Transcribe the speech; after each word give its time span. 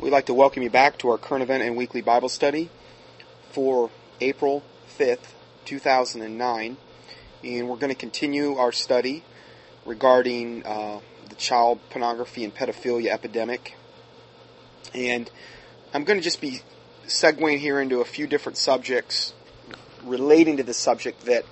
We'd 0.00 0.12
like 0.12 0.26
to 0.26 0.34
welcome 0.34 0.62
you 0.62 0.70
back 0.70 0.96
to 1.00 1.10
our 1.10 1.18
current 1.18 1.42
event 1.42 1.62
and 1.62 1.76
weekly 1.76 2.00
Bible 2.00 2.30
study 2.30 2.70
for 3.50 3.90
April 4.18 4.62
5th, 4.98 5.34
2009. 5.66 6.78
And 7.44 7.68
we're 7.68 7.76
going 7.76 7.92
to 7.92 7.98
continue 7.98 8.56
our 8.56 8.72
study 8.72 9.22
regarding 9.84 10.64
uh, 10.64 11.00
the 11.28 11.34
child 11.34 11.80
pornography 11.90 12.44
and 12.44 12.54
pedophilia 12.54 13.10
epidemic. 13.10 13.76
And 14.94 15.30
I'm 15.92 16.04
going 16.04 16.18
to 16.18 16.24
just 16.24 16.40
be 16.40 16.62
segueing 17.06 17.58
here 17.58 17.78
into 17.78 18.00
a 18.00 18.06
few 18.06 18.26
different 18.26 18.56
subjects 18.56 19.34
relating 20.02 20.56
to 20.56 20.62
the 20.62 20.72
subject 20.72 21.26
that 21.26 21.44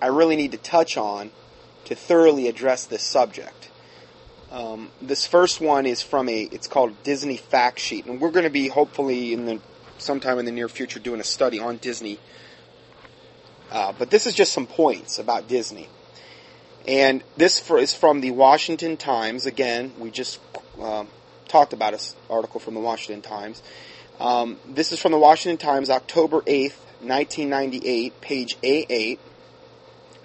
I 0.00 0.06
really 0.06 0.36
need 0.36 0.52
to 0.52 0.58
touch 0.58 0.96
on 0.96 1.32
to 1.86 1.96
thoroughly 1.96 2.46
address 2.46 2.86
this 2.86 3.02
subject. 3.02 3.71
Um, 4.52 4.90
this 5.00 5.26
first 5.26 5.62
one 5.62 5.86
is 5.86 6.02
from 6.02 6.28
a, 6.28 6.42
it's 6.42 6.66
called 6.66 7.02
Disney 7.02 7.38
Fact 7.38 7.78
Sheet, 7.78 8.04
and 8.04 8.20
we're 8.20 8.30
going 8.30 8.44
to 8.44 8.50
be 8.50 8.68
hopefully 8.68 9.32
in 9.32 9.46
the 9.46 9.60
sometime 9.96 10.38
in 10.38 10.44
the 10.44 10.52
near 10.52 10.68
future 10.68 11.00
doing 11.00 11.20
a 11.20 11.24
study 11.24 11.58
on 11.58 11.78
Disney. 11.78 12.18
Uh, 13.70 13.94
but 13.98 14.10
this 14.10 14.26
is 14.26 14.34
just 14.34 14.52
some 14.52 14.66
points 14.66 15.18
about 15.18 15.48
Disney, 15.48 15.88
and 16.86 17.24
this 17.38 17.58
for, 17.58 17.78
is 17.78 17.94
from 17.94 18.20
the 18.20 18.30
Washington 18.30 18.98
Times. 18.98 19.46
Again, 19.46 19.90
we 19.98 20.10
just 20.10 20.38
uh, 20.78 21.06
talked 21.48 21.72
about 21.72 21.92
this 21.92 22.14
article 22.28 22.60
from 22.60 22.74
the 22.74 22.80
Washington 22.80 23.22
Times. 23.22 23.62
Um, 24.20 24.58
this 24.68 24.92
is 24.92 25.00
from 25.00 25.12
the 25.12 25.18
Washington 25.18 25.56
Times, 25.56 25.88
October 25.88 26.42
eighth, 26.46 26.78
nineteen 27.00 27.48
ninety 27.48 27.80
eight, 27.86 28.20
page 28.20 28.58
A 28.62 28.84
eight, 28.90 29.18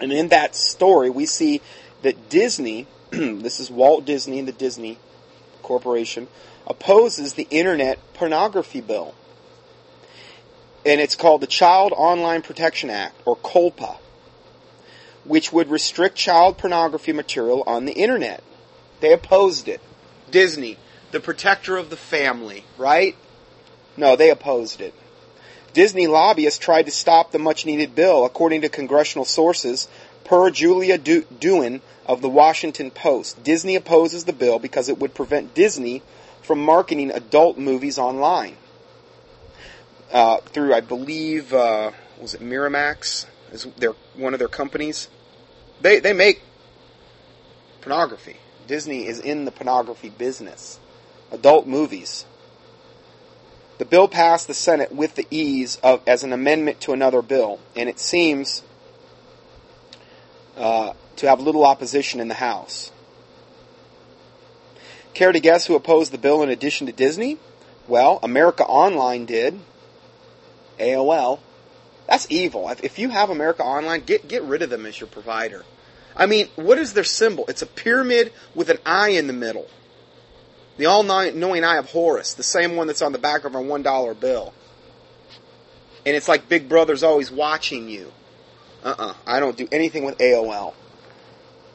and 0.02 0.12
in 0.12 0.28
that 0.28 0.54
story 0.54 1.10
we 1.10 1.26
see 1.26 1.62
that 2.02 2.28
Disney 2.28 2.88
this 3.12 3.62
is 3.62 3.72
Walt 3.72 4.04
Disney 4.04 4.40
and 4.40 4.48
the 4.48 4.52
Disney 4.54 4.98
Corporation, 5.62 6.28
opposes 6.66 7.34
the 7.34 7.48
Internet 7.50 8.00
Pornography 8.14 8.82
Bill. 8.82 9.16
And 10.86 11.00
it's 11.00 11.16
called 11.16 11.40
the 11.40 11.48
Child 11.48 11.94
Online 11.96 12.42
Protection 12.42 12.90
Act, 12.90 13.16
or 13.24 13.38
COLPA, 13.38 13.98
which 15.24 15.54
would 15.54 15.70
restrict 15.70 16.18
child 16.18 16.58
pornography 16.58 17.14
material 17.14 17.64
on 17.66 17.86
the 17.86 17.94
Internet. 17.94 18.44
They 19.00 19.14
opposed 19.14 19.70
it. 19.70 19.80
Disney, 20.30 20.78
the 21.12 21.22
protector 21.22 21.78
of 21.78 21.90
the 21.90 21.96
family, 21.96 22.66
right? 22.78 23.16
No, 23.96 24.18
they 24.18 24.30
opposed 24.32 24.82
it. 24.82 24.94
Disney 25.74 26.08
lobbyists 26.08 26.60
tried 26.60 26.88
to 26.88 26.92
stop 26.92 27.32
the 27.32 27.40
much 27.40 27.66
needed 27.66 27.96
bill, 27.96 28.26
according 28.26 28.62
to 28.62 28.70
congressional 28.70 29.26
sources, 29.26 29.88
per 30.26 30.50
Julia 30.50 30.98
Duin 30.98 31.82
of 32.08 32.22
the 32.22 32.30
Washington 32.30 32.92
Post. 32.92 33.44
Disney 33.44 33.76
opposes 33.76 34.26
the 34.26 34.34
bill 34.34 34.60
because 34.60 34.90
it 34.90 34.98
would 35.00 35.14
prevent 35.14 35.54
Disney 35.54 36.02
from 36.42 36.64
marketing 36.64 37.12
adult 37.12 37.58
movies 37.58 38.00
online. 38.00 38.56
Uh, 40.12 40.38
through, 40.38 40.74
I 40.74 40.80
believe, 40.80 41.54
uh, 41.54 41.92
was 42.20 42.34
it 42.34 42.42
Miramax? 42.42 43.26
Is 43.52 43.68
their 43.78 43.94
one 44.16 44.34
of 44.34 44.40
their 44.40 44.48
companies? 44.48 45.10
They 45.82 46.00
they 46.00 46.14
make 46.14 46.42
pornography. 47.82 48.38
Disney 48.68 49.06
is 49.06 49.20
in 49.20 49.46
the 49.46 49.52
pornography 49.52 50.10
business, 50.10 50.80
adult 51.32 51.68
movies. 51.68 52.26
The 53.78 53.86
bill 53.86 54.08
passed 54.08 54.48
the 54.48 54.54
Senate 54.54 54.92
with 54.92 55.16
the 55.16 55.28
ease 55.30 55.78
of 55.84 56.02
as 56.08 56.24
an 56.24 56.34
amendment 56.34 56.82
to 56.82 56.94
another 56.94 57.22
bill, 57.22 57.60
and 57.76 57.88
it 57.90 58.00
seems 58.00 58.64
uh, 60.56 60.94
to 61.18 61.28
have 61.28 61.40
little 61.40 61.66
opposition 61.66 62.20
in 62.20 62.28
the 62.28 62.36
House. 62.36 62.92
Care 65.14 65.32
to 65.32 65.40
guess 65.40 65.66
who 65.66 65.76
opposed 65.76 66.12
the 66.12 66.18
bill 66.18 66.44
in 66.44 66.50
addition 66.50 66.88
to 66.88 66.94
Disney? 66.94 67.38
Well, 67.88 68.20
America 68.22 68.64
Online 68.64 69.26
did. 69.26 69.60
AOL. 70.80 71.40
That's 72.08 72.28
evil. 72.30 72.70
If 72.84 73.00
you 73.00 73.10
have 73.10 73.30
America 73.30 73.64
Online, 73.64 74.02
get 74.02 74.28
get 74.28 74.44
rid 74.44 74.62
of 74.62 74.70
them 74.70 74.86
as 74.86 75.00
your 75.00 75.08
provider. 75.08 75.66
I 76.16 76.26
mean, 76.26 76.48
what 76.56 76.78
is 76.78 76.94
their 76.94 77.04
symbol? 77.04 77.46
It's 77.48 77.62
a 77.62 77.68
pyramid 77.68 78.34
with 78.56 78.70
an 78.70 78.80
eye 78.86 79.10
in 79.10 79.28
the 79.28 79.34
middle. 79.34 79.68
The 80.78 80.86
all-knowing 80.86 81.64
eye 81.64 81.78
of 81.78 81.90
Horus, 81.92 82.34
the 82.34 82.44
same 82.44 82.76
one 82.76 82.88
that's 82.88 83.02
on 83.02 83.12
the 83.12 83.18
back 83.18 83.46
of 83.46 83.56
our 83.56 83.62
$1 83.62 84.20
bill. 84.20 84.54
And 86.06 86.16
it's 86.16 86.28
like 86.28 86.48
Big 86.48 86.70
Brother's 86.70 87.04
always 87.04 87.32
watching 87.32 87.90
you. 87.90 88.12
Uh-uh. 88.84 89.14
I 89.26 89.40
don't 89.40 89.58
do 89.58 89.68
anything 89.72 90.06
with 90.06 90.18
AOL. 90.20 90.74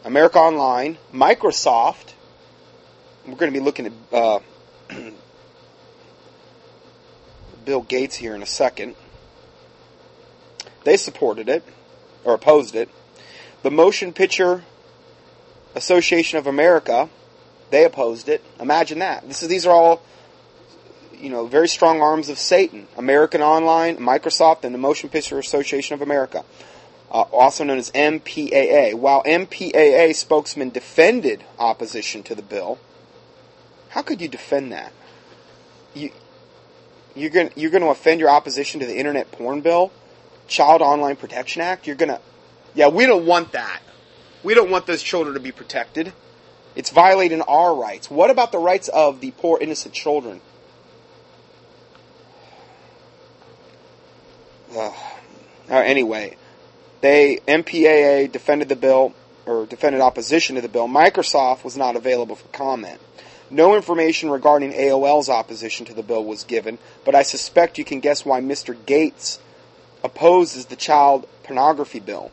America 0.05 0.39
Online, 0.39 0.99
Microsoft. 1.13 2.15
We're 3.27 3.37
going 3.37 3.53
to 3.53 3.59
be 3.59 3.65
looking 3.65 3.87
at 3.87 3.93
uh, 4.13 4.41
Bill 7.65 7.83
Gates 7.83 8.17
here 8.17 8.35
in 8.35 8.43
a 8.43 8.47
second. 8.47 8.97
They 10.83 10.97
supported 10.97 11.49
it 11.49 11.63
or 12.25 12.35
opposed 12.35 12.75
it. 12.75 12.89
The 13.63 13.71
Motion 13.71 14.13
Picture 14.13 14.65
Association 15.77 16.39
of 16.39 16.49
America, 16.49 17.09
they 17.71 17.84
opposed 17.84 18.29
it. 18.29 18.43
Imagine 18.59 18.99
that. 18.99 19.27
This 19.29 19.45
is 19.45 19.49
these 19.49 19.67
are 19.67 19.73
all 19.73 20.03
you 21.17 21.31
know 21.31 21.47
very 21.47 21.69
strong 21.69 22.01
arms 22.01 22.29
of 22.29 22.39
Satan. 22.39 22.89
American 22.97 23.41
Online, 23.41 23.99
Microsoft, 23.99 24.65
and 24.65 24.75
the 24.75 24.79
Motion 24.79 25.09
Picture 25.11 25.39
Association 25.39 25.95
of 25.95 26.03
America 26.03 26.45
uh, 27.12 27.21
also 27.31 27.62
known 27.62 27.78
as 27.78 27.91
MPAA. 27.91 28.95
While 28.95 29.23
MPAA 29.25 30.15
spokesman 30.15 30.71
defended 30.71 31.45
opposition 31.59 32.23
to 32.25 32.34
the 32.34 32.43
bill, 32.43 32.78
how 33.91 34.00
could 34.00 34.23
you 34.23 34.28
defend 34.28 34.73
that? 34.73 34.93
You 35.95 36.11
you're 37.15 37.31
going 37.31 37.51
you're 37.55 37.71
going 37.71 37.83
to 37.83 37.91
offend 37.91 38.21
your 38.21 38.31
opposition 38.31 38.81
to 38.81 38.87
the 38.87 38.97
Internet 38.97 39.31
Porn 39.31 39.61
Bill, 39.61 39.93
Child 40.49 40.81
Online 40.81 41.15
Protection 41.15 41.61
Act. 41.61 41.87
You're 41.87 41.97
going 41.97 42.09
to, 42.09 42.21
yeah, 42.75 42.89
we 42.89 43.05
don't 43.05 43.27
want 43.27 43.53
that. 43.53 43.83
We 44.43 44.55
don't 44.55 44.71
want 44.71 44.87
those 44.87 45.03
children 45.03 45.34
to 45.34 45.41
be 45.41 45.53
protected. 45.53 46.15
It's 46.75 46.89
violating 46.89 47.43
our 47.43 47.75
rights. 47.75 48.11
What 48.11 48.31
about 48.31 48.51
the 48.51 48.59
rights 48.59 48.89
of 48.89 49.21
the 49.21 49.33
poor 49.33 49.59
innocent 49.61 49.93
children? 49.93 50.41
Uh, 54.75 54.91
anyway, 55.69 56.37
they 57.03 57.41
MPAA 57.47 58.33
defended 58.33 58.71
the 58.71 58.77
bill 58.77 59.13
or 59.45 59.67
defended 59.67 60.01
opposition 60.01 60.57
to 60.57 60.63
the 60.63 60.69
bill. 60.69 60.89
Microsoft 60.89 61.65
was 61.65 61.77
not 61.77 61.97
available 61.97 62.37
for 62.37 62.49
comment. 62.49 63.01
No 63.51 63.77
information 63.77 64.31
regarding 64.31 64.73
AOL's 64.73 65.29
opposition 65.29 65.85
to 65.87 65.95
the 65.95 66.03
bill 66.03 66.25
was 66.25 66.45
given, 66.45 66.79
but 67.05 67.15
I 67.15 67.23
suspect 67.23 67.77
you 67.77 67.85
can 67.85 68.01
guess 68.01 68.25
why 68.25 68.41
Mr. 68.41 68.75
Gates 68.87 69.39
opposes 70.03 70.67
the 70.67 70.77
child 70.77 71.29
pornography 71.43 72.01
bill. 72.01 72.31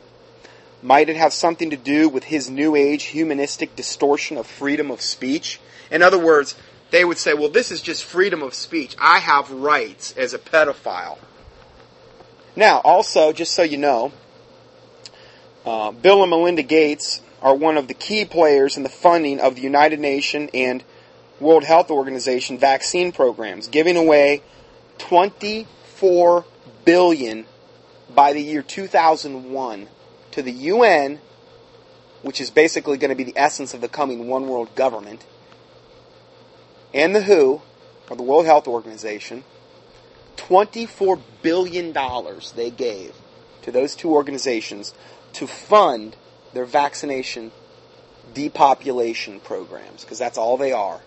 Might 0.82 1.10
it 1.10 1.18
have 1.18 1.34
something 1.34 1.72
to 1.72 1.76
do 1.76 2.08
with 2.08 2.24
his 2.24 2.50
new 2.50 2.76
age 2.76 3.06
humanistic 3.06 3.76
distortion 3.76 4.38
of 4.38 4.48
freedom 4.48 4.92
of 4.92 5.02
speech? 5.02 5.60
In 5.92 6.02
other 6.02 6.20
words, 6.20 6.56
they 6.92 7.04
would 7.04 7.18
say, 7.18 7.34
well, 7.34 7.50
this 7.50 7.72
is 7.72 7.82
just 7.82 8.06
freedom 8.06 8.42
of 8.42 8.54
speech. 8.54 8.96
I 8.98 9.20
have 9.20 9.52
rights 9.52 10.16
as 10.16 10.34
a 10.34 10.40
pedophile. 10.40 11.18
Now, 12.56 12.80
also, 12.80 13.34
just 13.34 13.54
so 13.54 13.64
you 13.64 13.78
know, 13.78 14.14
uh, 15.66 15.92
Bill 15.92 16.22
and 16.22 16.30
Melinda 16.30 16.64
Gates 16.64 17.22
are 17.42 17.56
one 17.56 17.78
of 17.78 17.88
the 17.88 17.94
key 17.94 18.26
players 18.26 18.78
in 18.78 18.84
the 18.84 18.90
funding 18.90 19.40
of 19.40 19.56
the 19.56 19.62
United 19.62 20.00
Nations 20.00 20.50
and 20.54 20.84
World 21.40 21.64
Health 21.64 21.90
Organization 21.90 22.58
vaccine 22.58 23.12
programs, 23.12 23.68
giving 23.68 23.96
away 23.96 24.42
24 24.98 26.46
billion 26.84 27.46
by 28.14 28.34
the 28.34 28.42
year 28.42 28.62
2001 28.62 29.88
to 30.32 30.42
the 30.42 30.52
UN, 30.52 31.20
which 32.22 32.42
is 32.42 32.50
basically 32.50 32.98
going 32.98 33.10
to 33.10 33.16
be 33.16 33.24
the 33.24 33.38
essence 33.38 33.74
of 33.74 33.82
the 33.82 33.88
coming 33.88 34.28
one 34.28 34.48
world 34.48 34.74
government, 34.76 35.26
and 36.94 37.16
the 37.16 37.24
WHO, 37.24 37.62
or 38.10 38.18
the 38.18 38.24
World 38.24 38.46
Health 38.46 38.68
Organization, 38.68 39.44
$24 40.38 41.22
billion 41.42 41.94
they 42.56 42.70
gave 42.70 43.14
to 43.62 43.72
those 43.72 43.96
two 43.96 44.12
organizations 44.12 44.94
to 45.34 45.48
fund 45.48 46.16
their 46.54 46.66
vaccination 46.66 47.52
depopulation 48.34 49.40
programs, 49.40 50.04
because 50.04 50.20
that's 50.20 50.38
all 50.38 50.58
they 50.58 50.72
are. 50.72 51.02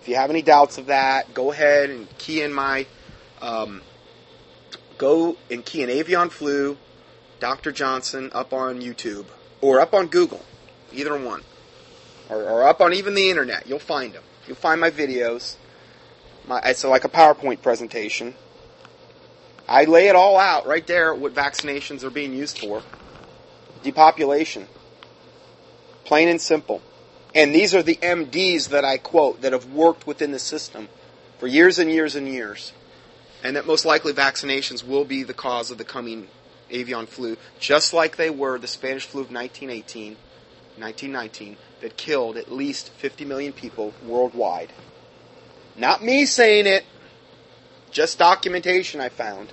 If 0.00 0.08
you 0.08 0.16
have 0.16 0.30
any 0.30 0.42
doubts 0.42 0.78
of 0.78 0.86
that, 0.86 1.34
go 1.34 1.52
ahead 1.52 1.90
and 1.90 2.06
key 2.18 2.42
in 2.42 2.52
my, 2.52 2.86
um, 3.42 3.82
go 4.96 5.36
and 5.50 5.64
key 5.64 5.82
in 5.82 5.90
avian 5.90 6.30
flu, 6.30 6.76
Dr. 7.40 7.72
Johnson 7.72 8.30
up 8.32 8.52
on 8.52 8.80
YouTube, 8.80 9.26
or 9.60 9.80
up 9.80 9.94
on 9.94 10.06
Google, 10.06 10.44
either 10.92 11.16
one, 11.18 11.42
or, 12.28 12.42
or 12.42 12.68
up 12.68 12.80
on 12.80 12.92
even 12.92 13.14
the 13.14 13.30
internet. 13.30 13.66
You'll 13.66 13.78
find 13.78 14.12
them. 14.12 14.22
You'll 14.46 14.56
find 14.56 14.80
my 14.80 14.90
videos. 14.90 15.56
My, 16.46 16.60
it's 16.64 16.84
like 16.84 17.04
a 17.04 17.08
PowerPoint 17.08 17.62
presentation 17.62 18.34
I 19.68 19.84
lay 19.84 20.08
it 20.08 20.16
all 20.16 20.38
out 20.38 20.66
right 20.66 20.86
there 20.86 21.14
what 21.14 21.34
vaccinations 21.34 22.02
are 22.02 22.10
being 22.10 22.32
used 22.32 22.58
for. 22.58 22.82
Depopulation. 23.82 24.66
Plain 26.04 26.28
and 26.28 26.40
simple. 26.40 26.80
And 27.34 27.54
these 27.54 27.74
are 27.74 27.82
the 27.82 27.96
MDs 27.96 28.70
that 28.70 28.84
I 28.84 28.96
quote 28.96 29.42
that 29.42 29.52
have 29.52 29.66
worked 29.66 30.06
within 30.06 30.32
the 30.32 30.38
system 30.38 30.88
for 31.38 31.46
years 31.46 31.78
and 31.78 31.90
years 31.90 32.16
and 32.16 32.26
years, 32.26 32.72
and 33.44 33.54
that 33.56 33.66
most 33.66 33.84
likely 33.84 34.12
vaccinations 34.12 34.82
will 34.82 35.04
be 35.04 35.22
the 35.22 35.34
cause 35.34 35.70
of 35.70 35.78
the 35.78 35.84
coming 35.84 36.28
avian 36.70 37.06
flu, 37.06 37.36
just 37.60 37.92
like 37.92 38.16
they 38.16 38.30
were 38.30 38.58
the 38.58 38.66
Spanish 38.66 39.06
flu 39.06 39.20
of 39.20 39.30
1918, 39.30 40.16
1919, 40.76 41.56
that 41.80 41.96
killed 41.96 42.36
at 42.36 42.50
least 42.50 42.88
50 42.90 43.24
million 43.24 43.52
people 43.52 43.92
worldwide. 44.04 44.72
Not 45.76 46.02
me 46.02 46.26
saying 46.26 46.66
it, 46.66 46.84
just 47.90 48.18
documentation 48.18 49.00
I 49.00 49.08
found. 49.08 49.52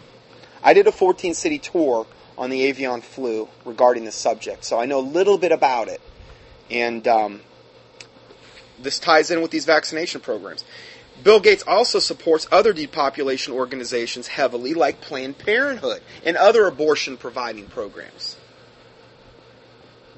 I 0.63 0.73
did 0.73 0.87
a 0.87 0.91
14 0.91 1.33
city 1.33 1.59
tour 1.59 2.07
on 2.37 2.49
the 2.49 2.63
avian 2.63 3.01
flu 3.01 3.47
regarding 3.63 4.05
the 4.05 4.11
subject, 4.11 4.65
so 4.65 4.79
I 4.79 4.85
know 4.85 4.99
a 4.99 5.01
little 5.01 5.37
bit 5.37 5.51
about 5.51 5.87
it. 5.87 6.01
And 6.69 7.07
um, 7.07 7.41
this 8.79 8.99
ties 8.99 9.31
in 9.31 9.41
with 9.41 9.51
these 9.51 9.65
vaccination 9.65 10.21
programs. 10.21 10.63
Bill 11.23 11.39
Gates 11.39 11.63
also 11.65 11.99
supports 11.99 12.47
other 12.51 12.73
depopulation 12.73 13.53
organizations 13.53 14.27
heavily, 14.27 14.73
like 14.73 15.01
Planned 15.01 15.37
Parenthood 15.37 16.01
and 16.25 16.35
other 16.35 16.65
abortion 16.65 17.15
providing 17.15 17.67
programs. 17.67 18.37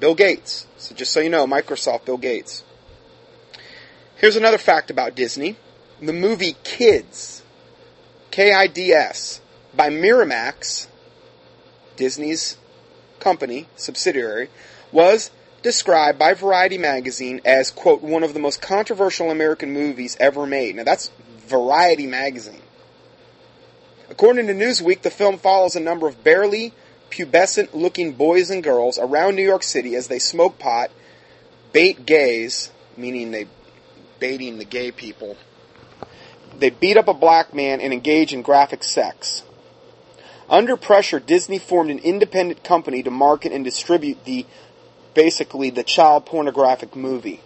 Bill 0.00 0.14
Gates. 0.14 0.66
So 0.76 0.94
just 0.94 1.12
so 1.12 1.20
you 1.20 1.30
know, 1.30 1.46
Microsoft, 1.46 2.04
Bill 2.04 2.16
Gates. 2.16 2.64
Here's 4.16 4.36
another 4.36 4.58
fact 4.58 4.90
about 4.90 5.14
Disney. 5.14 5.56
The 6.00 6.12
movie 6.12 6.56
Kids, 6.64 7.37
K-I-D-S, 8.38 9.40
by 9.74 9.90
Miramax, 9.90 10.86
Disney's 11.96 12.56
company, 13.18 13.66
subsidiary, 13.74 14.48
was 14.92 15.32
described 15.64 16.20
by 16.20 16.34
Variety 16.34 16.78
magazine 16.78 17.40
as, 17.44 17.72
quote, 17.72 18.00
one 18.00 18.22
of 18.22 18.34
the 18.34 18.38
most 18.38 18.62
controversial 18.62 19.32
American 19.32 19.72
movies 19.72 20.16
ever 20.20 20.46
made. 20.46 20.76
Now 20.76 20.84
that's 20.84 21.10
Variety 21.48 22.06
magazine. 22.06 22.62
According 24.08 24.46
to 24.46 24.54
Newsweek, 24.54 25.02
the 25.02 25.10
film 25.10 25.38
follows 25.38 25.74
a 25.74 25.80
number 25.80 26.06
of 26.06 26.22
barely 26.22 26.72
pubescent 27.10 27.70
looking 27.74 28.12
boys 28.12 28.50
and 28.50 28.62
girls 28.62 29.00
around 29.00 29.34
New 29.34 29.42
York 29.42 29.64
City 29.64 29.96
as 29.96 30.06
they 30.06 30.20
smoke 30.20 30.60
pot, 30.60 30.92
bait 31.72 32.06
gays, 32.06 32.70
meaning 32.96 33.32
they 33.32 33.48
baiting 34.20 34.58
the 34.58 34.64
gay 34.64 34.92
people. 34.92 35.36
They 36.56 36.70
beat 36.70 36.96
up 36.96 37.08
a 37.08 37.14
black 37.14 37.54
man 37.54 37.80
and 37.80 37.92
engage 37.92 38.32
in 38.32 38.42
graphic 38.42 38.82
sex. 38.82 39.42
Under 40.48 40.76
pressure, 40.76 41.20
Disney 41.20 41.58
formed 41.58 41.90
an 41.90 41.98
independent 41.98 42.64
company 42.64 43.02
to 43.02 43.10
market 43.10 43.52
and 43.52 43.64
distribute 43.64 44.24
the 44.24 44.46
basically 45.14 45.70
the 45.70 45.82
child 45.82 46.26
pornographic 46.26 46.94
movie 46.94 47.40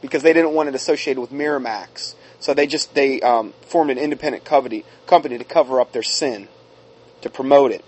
because 0.00 0.22
they 0.22 0.32
didn't 0.32 0.52
want 0.52 0.68
it 0.68 0.74
associated 0.74 1.20
with 1.20 1.30
Miramax. 1.30 2.14
So 2.40 2.54
they 2.54 2.66
just 2.66 2.94
they 2.94 3.20
um, 3.20 3.54
formed 3.62 3.90
an 3.90 3.98
independent 3.98 4.44
company 4.44 4.84
company 5.06 5.38
to 5.38 5.44
cover 5.44 5.80
up 5.80 5.92
their 5.92 6.02
sin, 6.02 6.48
to 7.22 7.30
promote 7.30 7.72
it. 7.72 7.84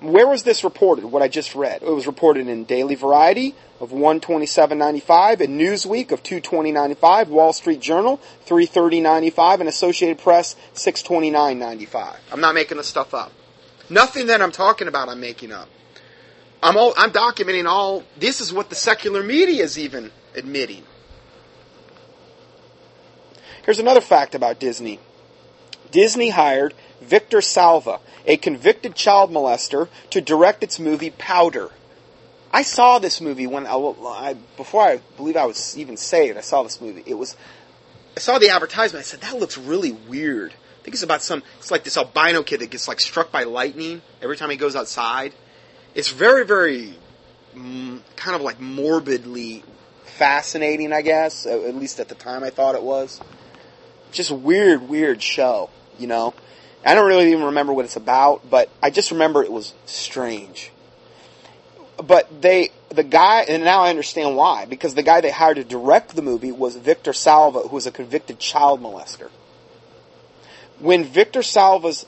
Where 0.00 0.28
was 0.28 0.44
this 0.44 0.62
reported? 0.62 1.06
What 1.06 1.22
I 1.22 1.28
just 1.28 1.54
read. 1.54 1.82
It 1.82 1.90
was 1.90 2.06
reported 2.06 2.46
in 2.46 2.64
Daily 2.64 2.94
Variety 2.94 3.54
of 3.80 3.90
127.95, 3.90 5.40
in 5.40 5.58
Newsweek 5.58 6.12
of 6.12 6.22
220.95, 6.22 7.28
Wall 7.28 7.52
Street 7.52 7.80
Journal 7.80 8.20
330.95, 8.46 9.60
and 9.60 9.68
Associated 9.68 10.18
Press 10.18 10.54
629.95. 10.74 12.16
I'm 12.32 12.40
not 12.40 12.54
making 12.54 12.76
this 12.76 12.86
stuff 12.86 13.12
up. 13.12 13.32
Nothing 13.90 14.26
that 14.28 14.40
I'm 14.40 14.52
talking 14.52 14.86
about 14.86 15.08
I'm 15.08 15.20
making 15.20 15.52
up. 15.52 15.68
I'm 16.62 16.76
all, 16.76 16.92
I'm 16.96 17.10
documenting 17.10 17.66
all 17.66 18.04
this 18.16 18.40
is 18.40 18.52
what 18.52 18.68
the 18.68 18.74
secular 18.74 19.22
media 19.22 19.64
is 19.64 19.78
even 19.78 20.10
admitting. 20.34 20.84
Here's 23.64 23.78
another 23.78 24.00
fact 24.00 24.34
about 24.34 24.58
Disney. 24.58 24.98
Disney 25.90 26.30
hired 26.30 26.74
Victor 27.08 27.40
Salva, 27.40 28.00
a 28.26 28.36
convicted 28.36 28.94
child 28.94 29.30
molester, 29.30 29.88
to 30.10 30.20
direct 30.20 30.62
its 30.62 30.78
movie 30.78 31.10
Powder. 31.10 31.70
I 32.52 32.62
saw 32.62 32.98
this 32.98 33.20
movie 33.20 33.46
when 33.46 33.66
I, 33.66 33.74
I 33.74 34.34
before 34.56 34.82
I 34.82 35.00
believe 35.16 35.36
I 35.36 35.44
was 35.44 35.76
even 35.76 35.96
saved. 35.96 36.38
I 36.38 36.42
saw 36.42 36.62
this 36.62 36.80
movie. 36.80 37.02
It 37.06 37.14
was 37.14 37.36
I 38.16 38.20
saw 38.20 38.38
the 38.38 38.50
advertisement. 38.50 39.04
I 39.04 39.06
said 39.06 39.20
that 39.20 39.38
looks 39.38 39.58
really 39.58 39.92
weird. 39.92 40.52
I 40.52 40.82
think 40.82 40.94
it's 40.94 41.02
about 41.02 41.22
some. 41.22 41.42
It's 41.58 41.70
like 41.70 41.84
this 41.84 41.96
albino 41.96 42.42
kid 42.42 42.60
that 42.60 42.70
gets 42.70 42.88
like 42.88 43.00
struck 43.00 43.30
by 43.30 43.44
lightning 43.44 44.00
every 44.22 44.36
time 44.36 44.50
he 44.50 44.56
goes 44.56 44.74
outside. 44.76 45.34
It's 45.94 46.10
very 46.10 46.46
very 46.46 46.94
mm, 47.54 48.00
kind 48.16 48.34
of 48.34 48.42
like 48.42 48.60
morbidly 48.60 49.62
fascinating. 50.04 50.92
I 50.92 51.02
guess 51.02 51.44
at 51.46 51.74
least 51.74 52.00
at 52.00 52.08
the 52.08 52.14
time 52.14 52.42
I 52.44 52.50
thought 52.50 52.74
it 52.74 52.82
was. 52.82 53.20
Just 54.10 54.30
weird, 54.30 54.88
weird 54.88 55.22
show. 55.22 55.68
You 55.98 56.06
know. 56.06 56.34
I 56.88 56.94
don't 56.94 57.06
really 57.06 57.32
even 57.32 57.44
remember 57.44 57.74
what 57.74 57.84
it's 57.84 57.96
about, 57.96 58.48
but 58.48 58.70
I 58.82 58.88
just 58.88 59.10
remember 59.10 59.42
it 59.42 59.52
was 59.52 59.74
strange. 59.84 60.72
But 62.02 62.40
they, 62.40 62.70
the 62.88 63.02
guy, 63.02 63.42
and 63.42 63.62
now 63.62 63.82
I 63.82 63.90
understand 63.90 64.36
why, 64.36 64.64
because 64.64 64.94
the 64.94 65.02
guy 65.02 65.20
they 65.20 65.30
hired 65.30 65.56
to 65.56 65.64
direct 65.64 66.16
the 66.16 66.22
movie 66.22 66.50
was 66.50 66.76
Victor 66.76 67.12
Salva, 67.12 67.58
who 67.58 67.76
was 67.76 67.86
a 67.86 67.90
convicted 67.90 68.38
child 68.38 68.80
molester. 68.80 69.28
When 70.78 71.04
Victor 71.04 71.42
Salva's 71.42 72.06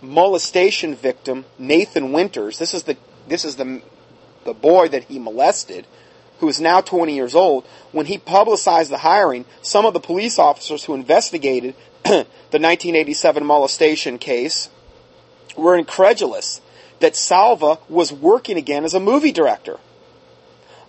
molestation 0.00 0.94
victim, 0.94 1.44
Nathan 1.58 2.12
Winters, 2.12 2.58
this 2.58 2.72
is 2.72 2.84
the, 2.84 2.96
this 3.28 3.44
is 3.44 3.56
the, 3.56 3.82
the 4.44 4.54
boy 4.54 4.88
that 4.88 5.04
he 5.04 5.18
molested, 5.18 5.86
who 6.38 6.48
is 6.48 6.62
now 6.62 6.80
20 6.80 7.14
years 7.14 7.34
old, 7.34 7.66
when 7.92 8.06
he 8.06 8.16
publicized 8.16 8.90
the 8.90 8.96
hiring, 8.96 9.44
some 9.60 9.84
of 9.84 9.92
the 9.92 10.00
police 10.00 10.38
officers 10.38 10.84
who 10.84 10.94
investigated 10.94 11.74
the 12.50 12.58
1987 12.58 13.44
molestation 13.44 14.18
case 14.18 14.70
were 15.56 15.76
incredulous 15.76 16.60
that 17.00 17.16
Salva 17.16 17.78
was 17.88 18.12
working 18.12 18.56
again 18.56 18.84
as 18.84 18.94
a 18.94 19.00
movie 19.00 19.32
director. 19.32 19.78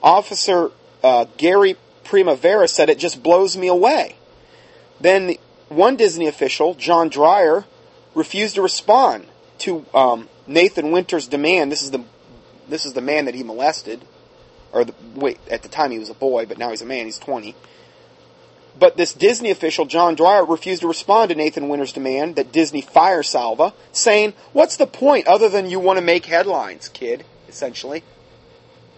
Officer 0.02 0.72
uh, 1.04 1.26
Gary 1.38 1.76
Primavera 2.04 2.68
said 2.68 2.90
it 2.90 3.00
just 3.00 3.22
blows 3.22 3.58
me 3.58 3.68
away. 3.68 4.16
Then 5.00 5.36
one 5.68 5.96
Disney 5.96 6.28
official, 6.28 6.74
John 6.74 7.10
Dreyer, 7.10 7.66
refused 8.16 8.56
to 8.56 8.62
respond 8.62 9.28
to 9.60 9.86
um, 9.94 10.30
Nathan 10.48 10.92
Winter's 10.92 11.28
demand. 11.28 11.72
This 11.72 11.82
is 11.82 11.92
the 11.92 12.04
this 12.68 12.86
is 12.86 12.94
the 12.94 13.02
man 13.02 13.26
that 13.26 13.34
he 13.34 13.42
molested, 13.44 14.06
or 14.72 14.86
the, 14.86 14.94
wait, 15.16 15.40
at 15.50 15.64
the 15.64 15.70
time 15.70 15.90
he 15.92 15.98
was 15.98 16.10
a 16.10 16.14
boy, 16.14 16.46
but 16.46 16.60
now 16.60 16.70
he's 16.70 16.82
a 16.82 16.86
man. 16.86 17.06
He's 17.06 17.20
twenty. 17.20 17.56
But 18.80 18.96
this 18.96 19.14
Disney 19.14 19.52
official, 19.52 19.86
John 19.86 20.16
Dreyer, 20.16 20.46
refused 20.46 20.82
to 20.82 20.88
respond 20.88 21.30
to 21.30 21.36
Nathan 21.36 21.68
Winter's 21.68 21.92
demand 21.92 22.38
that 22.38 22.54
Disney 22.54 22.82
fire 22.82 23.24
Salva, 23.24 23.74
saying, 23.92 24.34
What's 24.54 24.78
the 24.78 24.88
point 24.88 25.28
other 25.28 25.50
than 25.50 25.70
you 25.70 25.80
want 25.80 26.00
to 26.00 26.06
make 26.06 26.26
headlines, 26.26 26.88
kid? 26.88 27.26
Essentially. 27.50 28.04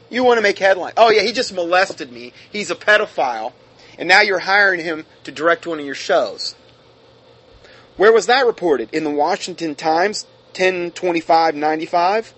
You 0.10 0.24
want 0.24 0.38
to 0.38 0.44
make 0.44 0.60
headlines. 0.60 0.94
Oh, 0.98 1.10
yeah, 1.10 1.24
he 1.24 1.32
just 1.32 1.54
molested 1.54 2.12
me. 2.12 2.34
He's 2.52 2.70
a 2.70 2.76
pedophile. 2.76 3.54
And 3.98 4.08
now 4.08 4.22
you're 4.22 4.40
hiring 4.40 4.82
him 4.82 5.06
to 5.24 5.32
direct 5.32 5.66
one 5.66 5.80
of 5.80 5.86
your 5.86 5.96
shows. 5.96 6.56
Where 7.98 8.12
was 8.12 8.28
that 8.28 8.46
reported? 8.46 8.90
In 8.94 9.04
the 9.04 9.10
Washington 9.10 9.76
Times, 9.76 10.26
102595? 10.54 12.34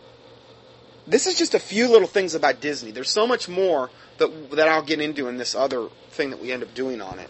This 1.06 1.28
is 1.28 1.38
just 1.38 1.54
a 1.54 1.60
few 1.60 1.90
little 1.90 2.08
things 2.08 2.36
about 2.36 2.62
Disney. 2.62 2.92
There's 2.92 3.10
so 3.10 3.28
much 3.28 3.50
more 3.50 3.90
that, 4.28 4.52
that 4.52 4.68
I'll 4.68 4.84
get 4.84 5.00
into 5.00 5.28
in 5.28 5.38
this 5.38 5.56
other 5.56 5.88
thing 6.12 6.30
that 6.32 6.42
we 6.42 6.52
end 6.52 6.64
up 6.64 6.74
doing 6.74 7.02
on 7.02 7.20
it. 7.20 7.30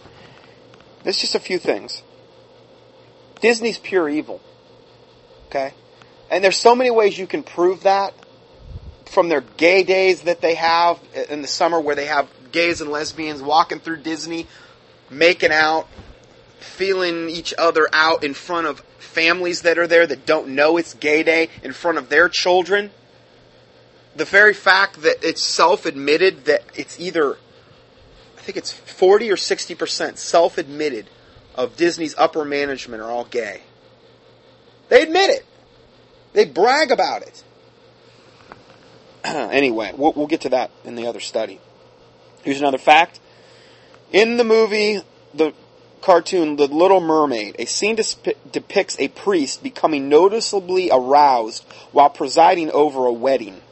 There's 1.02 1.18
just 1.18 1.34
a 1.34 1.40
few 1.40 1.58
things. 1.58 2.02
Disney's 3.40 3.78
pure 3.78 4.08
evil. 4.08 4.40
Okay? 5.48 5.74
And 6.30 6.42
there's 6.42 6.56
so 6.56 6.74
many 6.74 6.90
ways 6.90 7.18
you 7.18 7.26
can 7.26 7.42
prove 7.42 7.82
that 7.82 8.14
from 9.06 9.28
their 9.28 9.42
gay 9.42 9.82
days 9.82 10.22
that 10.22 10.40
they 10.40 10.54
have 10.54 10.98
in 11.28 11.42
the 11.42 11.48
summer 11.48 11.80
where 11.80 11.94
they 11.94 12.06
have 12.06 12.28
gays 12.52 12.80
and 12.80 12.90
lesbians 12.90 13.42
walking 13.42 13.80
through 13.80 13.98
Disney, 13.98 14.46
making 15.10 15.52
out, 15.52 15.86
feeling 16.58 17.28
each 17.28 17.52
other 17.58 17.88
out 17.92 18.24
in 18.24 18.34
front 18.34 18.66
of 18.66 18.80
families 18.98 19.62
that 19.62 19.78
are 19.78 19.86
there 19.86 20.06
that 20.06 20.26
don't 20.26 20.48
know 20.48 20.76
it's 20.76 20.94
gay 20.94 21.22
day, 21.22 21.48
in 21.62 21.72
front 21.72 21.98
of 21.98 22.08
their 22.08 22.28
children. 22.28 22.90
The 24.16 24.24
very 24.24 24.54
fact 24.54 25.02
that 25.02 25.22
it's 25.22 25.42
self 25.42 25.86
admitted 25.86 26.44
that 26.44 26.62
it's 26.74 26.98
either 27.00 27.36
I 28.36 28.40
think 28.40 28.58
it's 28.58 28.72
40 28.72 29.30
or 29.30 29.36
60% 29.36 30.18
self 30.18 30.58
admitted 30.58 31.08
of 31.54 31.76
Disney's 31.76 32.14
upper 32.18 32.44
management 32.44 33.02
are 33.02 33.10
all 33.10 33.24
gay. 33.24 33.62
They 34.90 35.02
admit 35.02 35.30
it. 35.30 35.46
They 36.34 36.44
brag 36.44 36.90
about 36.90 37.22
it. 37.22 37.42
anyway, 39.24 39.92
we'll, 39.96 40.12
we'll, 40.12 40.26
get 40.26 40.42
to 40.42 40.50
that 40.50 40.70
in 40.84 40.94
the 40.94 41.06
other 41.06 41.20
study. 41.20 41.60
Here's 42.42 42.60
another 42.60 42.78
fact. 42.78 43.20
In 44.12 44.36
the 44.36 44.44
movie, 44.44 45.00
the 45.32 45.54
cartoon 46.02 46.56
The 46.56 46.66
Little 46.66 47.00
Mermaid, 47.00 47.56
a 47.58 47.64
scene 47.64 47.96
depicts 48.52 48.98
a 48.98 49.08
priest 49.08 49.62
becoming 49.62 50.10
noticeably 50.10 50.90
aroused 50.92 51.64
while 51.92 52.10
presiding 52.10 52.70
over 52.72 53.06
a 53.06 53.12
wedding. 53.12 53.62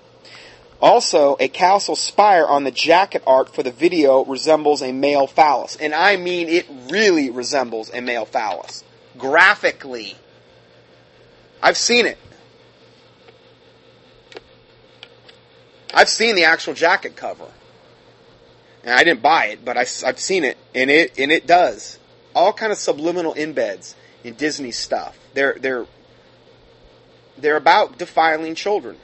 Also, 0.83 1.37
a 1.39 1.47
callus 1.47 1.87
spire 2.01 2.45
on 2.45 2.65
the 2.65 2.73
jacket 2.73 3.23
art 3.25 3.55
for 3.55 3.63
the 3.63 3.71
video 3.71 4.25
resembles 4.25 4.83
a 4.83 4.91
male 4.91 5.29
phallus. 5.29 5.77
And 5.77 5.95
I 5.95 6.17
mean 6.17 6.49
it 6.49 6.67
really 6.91 7.31
resembles 7.31 7.89
a 7.95 8.01
male 8.01 8.25
phallus. 8.25 8.83
Graphically. 9.17 10.17
I've 11.63 11.77
seen 11.77 12.07
it. 12.07 12.19
I've 15.95 16.09
seen 16.09 16.35
the 16.35 16.45
actual 16.45 16.75
jacket 16.75 17.15
cover. 17.15 17.47
And 18.83 18.93
I 18.93 19.05
didn't 19.05 19.23
buy 19.23 19.47
it, 19.47 19.65
but 19.65 19.77
I, 19.77 19.87
have 20.05 20.19
seen 20.19 20.43
it, 20.43 20.59
and 20.75 20.91
it 20.91 21.17
and 21.17 21.31
it 21.31 21.47
does 21.47 22.01
all 22.35 22.53
kind 22.53 22.73
of 22.73 22.79
subliminal 22.79 23.35
embeds 23.35 23.95
in 24.25 24.35
Disney 24.35 24.73
stuff. 24.73 25.17
They're 25.35 25.55
they're 25.61 25.87
they're 27.39 27.57
about 27.57 27.99
defiling 27.99 28.57
children. 28.57 28.97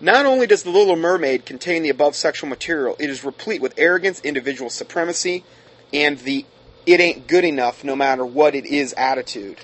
Not 0.00 0.26
only 0.26 0.46
does 0.46 0.62
The 0.62 0.70
Little 0.70 0.96
Mermaid 0.96 1.44
contain 1.44 1.82
the 1.82 1.88
above 1.88 2.14
sexual 2.14 2.48
material, 2.48 2.96
it 2.98 3.10
is 3.10 3.24
replete 3.24 3.60
with 3.60 3.74
arrogance, 3.76 4.20
individual 4.20 4.70
supremacy, 4.70 5.44
and 5.92 6.18
the 6.18 6.46
it 6.86 7.00
ain't 7.00 7.26
good 7.26 7.44
enough 7.44 7.84
no 7.84 7.94
matter 7.94 8.24
what 8.24 8.54
it 8.54 8.64
is 8.64 8.94
attitude. 8.94 9.58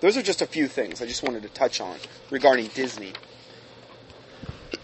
Those 0.00 0.16
are 0.16 0.22
just 0.22 0.42
a 0.42 0.46
few 0.46 0.66
things 0.66 1.00
I 1.00 1.06
just 1.06 1.22
wanted 1.22 1.42
to 1.42 1.48
touch 1.48 1.80
on 1.80 1.96
regarding 2.30 2.68
Disney 2.68 3.12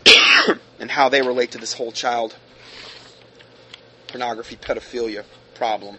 and 0.78 0.90
how 0.90 1.08
they 1.08 1.22
relate 1.22 1.50
to 1.52 1.58
this 1.58 1.72
whole 1.72 1.90
child 1.90 2.36
pornography 4.06 4.56
pedophilia 4.56 5.24
problem. 5.54 5.98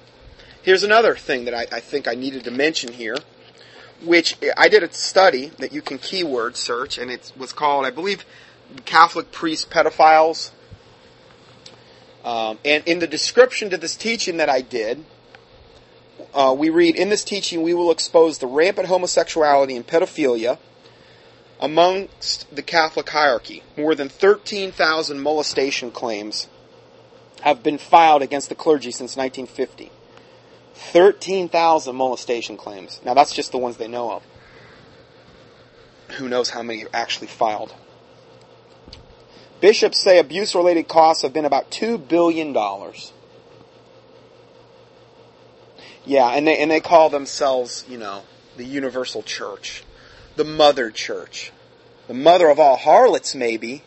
Here's 0.62 0.84
another 0.84 1.16
thing 1.16 1.46
that 1.46 1.54
I, 1.54 1.68
I 1.72 1.80
think 1.80 2.08
I 2.08 2.14
needed 2.14 2.44
to 2.46 2.52
mention 2.52 2.94
here 2.94 3.18
which 4.04 4.38
I 4.56 4.70
did 4.70 4.84
a 4.84 4.94
study 4.94 5.52
that 5.58 5.74
you 5.74 5.82
can 5.82 5.98
keyword 5.98 6.56
search, 6.56 6.98
and 6.98 7.10
it 7.10 7.32
was 7.36 7.52
called, 7.54 7.86
I 7.86 7.90
believe, 7.90 8.26
Catholic 8.86 9.32
Priest 9.32 9.70
Pedophiles. 9.70 10.52
Um, 12.24 12.60
and 12.66 12.84
in 12.86 13.00
the 13.00 13.08
description 13.08 13.70
to 13.70 13.78
this 13.78 13.96
teaching 13.96 14.38
that 14.38 14.50
I 14.50 14.62
did, 14.62 15.06
uh, 16.34 16.56
we 16.58 16.70
read, 16.70 16.96
In 16.96 17.10
this 17.10 17.24
teaching, 17.24 17.62
we 17.62 17.74
will 17.74 17.92
expose 17.92 18.40
the 18.40 18.48
rampant 18.48 18.88
homosexuality 18.88 19.76
and 19.76 19.88
pedophilia 19.88 20.58
amongst 21.60 22.54
the 22.54 22.62
Catholic 22.62 23.10
hierarchy. 23.10 23.64
More 23.78 23.96
than 23.96 24.10
13,000 24.10 25.20
molestation 25.20 25.92
claims 25.92 26.48
have 27.42 27.64
been 27.64 27.78
filed 27.78 28.22
against 28.22 28.50
the 28.50 28.56
clergy 28.56 28.92
since 28.92 29.16
1950. 29.16 29.92
13,000 30.74 31.96
molestation 31.96 32.58
claims. 32.58 33.00
Now, 33.04 33.14
that's 33.14 33.34
just 33.34 33.52
the 33.52 33.58
ones 33.58 33.78
they 33.78 33.88
know 33.88 34.12
of. 34.12 34.24
Who 36.18 36.30
knows 36.30 36.52
how 36.52 36.62
many 36.62 36.86
are 36.86 36.90
actually 36.94 37.28
filed? 37.28 37.74
Bishops 39.60 40.00
say 40.02 40.20
abuse 40.20 40.54
related 40.54 40.88
costs 40.88 41.24
have 41.24 41.34
been 41.34 41.46
about 41.46 41.72
$2 41.72 42.08
billion. 42.08 42.54
Yeah, 46.06 46.30
and 46.30 46.48
they, 46.48 46.58
and 46.60 46.70
they 46.70 46.80
call 46.80 47.10
themselves, 47.10 47.84
you 47.90 47.98
know, 47.98 48.24
the 48.56 48.64
universal 48.64 49.24
church, 49.24 49.84
the 50.36 50.44
mother 50.44 50.92
church, 50.92 51.52
the 52.08 52.14
mother 52.14 52.50
of 52.50 52.60
all 52.60 52.78
harlots, 52.78 53.34
maybe. 53.34 53.84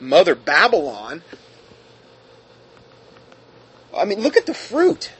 Mother 0.00 0.34
Babylon. 0.34 1.22
I 3.96 4.04
mean, 4.06 4.20
look 4.20 4.36
at 4.36 4.46
the 4.46 4.54
fruit. 4.54 5.12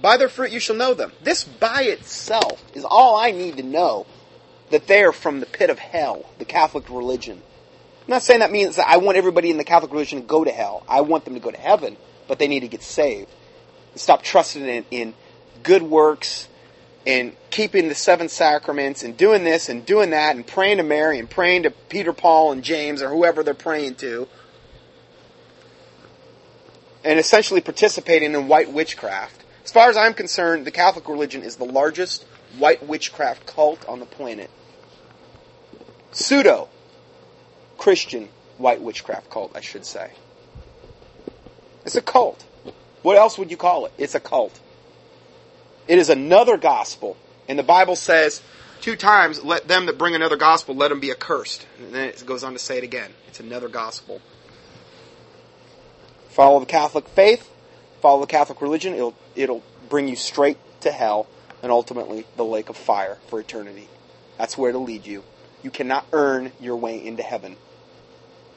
By 0.00 0.16
their 0.16 0.28
fruit 0.28 0.52
you 0.52 0.60
shall 0.60 0.76
know 0.76 0.94
them. 0.94 1.12
This 1.22 1.44
by 1.44 1.82
itself 1.82 2.64
is 2.74 2.84
all 2.84 3.16
I 3.16 3.32
need 3.32 3.56
to 3.56 3.62
know 3.62 4.06
that 4.70 4.86
they're 4.86 5.12
from 5.12 5.40
the 5.40 5.46
pit 5.46 5.70
of 5.70 5.78
hell, 5.78 6.24
the 6.38 6.44
Catholic 6.44 6.88
religion. 6.90 7.42
I'm 8.06 8.10
not 8.10 8.22
saying 8.22 8.40
that 8.40 8.52
means 8.52 8.76
that 8.76 8.88
I 8.88 8.98
want 8.98 9.16
everybody 9.16 9.50
in 9.50 9.56
the 9.56 9.64
Catholic 9.64 9.92
religion 9.92 10.20
to 10.20 10.26
go 10.26 10.44
to 10.44 10.50
hell. 10.50 10.84
I 10.88 11.00
want 11.00 11.24
them 11.24 11.34
to 11.34 11.40
go 11.40 11.50
to 11.50 11.58
heaven, 11.58 11.96
but 12.28 12.38
they 12.38 12.48
need 12.48 12.60
to 12.60 12.68
get 12.68 12.82
saved. 12.82 13.28
And 13.92 14.00
stop 14.00 14.22
trusting 14.22 14.64
in, 14.64 14.84
in 14.90 15.14
good 15.62 15.82
works 15.82 16.48
and 17.06 17.32
keeping 17.50 17.88
the 17.88 17.94
seven 17.94 18.28
sacraments 18.28 19.02
and 19.02 19.16
doing 19.16 19.44
this 19.44 19.68
and 19.68 19.86
doing 19.86 20.10
that 20.10 20.36
and 20.36 20.46
praying 20.46 20.78
to 20.78 20.82
Mary 20.82 21.18
and 21.18 21.30
praying 21.30 21.62
to 21.62 21.70
Peter, 21.70 22.12
Paul, 22.12 22.52
and 22.52 22.62
James 22.64 23.02
or 23.02 23.08
whoever 23.08 23.42
they're 23.42 23.54
praying 23.54 23.94
to. 23.96 24.28
And 27.04 27.20
essentially 27.20 27.60
participating 27.60 28.34
in 28.34 28.48
white 28.48 28.72
witchcraft. 28.72 29.44
As 29.64 29.70
far 29.70 29.88
as 29.88 29.96
I'm 29.96 30.14
concerned, 30.14 30.64
the 30.64 30.72
Catholic 30.72 31.08
religion 31.08 31.42
is 31.42 31.56
the 31.56 31.64
largest 31.64 32.24
white 32.58 32.86
witchcraft 32.86 33.46
cult 33.46 33.86
on 33.88 34.00
the 34.00 34.06
planet. 34.06 34.50
Pseudo 36.12 36.68
Christian 37.78 38.28
white 38.58 38.80
witchcraft 38.80 39.30
cult, 39.30 39.52
I 39.54 39.60
should 39.60 39.84
say. 39.84 40.10
It's 41.84 41.96
a 41.96 42.02
cult. 42.02 42.44
What 43.02 43.16
else 43.16 43.38
would 43.38 43.50
you 43.50 43.56
call 43.56 43.86
it? 43.86 43.92
It's 43.98 44.14
a 44.14 44.20
cult. 44.20 44.58
It 45.86 45.98
is 45.98 46.10
another 46.10 46.56
gospel. 46.56 47.16
And 47.48 47.58
the 47.58 47.62
Bible 47.62 47.94
says 47.94 48.42
two 48.80 48.96
times, 48.96 49.44
let 49.44 49.68
them 49.68 49.86
that 49.86 49.98
bring 49.98 50.14
another 50.14 50.36
gospel, 50.36 50.74
let 50.74 50.88
them 50.88 51.00
be 51.00 51.10
accursed. 51.10 51.66
And 51.78 51.94
then 51.94 52.08
it 52.08 52.24
goes 52.26 52.42
on 52.42 52.54
to 52.54 52.58
say 52.58 52.78
it 52.78 52.84
again. 52.84 53.12
It's 53.28 53.40
another 53.40 53.68
gospel. 53.68 54.20
Follow 56.30 56.60
the 56.60 56.66
Catholic 56.66 57.08
faith, 57.08 57.48
follow 58.00 58.20
the 58.20 58.26
Catholic 58.26 58.60
religion, 58.60 58.94
it'll, 58.94 59.14
it'll 59.34 59.62
bring 59.88 60.08
you 60.08 60.16
straight 60.16 60.58
to 60.80 60.90
hell 60.90 61.26
and 61.62 61.72
ultimately 61.72 62.26
the 62.36 62.44
lake 62.44 62.68
of 62.68 62.76
fire 62.76 63.18
for 63.28 63.40
eternity. 63.40 63.88
That's 64.38 64.56
where 64.56 64.72
to 64.72 64.78
lead 64.78 65.06
you. 65.06 65.24
You 65.62 65.70
cannot 65.70 66.06
earn 66.12 66.52
your 66.60 66.76
way 66.76 67.04
into 67.04 67.22
heaven. 67.22 67.56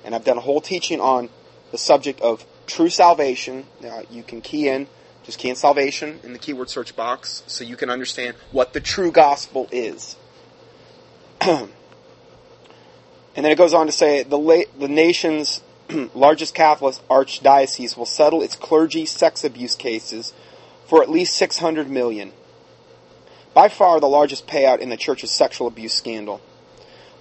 And 0.03 0.13
I've 0.13 0.23
done 0.23 0.37
a 0.37 0.41
whole 0.41 0.61
teaching 0.61 0.99
on 1.01 1.29
the 1.71 1.77
subject 1.77 2.21
of 2.21 2.45
true 2.67 2.89
salvation. 2.89 3.65
Now, 3.81 4.03
you 4.09 4.23
can 4.23 4.41
key 4.41 4.67
in, 4.67 4.87
just 5.23 5.39
key 5.39 5.49
in 5.49 5.55
salvation 5.55 6.19
in 6.23 6.33
the 6.33 6.39
keyword 6.39 6.69
search 6.69 6.95
box 6.95 7.43
so 7.47 7.63
you 7.63 7.75
can 7.75 7.89
understand 7.89 8.35
what 8.51 8.73
the 8.73 8.79
true 8.79 9.11
gospel 9.11 9.67
is. 9.71 10.15
and 11.41 11.69
then 13.35 13.45
it 13.45 13.57
goes 13.57 13.73
on 13.73 13.85
to 13.85 13.91
say 13.91 14.23
the, 14.23 14.37
la- 14.37 14.63
the 14.77 14.87
nation's 14.87 15.61
largest 16.13 16.53
Catholic 16.53 16.95
archdiocese 17.09 17.97
will 17.97 18.05
settle 18.05 18.41
its 18.41 18.55
clergy 18.55 19.05
sex 19.05 19.43
abuse 19.43 19.75
cases 19.75 20.33
for 20.85 21.01
at 21.01 21.09
least 21.09 21.35
600 21.35 21.89
million 21.89 22.33
by 23.53 23.69
far 23.69 23.99
the 23.99 24.07
largest 24.07 24.47
payout 24.47 24.79
in 24.79 24.89
the 24.89 24.97
church's 24.97 25.31
sexual 25.31 25.67
abuse 25.67 25.93
scandal. 25.93 26.41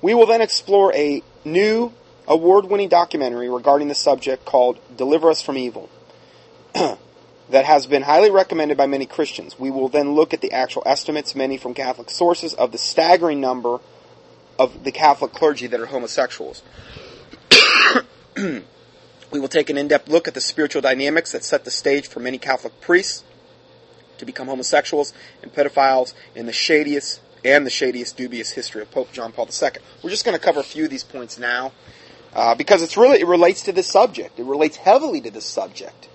We 0.01 0.15
will 0.15 0.27
then 0.27 0.41
explore 0.41 0.95
a 0.95 1.23
new 1.45 1.93
award 2.27 2.67
winning 2.67 2.89
documentary 2.89 3.49
regarding 3.49 3.89
the 3.89 3.95
subject 3.95 4.45
called 4.45 4.79
Deliver 4.97 5.31
Us 5.31 5.41
from 5.41 5.57
Evil 5.57 5.89
that 6.75 7.65
has 7.65 7.87
been 7.87 8.03
highly 8.03 8.31
recommended 8.31 8.77
by 8.77 8.87
many 8.87 9.07
Christians. 9.07 9.59
We 9.59 9.71
will 9.71 9.89
then 9.89 10.13
look 10.13 10.35
at 10.35 10.41
the 10.41 10.53
actual 10.53 10.83
estimates, 10.87 11.35
many 11.35 11.57
from 11.57 11.75
Catholic 11.75 12.11
sources, 12.11 12.55
of 12.55 12.71
the 12.73 12.79
staggering 12.79 13.41
number 13.41 13.79
of 14.59 14.85
the 14.85 14.93
Catholic 14.93 15.33
clergy 15.33 15.67
that 15.69 15.81
are 15.81 15.87
homosexuals. 15.87 16.63
we 18.37 18.63
will 19.33 19.49
take 19.49 19.71
an 19.71 19.79
in 19.79 19.89
depth 19.89 20.09
look 20.09 20.29
at 20.29 20.35
the 20.35 20.41
spiritual 20.41 20.83
dynamics 20.83 21.33
that 21.33 21.45
set 21.45 21.65
the 21.65 21.71
stage 21.71 22.07
for 22.07 22.21
many 22.21 22.39
Catholic 22.39 22.81
priests 22.81 23.25
to 24.19 24.27
become 24.27 24.47
homosexuals 24.47 25.13
and 25.43 25.53
pedophiles 25.53 26.15
in 26.35 26.47
the 26.47 26.53
shadiest 26.53 27.21
and 27.45 27.65
the 27.65 27.71
shadiest 27.71 28.17
dubious 28.17 28.51
history 28.51 28.83
of 28.83 28.91
Pope 28.91 29.13
John 29.13 29.33
Paul 29.33 29.47
II. 29.47 29.71
We're 30.03 30.11
just 30.11 30.25
going 30.25 30.37
to 30.37 30.43
cover 30.43 30.61
a 30.61 30.65
few 30.65 30.85
of 30.85 30.91
these 30.91 31.05
points 31.05 31.39
now 31.39 31.73
uh, 32.35 32.55
because 32.55 32.83
it's 32.83 32.97
really 32.97 33.21
it 33.21 33.27
relates 33.27 33.63
to 33.63 33.73
this 33.73 33.87
subject. 33.87 34.39
It 34.39 34.45
relates 34.45 34.77
heavily 34.77 35.21
to 35.23 35.31
this 35.31 35.47
subject. 35.47 36.09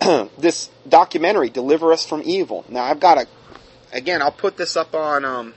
this 0.38 0.70
documentary, 0.88 1.50
"Deliver 1.50 1.92
Us 1.92 2.06
from 2.06 2.22
Evil." 2.24 2.64
Now 2.68 2.84
I've 2.84 3.00
got 3.00 3.18
a 3.18 3.26
again. 3.92 4.22
I'll 4.22 4.32
put 4.32 4.56
this 4.56 4.76
up 4.76 4.94
on 4.94 5.24
um, 5.24 5.54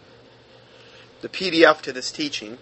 the 1.21 1.29
PDF 1.29 1.81
to 1.81 1.93
this 1.93 2.11
teaching. 2.11 2.57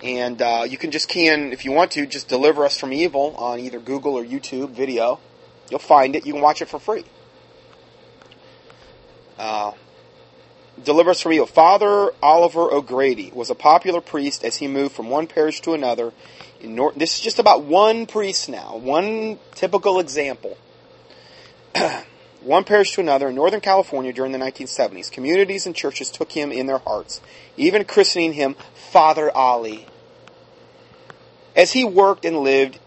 And 0.00 0.40
uh, 0.40 0.64
you 0.68 0.78
can 0.78 0.92
just 0.92 1.08
key 1.08 1.26
in, 1.26 1.52
if 1.52 1.64
you 1.64 1.72
want 1.72 1.90
to, 1.92 2.06
just 2.06 2.28
deliver 2.28 2.64
us 2.64 2.78
from 2.78 2.92
evil 2.92 3.34
on 3.36 3.58
either 3.58 3.80
Google 3.80 4.14
or 4.14 4.24
YouTube 4.24 4.70
video. 4.70 5.18
You'll 5.70 5.80
find 5.80 6.14
it. 6.14 6.24
You 6.24 6.34
can 6.34 6.42
watch 6.42 6.62
it 6.62 6.68
for 6.68 6.78
free. 6.78 7.04
Uh, 9.38 9.72
deliver 10.84 11.10
us 11.10 11.20
from 11.20 11.32
evil. 11.32 11.46
Father 11.46 12.10
Oliver 12.22 12.72
O'Grady 12.72 13.30
was 13.34 13.50
a 13.50 13.54
popular 13.54 14.00
priest 14.00 14.44
as 14.44 14.56
he 14.56 14.66
moved 14.66 14.94
from 14.94 15.08
one 15.08 15.26
parish 15.26 15.60
to 15.62 15.74
another. 15.74 16.12
In 16.60 16.74
North, 16.74 16.96
this 16.96 17.14
is 17.14 17.20
just 17.20 17.38
about 17.38 17.62
one 17.62 18.06
priest 18.06 18.48
now, 18.48 18.76
one 18.76 19.38
typical 19.54 20.00
example. 20.00 20.56
one 22.42 22.64
parish 22.64 22.94
to 22.94 23.00
another 23.00 23.28
in 23.28 23.34
Northern 23.34 23.60
California 23.60 24.12
during 24.12 24.32
the 24.32 24.38
1970s. 24.38 25.10
Communities 25.10 25.66
and 25.66 25.74
churches 25.74 26.10
took 26.10 26.32
him 26.32 26.50
in 26.50 26.66
their 26.66 26.78
hearts, 26.78 27.20
even 27.56 27.84
christening 27.84 28.32
him 28.32 28.56
Father 28.90 29.30
Ollie. 29.30 29.86
As 31.54 31.72
he 31.72 31.84
worked 31.84 32.24
and 32.24 32.38
lived 32.38 32.78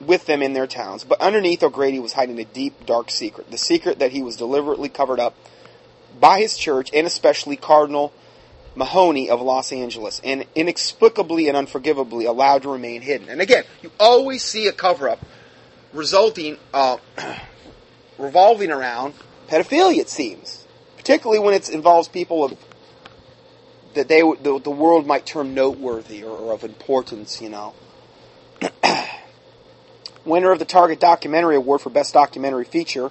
with 0.00 0.26
them 0.26 0.42
in 0.42 0.52
their 0.52 0.66
towns, 0.66 1.04
but 1.04 1.20
underneath 1.20 1.62
O'Grady 1.62 1.98
was 1.98 2.12
hiding 2.12 2.38
a 2.40 2.44
deep, 2.44 2.86
dark 2.86 3.10
secret. 3.10 3.50
The 3.50 3.58
secret 3.58 4.00
that 4.00 4.12
he 4.12 4.22
was 4.22 4.36
deliberately 4.36 4.88
covered 4.88 5.20
up 5.20 5.36
by 6.22 6.40
his 6.40 6.56
church 6.56 6.88
and 6.94 7.04
especially 7.04 7.56
Cardinal 7.56 8.12
Mahony 8.76 9.28
of 9.28 9.42
Los 9.42 9.72
Angeles 9.72 10.20
and 10.22 10.46
inexplicably 10.54 11.48
and 11.48 11.56
unforgivably 11.56 12.26
allowed 12.26 12.62
to 12.62 12.70
remain 12.70 13.02
hidden. 13.02 13.28
And 13.28 13.40
again, 13.40 13.64
you 13.82 13.90
always 13.98 14.44
see 14.44 14.68
a 14.68 14.72
cover 14.72 15.08
up 15.08 15.18
resulting, 15.92 16.58
uh, 16.72 16.98
revolving 18.18 18.70
around 18.70 19.14
pedophilia, 19.48 19.98
it 19.98 20.08
seems. 20.08 20.64
Particularly 20.96 21.40
when 21.40 21.54
it 21.54 21.68
involves 21.68 22.06
people 22.06 22.44
of, 22.44 22.56
that 23.94 24.06
they, 24.06 24.20
the, 24.20 24.60
the 24.62 24.70
world 24.70 25.04
might 25.04 25.26
term 25.26 25.54
noteworthy 25.54 26.22
or, 26.22 26.30
or 26.30 26.54
of 26.54 26.62
importance, 26.62 27.42
you 27.42 27.48
know. 27.48 27.74
Winner 30.24 30.52
of 30.52 30.60
the 30.60 30.64
Target 30.64 31.00
Documentary 31.00 31.56
Award 31.56 31.80
for 31.80 31.90
Best 31.90 32.14
Documentary 32.14 32.64
Feature 32.64 33.10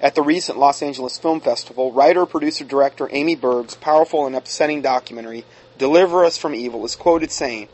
at 0.00 0.14
the 0.14 0.22
recent 0.22 0.58
Los 0.58 0.82
Angeles 0.82 1.18
Film 1.18 1.40
Festival, 1.40 1.92
writer, 1.92 2.26
producer, 2.26 2.64
director 2.64 3.08
Amy 3.10 3.34
Berg's 3.34 3.74
powerful 3.74 4.26
and 4.26 4.36
upsetting 4.36 4.82
documentary, 4.82 5.44
Deliver 5.76 6.24
Us 6.24 6.38
from 6.38 6.54
Evil, 6.54 6.84
is 6.84 6.96
quoted 6.96 7.30
saying, 7.30 7.68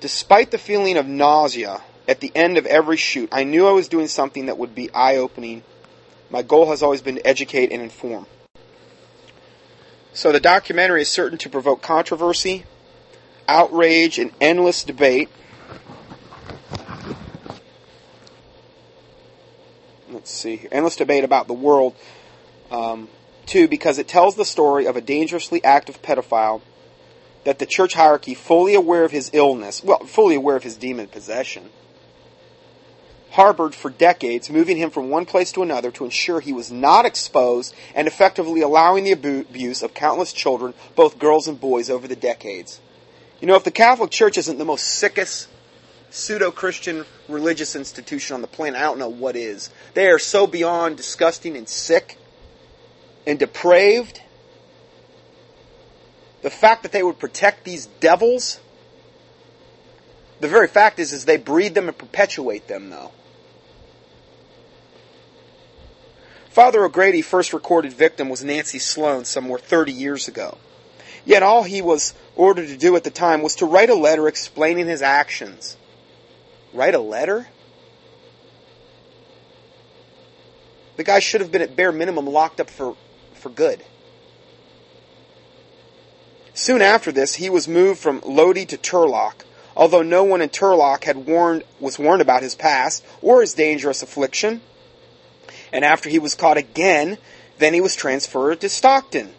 Despite 0.00 0.50
the 0.50 0.58
feeling 0.58 0.96
of 0.96 1.06
nausea 1.06 1.82
at 2.08 2.20
the 2.20 2.32
end 2.34 2.58
of 2.58 2.66
every 2.66 2.96
shoot, 2.96 3.28
I 3.32 3.44
knew 3.44 3.66
I 3.66 3.72
was 3.72 3.88
doing 3.88 4.08
something 4.08 4.46
that 4.46 4.58
would 4.58 4.74
be 4.74 4.90
eye 4.92 5.16
opening. 5.16 5.62
My 6.30 6.42
goal 6.42 6.70
has 6.70 6.82
always 6.82 7.02
been 7.02 7.16
to 7.16 7.26
educate 7.26 7.70
and 7.70 7.82
inform. 7.82 8.26
So 10.12 10.32
the 10.32 10.40
documentary 10.40 11.02
is 11.02 11.08
certain 11.08 11.38
to 11.38 11.48
provoke 11.48 11.82
controversy, 11.82 12.64
outrage, 13.46 14.18
and 14.18 14.32
endless 14.40 14.82
debate 14.82 15.28
let's 20.20 20.30
see 20.30 20.68
endless 20.70 20.96
debate 20.96 21.24
about 21.24 21.46
the 21.46 21.54
world. 21.54 21.94
Um, 22.70 23.08
two, 23.46 23.68
because 23.68 23.98
it 23.98 24.06
tells 24.06 24.36
the 24.36 24.44
story 24.44 24.84
of 24.86 24.94
a 24.96 25.00
dangerously 25.00 25.64
active 25.64 26.02
pedophile 26.02 26.60
that 27.44 27.58
the 27.58 27.64
church 27.64 27.94
hierarchy, 27.94 28.34
fully 28.34 28.74
aware 28.74 29.04
of 29.04 29.12
his 29.12 29.30
illness, 29.32 29.82
well, 29.82 30.00
fully 30.00 30.34
aware 30.34 30.56
of 30.56 30.62
his 30.62 30.76
demon 30.76 31.08
possession, 31.08 31.70
harbored 33.30 33.74
for 33.74 33.88
decades, 33.88 34.50
moving 34.50 34.76
him 34.76 34.90
from 34.90 35.08
one 35.08 35.24
place 35.24 35.52
to 35.52 35.62
another 35.62 35.90
to 35.90 36.04
ensure 36.04 36.40
he 36.40 36.52
was 36.52 36.70
not 36.70 37.06
exposed 37.06 37.74
and 37.94 38.06
effectively 38.06 38.60
allowing 38.60 39.04
the 39.04 39.12
abuse 39.12 39.82
of 39.82 39.94
countless 39.94 40.34
children, 40.34 40.74
both 40.96 41.18
girls 41.18 41.48
and 41.48 41.58
boys, 41.58 41.88
over 41.88 42.06
the 42.06 42.14
decades. 42.14 42.78
You 43.40 43.46
know, 43.46 43.56
if 43.56 43.64
the 43.64 43.70
Catholic 43.70 44.10
Church 44.10 44.36
isn't 44.36 44.58
the 44.58 44.66
most 44.66 44.86
sickest 44.86 45.48
pseudo 46.10 46.50
Christian 46.50 47.04
religious 47.28 47.76
institution 47.76 48.34
on 48.34 48.42
the 48.42 48.48
planet. 48.48 48.78
I 48.78 48.82
don't 48.82 48.98
know 48.98 49.08
what 49.08 49.36
is. 49.36 49.70
They 49.94 50.08
are 50.08 50.18
so 50.18 50.46
beyond 50.46 50.96
disgusting 50.96 51.56
and 51.56 51.68
sick 51.68 52.18
and 53.26 53.38
depraved. 53.38 54.20
The 56.42 56.50
fact 56.50 56.82
that 56.82 56.92
they 56.92 57.02
would 57.02 57.18
protect 57.18 57.64
these 57.64 57.86
devils, 57.86 58.60
the 60.40 60.48
very 60.48 60.68
fact 60.68 60.98
is, 60.98 61.12
is 61.12 61.24
they 61.24 61.36
breed 61.36 61.74
them 61.74 61.88
and 61.88 61.96
perpetuate 61.96 62.66
them, 62.66 62.90
though. 62.90 63.12
Father 66.48 66.84
O'Grady 66.84 67.22
first 67.22 67.52
recorded 67.52 67.92
victim 67.92 68.28
was 68.28 68.42
Nancy 68.42 68.80
Sloan 68.80 69.24
somewhere 69.24 69.58
30 69.58 69.92
years 69.92 70.26
ago. 70.26 70.58
Yet 71.24 71.42
all 71.44 71.62
he 71.62 71.80
was 71.80 72.14
ordered 72.34 72.68
to 72.68 72.76
do 72.76 72.96
at 72.96 73.04
the 73.04 73.10
time 73.10 73.42
was 73.42 73.56
to 73.56 73.66
write 73.66 73.90
a 73.90 73.94
letter 73.94 74.26
explaining 74.26 74.86
his 74.86 75.02
actions 75.02 75.76
Write 76.72 76.94
a 76.94 77.00
letter? 77.00 77.48
The 80.96 81.04
guy 81.04 81.18
should 81.18 81.40
have 81.40 81.50
been 81.50 81.62
at 81.62 81.76
bare 81.76 81.92
minimum 81.92 82.26
locked 82.26 82.60
up 82.60 82.70
for, 82.70 82.96
for 83.34 83.48
good. 83.48 83.82
Soon 86.52 86.82
after 86.82 87.10
this, 87.10 87.36
he 87.36 87.48
was 87.48 87.66
moved 87.66 88.00
from 88.00 88.20
Lodi 88.24 88.66
to 88.66 88.76
Turlock, 88.76 89.44
although 89.74 90.02
no 90.02 90.24
one 90.24 90.42
in 90.42 90.50
Turlock 90.50 91.04
had 91.04 91.16
warned, 91.16 91.64
was 91.78 91.98
warned 91.98 92.20
about 92.20 92.42
his 92.42 92.54
past 92.54 93.04
or 93.22 93.40
his 93.40 93.54
dangerous 93.54 94.02
affliction. 94.02 94.60
And 95.72 95.84
after 95.84 96.10
he 96.10 96.18
was 96.18 96.34
caught 96.34 96.58
again, 96.58 97.16
then 97.58 97.72
he 97.72 97.80
was 97.80 97.96
transferred 97.96 98.60
to 98.60 98.68
Stockton, 98.68 99.32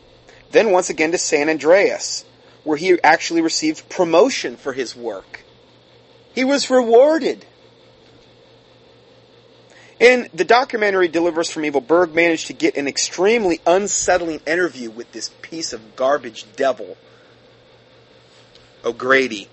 then 0.52 0.72
once 0.72 0.90
again 0.90 1.12
to 1.12 1.18
San 1.18 1.50
Andreas, 1.50 2.26
where 2.64 2.78
he 2.78 3.00
actually 3.04 3.42
received 3.42 3.90
promotion 3.90 4.58
for 4.58 4.74
his 4.74 4.96
work. 4.96 5.44
He 6.34 6.44
was 6.44 6.70
rewarded. 6.70 7.46
In 10.00 10.30
the 10.34 10.46
documentary 10.46 11.08
Deliver 11.08 11.42
Us 11.42 11.52
from 11.52 11.64
Evil, 11.64 11.82
Berg 11.82 12.16
managed 12.16 12.48
to 12.48 12.54
get 12.54 12.76
an 12.76 12.88
extremely 12.88 13.62
unsettling 13.68 14.42
interview 14.48 14.90
with 14.90 15.12
this 15.12 15.30
piece 15.44 15.74
of 15.74 15.96
garbage 15.96 16.46
devil, 16.56 16.98
O'Grady, 18.84 19.48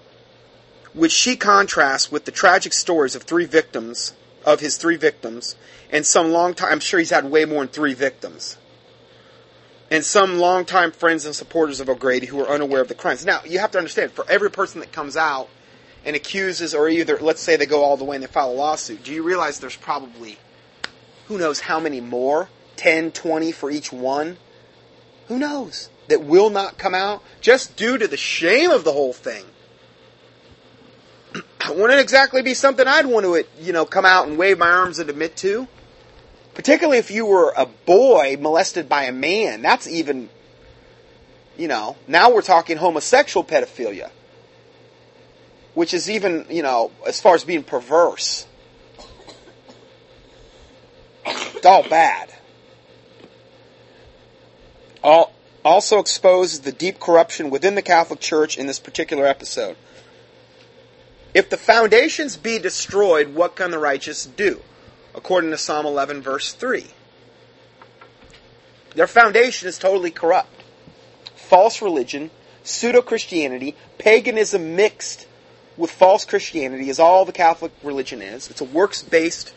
which 0.94 1.12
she 1.12 1.36
contrasts 1.36 2.10
with 2.10 2.24
the 2.24 2.30
tragic 2.30 2.72
stories 2.72 3.14
of 3.14 3.24
three 3.24 3.44
victims, 3.44 4.14
of 4.46 4.60
his 4.60 4.78
three 4.78 4.96
victims, 4.96 5.54
and 5.90 6.06
some 6.06 6.30
long 6.30 6.54
time, 6.54 6.72
I'm 6.72 6.80
sure 6.80 6.98
he's 6.98 7.10
had 7.10 7.26
way 7.26 7.44
more 7.44 7.64
than 7.64 7.68
three 7.68 7.92
victims, 7.92 8.56
and 9.90 10.02
some 10.02 10.38
longtime 10.38 10.92
friends 10.92 11.26
and 11.26 11.34
supporters 11.34 11.80
of 11.80 11.90
O'Grady 11.90 12.26
who 12.26 12.40
are 12.40 12.48
unaware 12.48 12.80
of 12.80 12.88
the 12.88 12.94
crimes. 12.94 13.26
Now, 13.26 13.42
you 13.44 13.58
have 13.58 13.72
to 13.72 13.78
understand, 13.78 14.12
for 14.12 14.24
every 14.30 14.50
person 14.50 14.80
that 14.80 14.92
comes 14.92 15.14
out 15.14 15.50
and 16.04 16.16
accuses, 16.16 16.74
or 16.74 16.88
either, 16.88 17.18
let's 17.20 17.42
say 17.42 17.56
they 17.56 17.66
go 17.66 17.82
all 17.82 17.96
the 17.96 18.04
way 18.04 18.16
and 18.16 18.22
they 18.22 18.28
file 18.28 18.50
a 18.50 18.52
lawsuit, 18.52 19.02
do 19.04 19.12
you 19.12 19.22
realize 19.22 19.58
there's 19.58 19.76
probably, 19.76 20.38
who 21.26 21.38
knows 21.38 21.60
how 21.60 21.80
many 21.80 22.00
more? 22.00 22.48
10, 22.76 23.10
20 23.12 23.52
for 23.52 23.70
each 23.70 23.92
one? 23.92 24.38
Who 25.26 25.38
knows? 25.38 25.90
That 26.08 26.22
will 26.22 26.48
not 26.48 26.78
come 26.78 26.94
out 26.94 27.22
just 27.40 27.76
due 27.76 27.98
to 27.98 28.08
the 28.08 28.16
shame 28.16 28.70
of 28.70 28.84
the 28.84 28.92
whole 28.92 29.12
thing. 29.12 29.44
Wouldn't 31.68 32.00
exactly 32.00 32.40
be 32.40 32.54
something 32.54 32.86
I'd 32.86 33.04
want 33.04 33.26
to, 33.26 33.44
you 33.60 33.74
know, 33.74 33.84
come 33.84 34.06
out 34.06 34.26
and 34.26 34.38
wave 34.38 34.58
my 34.58 34.70
arms 34.70 34.98
and 34.98 35.10
admit 35.10 35.36
to. 35.38 35.68
Particularly 36.54 36.98
if 36.98 37.10
you 37.10 37.26
were 37.26 37.52
a 37.56 37.66
boy 37.66 38.38
molested 38.40 38.88
by 38.88 39.04
a 39.04 39.12
man. 39.12 39.60
That's 39.60 39.86
even, 39.86 40.30
you 41.58 41.68
know, 41.68 41.96
now 42.06 42.32
we're 42.32 42.40
talking 42.40 42.78
homosexual 42.78 43.44
pedophilia 43.44 44.10
which 45.78 45.94
is 45.94 46.10
even, 46.10 46.44
you 46.50 46.60
know, 46.60 46.90
as 47.06 47.20
far 47.20 47.36
as 47.36 47.44
being 47.44 47.62
perverse. 47.62 48.48
It's 51.24 51.64
all 51.64 51.88
bad. 51.88 52.34
All, 55.04 55.32
also 55.64 56.00
exposes 56.00 56.62
the 56.62 56.72
deep 56.72 56.98
corruption 56.98 57.48
within 57.48 57.76
the 57.76 57.82
Catholic 57.82 58.18
Church 58.18 58.58
in 58.58 58.66
this 58.66 58.80
particular 58.80 59.24
episode. 59.24 59.76
If 61.32 61.48
the 61.48 61.56
foundations 61.56 62.36
be 62.36 62.58
destroyed, 62.58 63.36
what 63.36 63.54
can 63.54 63.70
the 63.70 63.78
righteous 63.78 64.26
do? 64.26 64.60
According 65.14 65.52
to 65.52 65.58
Psalm 65.58 65.86
11, 65.86 66.22
verse 66.22 66.54
3. 66.54 66.88
Their 68.96 69.06
foundation 69.06 69.68
is 69.68 69.78
totally 69.78 70.10
corrupt. 70.10 70.64
False 71.36 71.80
religion, 71.80 72.32
pseudo 72.64 73.00
Christianity, 73.00 73.76
paganism 73.96 74.74
mixed 74.74 75.28
with 75.78 75.90
false 75.90 76.26
Christianity 76.26 76.90
is 76.90 76.98
all 76.98 77.24
the 77.24 77.32
Catholic 77.32 77.72
religion 77.82 78.20
is. 78.20 78.50
It's 78.50 78.60
a 78.60 78.64
works 78.64 79.02
based 79.02 79.54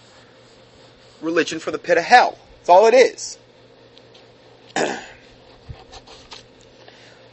religion 1.20 1.60
for 1.60 1.72
the 1.72 1.80
pit 1.80 1.98
of 1.98 2.04
hell. 2.04 2.38
That's 2.60 2.70
all 2.70 2.86
it 2.86 2.94
is. 2.94 3.38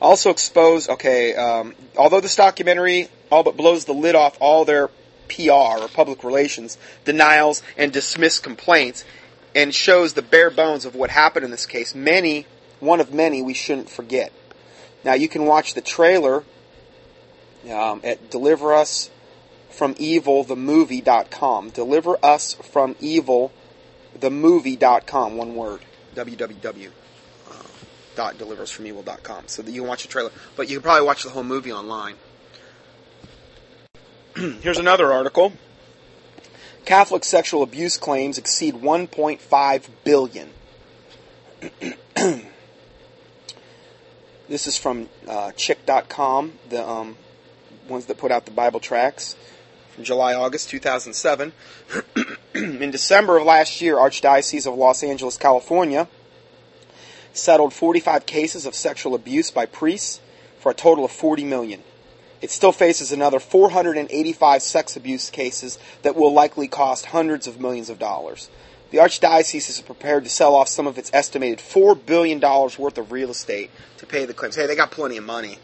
also 0.00 0.30
expose, 0.30 0.88
okay, 0.88 1.34
um, 1.34 1.74
although 1.96 2.20
this 2.20 2.34
documentary 2.34 3.08
all 3.30 3.42
but 3.42 3.56
blows 3.56 3.84
the 3.84 3.92
lid 3.92 4.14
off 4.14 4.36
all 4.40 4.64
their 4.64 4.88
PR 5.28 5.52
or 5.52 5.88
public 5.88 6.24
relations 6.24 6.78
denials 7.04 7.62
and 7.76 7.92
dismissed 7.92 8.42
complaints 8.42 9.04
and 9.54 9.74
shows 9.74 10.14
the 10.14 10.22
bare 10.22 10.50
bones 10.50 10.86
of 10.86 10.94
what 10.94 11.10
happened 11.10 11.44
in 11.44 11.50
this 11.50 11.66
case, 11.66 11.94
many, 11.94 12.46
one 12.80 13.00
of 13.00 13.12
many 13.12 13.42
we 13.42 13.52
shouldn't 13.52 13.90
forget. 13.90 14.32
Now 15.04 15.12
you 15.12 15.28
can 15.28 15.44
watch 15.44 15.74
the 15.74 15.82
trailer 15.82 16.42
um, 17.70 18.00
at 18.04 18.30
Deliver 18.30 18.72
Us 18.72 19.10
from 19.70 19.94
Evil 19.98 20.44
the 20.44 20.56
Movie.com. 20.56 21.70
Deliver 21.70 22.16
Us 22.24 22.54
from 22.54 22.96
Evil 23.00 23.52
the 24.18 24.30
Movie.com. 24.30 25.36
One 25.36 25.54
word. 25.54 25.80
www. 26.14 26.90
Dot 28.18 28.34
so 29.46 29.62
that 29.62 29.70
you 29.70 29.82
can 29.82 29.88
watch 29.88 30.02
the 30.02 30.08
trailer 30.08 30.32
but 30.56 30.68
you 30.68 30.78
can 30.78 30.82
probably 30.82 31.06
watch 31.06 31.22
the 31.22 31.30
whole 31.30 31.44
movie 31.44 31.70
online 31.70 32.16
here's 34.34 34.78
another 34.78 35.12
article 35.12 35.52
catholic 36.84 37.22
sexual 37.22 37.62
abuse 37.62 37.96
claims 37.96 38.36
exceed 38.36 38.74
1.5 38.74 39.88
billion 40.02 40.50
this 44.48 44.66
is 44.66 44.76
from 44.76 45.08
uh, 45.28 45.52
chick.com 45.52 46.54
the 46.70 46.84
um, 46.84 47.16
ones 47.88 48.06
that 48.06 48.18
put 48.18 48.30
out 48.30 48.44
the 48.44 48.50
Bible 48.50 48.80
tracts 48.80 49.36
from 49.90 50.04
July, 50.04 50.34
August 50.34 50.70
2007. 50.70 51.52
in 52.54 52.90
December 52.90 53.38
of 53.38 53.44
last 53.44 53.80
year, 53.80 53.96
Archdiocese 53.96 54.66
of 54.66 54.74
Los 54.74 55.02
Angeles, 55.02 55.36
California, 55.36 56.08
settled 57.32 57.72
45 57.72 58.26
cases 58.26 58.66
of 58.66 58.74
sexual 58.74 59.14
abuse 59.14 59.50
by 59.50 59.66
priests 59.66 60.20
for 60.60 60.70
a 60.70 60.74
total 60.74 61.04
of 61.04 61.10
40 61.10 61.44
million. 61.44 61.82
It 62.40 62.50
still 62.50 62.72
faces 62.72 63.10
another 63.10 63.40
485 63.40 64.62
sex 64.62 64.96
abuse 64.96 65.30
cases 65.30 65.78
that 66.02 66.14
will 66.14 66.32
likely 66.32 66.68
cost 66.68 67.06
hundreds 67.06 67.46
of 67.46 67.60
millions 67.60 67.90
of 67.90 67.98
dollars. 67.98 68.48
The 68.90 68.98
Archdiocese 68.98 69.68
is 69.68 69.80
prepared 69.80 70.24
to 70.24 70.30
sell 70.30 70.54
off 70.54 70.68
some 70.68 70.86
of 70.86 70.96
its 70.96 71.10
estimated 71.12 71.58
$4 71.58 72.06
billion 72.06 72.40
worth 72.40 72.96
of 72.96 73.12
real 73.12 73.30
estate 73.30 73.70
to 73.98 74.06
pay 74.06 74.24
the 74.24 74.32
claims. 74.32 74.56
Hey, 74.56 74.66
they 74.66 74.76
got 74.76 74.90
plenty 74.90 75.16
of 75.16 75.24
money. 75.24 75.58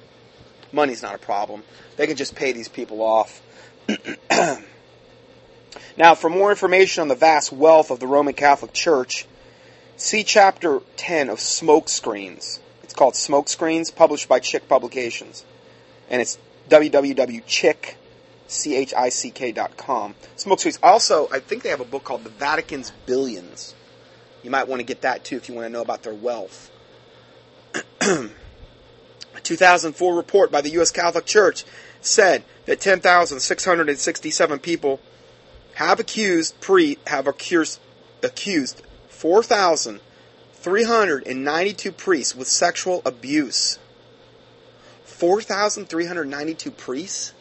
Money's 0.74 1.02
not 1.02 1.14
a 1.14 1.18
problem. 1.18 1.62
They 1.96 2.06
can 2.06 2.16
just 2.16 2.34
pay 2.34 2.52
these 2.52 2.68
people 2.68 3.00
off. 3.00 3.40
now, 5.96 6.14
for 6.14 6.28
more 6.28 6.50
information 6.50 7.02
on 7.02 7.08
the 7.08 7.14
vast 7.14 7.52
wealth 7.52 7.90
of 7.90 8.00
the 8.00 8.06
Roman 8.06 8.34
Catholic 8.34 8.72
Church, 8.72 9.26
see 9.96 10.24
chapter 10.24 10.80
10 10.96 11.30
of 11.30 11.38
Smokescreens. 11.38 12.58
It's 12.82 12.94
called 12.94 13.14
Smokescreens, 13.14 13.94
published 13.94 14.28
by 14.28 14.40
Chick 14.40 14.68
Publications. 14.68 15.44
And 16.10 16.20
it's 16.20 16.38
www.chick, 16.68 17.96
C-H-I-C-K.com. 18.46 20.14
Smokescreens. 20.37 20.78
Also, 20.82 21.28
I 21.32 21.40
think 21.40 21.62
they 21.62 21.70
have 21.70 21.80
a 21.80 21.84
book 21.84 22.04
called 22.04 22.24
The 22.24 22.30
Vatican's 22.30 22.92
Billions. 23.06 23.74
You 24.42 24.50
might 24.50 24.68
want 24.68 24.80
to 24.80 24.84
get 24.84 25.02
that 25.02 25.24
too 25.24 25.37
if 25.37 25.48
you 25.48 25.54
want 25.54 25.66
to 25.66 25.70
know 25.70 25.80
about 25.80 26.02
their 26.02 26.14
wealth. 26.14 26.70
a 29.34 29.40
2004 29.40 30.14
report 30.14 30.50
by 30.50 30.60
the 30.60 30.70
U.S. 30.70 30.90
Catholic 30.90 31.26
Church 31.26 31.64
said 32.00 32.42
that 32.66 32.80
10,667 32.80 34.58
people 34.60 35.00
have 35.74 36.00
accused 36.00 36.58
pre 36.60 36.98
have 37.06 37.26
accused 37.26 37.80
accused 38.22 38.82
4,392 39.08 41.92
priests 41.92 42.34
with 42.34 42.48
sexual 42.48 43.02
abuse. 43.04 43.78
4,392 45.04 46.70
priests? 46.70 47.34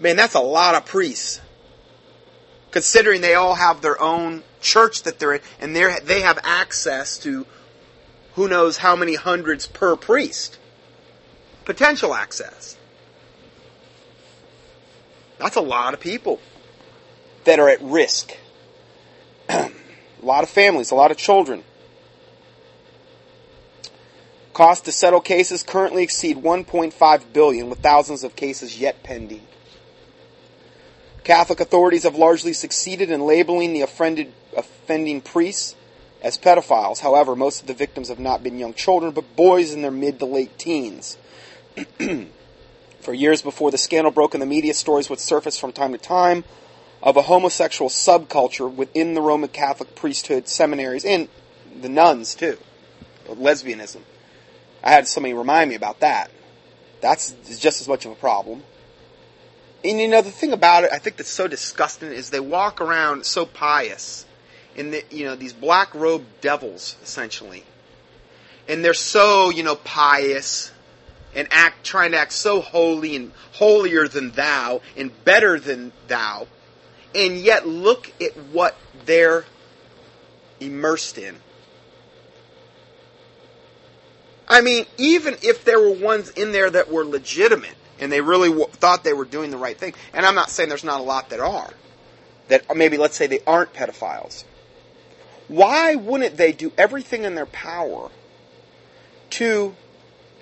Man, 0.00 0.16
that's 0.16 0.34
a 0.34 0.40
lot 0.40 0.74
of 0.74 0.84
priests. 0.84 1.40
Considering 2.70 3.20
they 3.20 3.34
all 3.34 3.54
have 3.54 3.80
their 3.80 4.00
own 4.00 4.42
church 4.60 5.04
that 5.04 5.18
they're 5.18 5.34
in, 5.34 5.40
and 5.60 5.76
they 5.76 5.98
they 6.02 6.22
have 6.22 6.38
access 6.42 7.18
to 7.18 7.46
who 8.34 8.48
knows 8.48 8.78
how 8.78 8.96
many 8.96 9.14
hundreds 9.14 9.66
per 9.66 9.96
priest. 9.96 10.58
Potential 11.64 12.14
access. 12.14 12.76
That's 15.38 15.56
a 15.56 15.60
lot 15.60 15.94
of 15.94 16.00
people 16.00 16.40
that 17.44 17.58
are 17.58 17.68
at 17.68 17.82
risk. 17.82 18.36
a 19.48 19.70
lot 20.22 20.42
of 20.42 20.50
families, 20.50 20.90
a 20.90 20.94
lot 20.94 21.10
of 21.10 21.16
children. 21.16 21.64
Costs 24.52 24.84
to 24.84 24.92
settle 24.92 25.20
cases 25.20 25.62
currently 25.62 26.02
exceed 26.02 26.36
1.5 26.36 27.22
billion 27.32 27.68
with 27.68 27.80
thousands 27.80 28.22
of 28.22 28.36
cases 28.36 28.78
yet 28.78 29.02
pending. 29.02 29.46
Catholic 31.24 31.58
authorities 31.58 32.04
have 32.04 32.14
largely 32.14 32.52
succeeded 32.52 33.10
in 33.10 33.22
labeling 33.22 33.72
the 33.72 33.80
offended, 33.80 34.32
offending 34.56 35.22
priests 35.22 35.74
as 36.22 36.38
pedophiles. 36.38 37.00
However, 37.00 37.34
most 37.34 37.62
of 37.62 37.66
the 37.66 37.74
victims 37.74 38.08
have 38.08 38.18
not 38.18 38.42
been 38.42 38.58
young 38.58 38.74
children, 38.74 39.12
but 39.12 39.34
boys 39.34 39.72
in 39.72 39.82
their 39.82 39.90
mid 39.90 40.18
to 40.20 40.26
late 40.26 40.56
teens. 40.58 41.16
For 43.00 43.12
years 43.12 43.42
before 43.42 43.70
the 43.70 43.78
scandal 43.78 44.12
broke 44.12 44.34
in 44.34 44.40
the 44.40 44.46
media, 44.46 44.74
stories 44.74 45.10
would 45.10 45.20
surface 45.20 45.58
from 45.58 45.72
time 45.72 45.92
to 45.92 45.98
time 45.98 46.44
of 47.02 47.16
a 47.16 47.22
homosexual 47.22 47.90
subculture 47.90 48.72
within 48.72 49.14
the 49.14 49.20
Roman 49.20 49.50
Catholic 49.50 49.94
priesthood, 49.94 50.48
seminaries, 50.48 51.04
and 51.04 51.28
the 51.80 51.88
nuns 51.88 52.34
too. 52.34 52.56
Lesbianism. 53.28 54.00
I 54.82 54.92
had 54.92 55.06
somebody 55.06 55.34
remind 55.34 55.70
me 55.70 55.76
about 55.76 56.00
that. 56.00 56.30
That's 57.00 57.32
just 57.58 57.80
as 57.80 57.88
much 57.88 58.06
of 58.06 58.12
a 58.12 58.14
problem. 58.14 58.62
And 59.84 60.00
you 60.00 60.08
know, 60.08 60.22
the 60.22 60.30
thing 60.30 60.52
about 60.52 60.84
it, 60.84 60.90
I 60.92 60.98
think 60.98 61.16
that's 61.16 61.28
so 61.28 61.46
disgusting 61.46 62.10
is 62.10 62.30
they 62.30 62.40
walk 62.40 62.80
around 62.80 63.26
so 63.26 63.44
pious. 63.44 64.24
In 64.76 64.90
the, 64.90 65.04
you 65.10 65.24
know, 65.24 65.36
these 65.36 65.52
black 65.52 65.94
robed 65.94 66.40
devils, 66.40 66.96
essentially. 67.02 67.64
And 68.66 68.84
they're 68.84 68.94
so, 68.94 69.50
you 69.50 69.62
know, 69.62 69.76
pious 69.76 70.72
and 71.34 71.48
act, 71.50 71.84
trying 71.84 72.12
to 72.12 72.18
act 72.18 72.32
so 72.32 72.60
holy 72.60 73.16
and 73.16 73.32
holier 73.52 74.08
than 74.08 74.30
thou 74.32 74.80
and 74.96 75.24
better 75.24 75.58
than 75.58 75.92
thou. 76.08 76.46
And 77.14 77.38
yet 77.38 77.66
look 77.66 78.10
at 78.20 78.32
what 78.52 78.76
they're 79.04 79.44
immersed 80.60 81.18
in. 81.18 81.36
I 84.48 84.60
mean, 84.60 84.86
even 84.98 85.36
if 85.42 85.64
there 85.64 85.80
were 85.80 85.94
ones 85.94 86.30
in 86.30 86.52
there 86.52 86.70
that 86.70 86.90
were 86.90 87.04
legitimate, 87.04 87.76
and 87.98 88.10
they 88.10 88.20
really 88.20 88.48
w- 88.48 88.68
thought 88.72 89.04
they 89.04 89.12
were 89.12 89.24
doing 89.24 89.50
the 89.50 89.56
right 89.56 89.76
thing. 89.76 89.94
And 90.12 90.26
I'm 90.26 90.34
not 90.34 90.50
saying 90.50 90.68
there's 90.68 90.84
not 90.84 91.00
a 91.00 91.04
lot 91.04 91.30
that 91.30 91.40
are. 91.40 91.70
That 92.48 92.76
maybe, 92.76 92.98
let's 92.98 93.16
say, 93.16 93.26
they 93.26 93.40
aren't 93.46 93.72
pedophiles. 93.72 94.44
Why 95.48 95.94
wouldn't 95.94 96.36
they 96.36 96.52
do 96.52 96.72
everything 96.76 97.24
in 97.24 97.34
their 97.34 97.46
power 97.46 98.10
to 99.30 99.74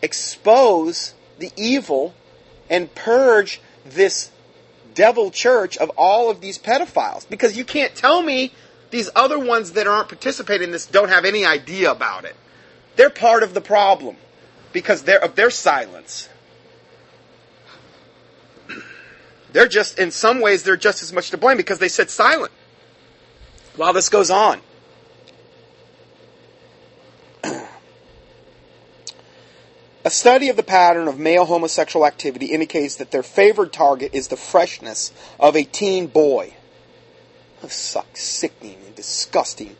expose 0.03 1.15
the 1.38 1.51
evil 1.57 2.15
and 2.69 2.95
purge 2.95 3.61
this 3.85 4.31
devil 4.95 5.31
church 5.31 5.77
of 5.79 5.91
all 5.97 6.31
of 6.31 6.41
these 6.41 6.59
pedophiles? 6.59 7.29
Because 7.29 7.57
you 7.57 7.65
can't 7.65 7.95
tell 7.95 8.23
me 8.23 8.53
these 8.91 9.09
other 9.17 9.38
ones 9.38 9.73
that 9.73 9.87
aren't 9.87 10.09
participating 10.09 10.67
in 10.69 10.71
this 10.73 10.87
don't 10.87 11.09
have 11.09 11.25
any 11.25 11.47
idea 11.47 11.91
about 11.91 12.25
it. 12.25 12.37
They're 12.97 13.11
part 13.11 13.43
of 13.43 13.55
the 13.55 13.61
problem 13.61 14.17
because 14.73 15.03
they're, 15.03 15.23
of 15.23 15.35
their 15.35 15.51
silence. 15.51 16.29
They're 19.53 19.69
just, 19.69 19.99
in 19.99 20.11
some 20.11 20.41
ways, 20.41 20.62
they're 20.62 20.77
just 20.77 21.03
as 21.03 21.12
much 21.12 21.31
to 21.31 21.37
blame 21.37 21.57
because 21.57 21.79
they 21.79 21.88
sit 21.88 22.11
silent 22.11 22.53
while 23.77 23.93
this 23.93 24.09
goes 24.09 24.31
on. 24.31 24.61
A 30.05 30.11
study 30.11 30.49
of 30.49 30.57
the 30.57 30.65
pattern 30.65 31.07
of 31.07 31.19
male 31.19 31.45
homosexual 31.45 32.05
activity 32.05 32.47
indicates 32.47 32.97
that 32.97 33.12
their 33.12 33.23
favored 33.23 33.73
target 33.73 34.15
is 34.15 34.29
the 34.29 34.37
freshness 34.37 35.12
of 35.38 35.57
a 35.57 35.62
teen 35.62 36.09
boy. 36.09 36.55
That's 37.61 37.97
sickening 38.15 38.79
and 38.85 38.97
disgusting. 38.97 39.77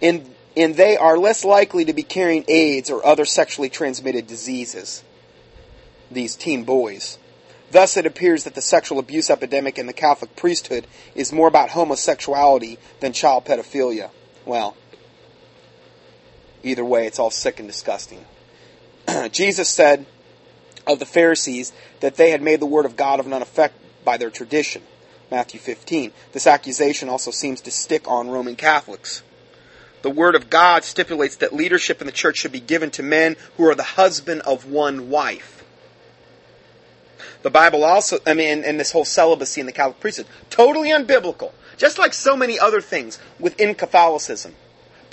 And, 0.00 0.34
and 0.56 0.76
they 0.76 0.96
are 0.96 1.18
less 1.18 1.44
likely 1.44 1.84
to 1.84 1.92
be 1.92 2.02
carrying 2.02 2.44
AIDS 2.48 2.88
or 2.88 3.04
other 3.04 3.26
sexually 3.26 3.68
transmitted 3.68 4.26
diseases. 4.26 5.04
These 6.10 6.36
teen 6.36 6.64
boys. 6.64 7.18
Thus, 7.70 7.98
it 7.98 8.06
appears 8.06 8.44
that 8.44 8.54
the 8.54 8.62
sexual 8.62 8.98
abuse 8.98 9.28
epidemic 9.28 9.78
in 9.78 9.86
the 9.86 9.92
Catholic 9.92 10.36
priesthood 10.36 10.86
is 11.14 11.32
more 11.32 11.48
about 11.48 11.70
homosexuality 11.70 12.78
than 13.00 13.12
child 13.12 13.44
pedophilia. 13.44 14.10
Well, 14.46 14.74
either 16.62 16.84
way, 16.84 17.06
it's 17.06 17.18
all 17.18 17.30
sick 17.30 17.58
and 17.58 17.68
disgusting. 17.68 18.24
Jesus 19.32 19.68
said 19.68 20.06
of 20.86 20.98
the 20.98 21.06
Pharisees 21.06 21.72
that 22.00 22.16
they 22.16 22.30
had 22.30 22.42
made 22.42 22.60
the 22.60 22.66
word 22.66 22.86
of 22.86 22.96
God 22.96 23.20
of 23.20 23.26
none 23.26 23.42
effect 23.42 23.74
by 24.04 24.16
their 24.16 24.30
tradition. 24.30 24.82
Matthew 25.30 25.58
15. 25.58 26.12
This 26.32 26.46
accusation 26.46 27.08
also 27.08 27.30
seems 27.30 27.60
to 27.62 27.70
stick 27.70 28.06
on 28.08 28.28
Roman 28.28 28.56
Catholics. 28.56 29.22
The 30.02 30.10
word 30.10 30.34
of 30.34 30.50
God 30.50 30.84
stipulates 30.84 31.36
that 31.36 31.54
leadership 31.54 32.00
in 32.00 32.06
the 32.06 32.12
church 32.12 32.36
should 32.36 32.52
be 32.52 32.60
given 32.60 32.90
to 32.92 33.02
men 33.02 33.36
who 33.56 33.66
are 33.68 33.74
the 33.74 33.82
husband 33.82 34.42
of 34.42 34.66
one 34.66 35.08
wife. 35.08 35.64
The 37.42 37.50
Bible 37.50 37.84
also, 37.84 38.18
I 38.26 38.34
mean, 38.34 38.64
and 38.64 38.78
this 38.78 38.92
whole 38.92 39.04
celibacy 39.04 39.60
in 39.60 39.66
the 39.66 39.72
Catholic 39.72 40.00
priesthood, 40.00 40.26
totally 40.50 40.90
unbiblical. 40.90 41.52
Just 41.76 41.98
like 41.98 42.14
so 42.14 42.36
many 42.36 42.58
other 42.58 42.80
things 42.80 43.18
within 43.38 43.74
Catholicism. 43.74 44.54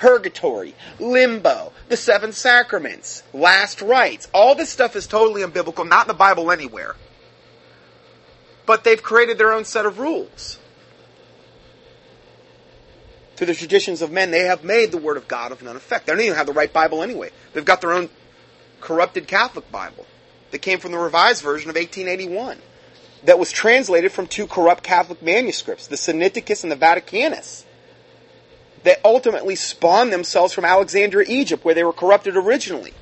Purgatory, 0.02 0.74
limbo, 1.00 1.72
the 1.88 1.96
seven 1.96 2.34
sacraments, 2.34 3.22
last 3.34 3.84
rites. 3.84 4.28
All 4.34 4.56
this 4.56 4.72
stuff 4.72 4.96
is 4.96 5.06
totally 5.06 5.44
unbiblical, 5.44 5.88
not 5.88 6.06
in 6.06 6.08
the 6.08 6.16
Bible 6.16 6.50
anywhere. 6.50 6.96
But 8.66 8.84
they've 8.84 9.04
created 9.04 9.38
their 9.38 9.54
own 9.54 9.64
set 9.64 9.86
of 9.86 10.00
rules. 10.00 10.58
Through 13.36 13.46
the 13.46 13.54
traditions 13.54 14.02
of 14.02 14.12
men, 14.12 14.32
they 14.32 14.46
have 14.46 14.64
made 14.64 14.92
the 14.92 14.98
Word 14.98 15.18
of 15.18 15.28
God 15.28 15.52
of 15.52 15.62
none 15.62 15.76
effect. 15.76 16.08
They 16.08 16.14
don't 16.14 16.22
even 16.24 16.36
have 16.36 16.48
the 16.48 16.54
right 16.54 16.74
Bible 16.74 17.04
anyway. 17.04 17.30
They've 17.54 17.64
got 17.64 17.82
their 17.82 17.94
own 17.94 18.10
corrupted 18.80 19.28
Catholic 19.28 19.72
Bible 19.72 20.08
that 20.50 20.64
came 20.64 20.80
from 20.80 20.94
the 20.94 20.98
Revised 20.98 21.44
Version 21.44 21.70
of 21.70 21.76
1881 21.76 22.58
that 23.26 23.38
was 23.38 23.52
translated 23.52 24.12
from 24.12 24.26
two 24.26 24.48
corrupt 24.48 24.84
Catholic 24.84 25.22
manuscripts, 25.22 25.86
the 25.86 25.96
Sinaiticus 25.96 26.64
and 26.64 26.72
the 26.72 26.76
Vaticanus, 26.76 27.66
that 28.84 29.00
ultimately 29.06 29.56
spawned 29.56 30.12
themselves 30.12 30.54
from 30.54 30.66
Alexandria, 30.66 31.28
Egypt, 31.30 31.64
where 31.64 31.76
they 31.76 31.84
were 31.84 31.94
corrupted 31.94 32.36
originally. 32.36 32.94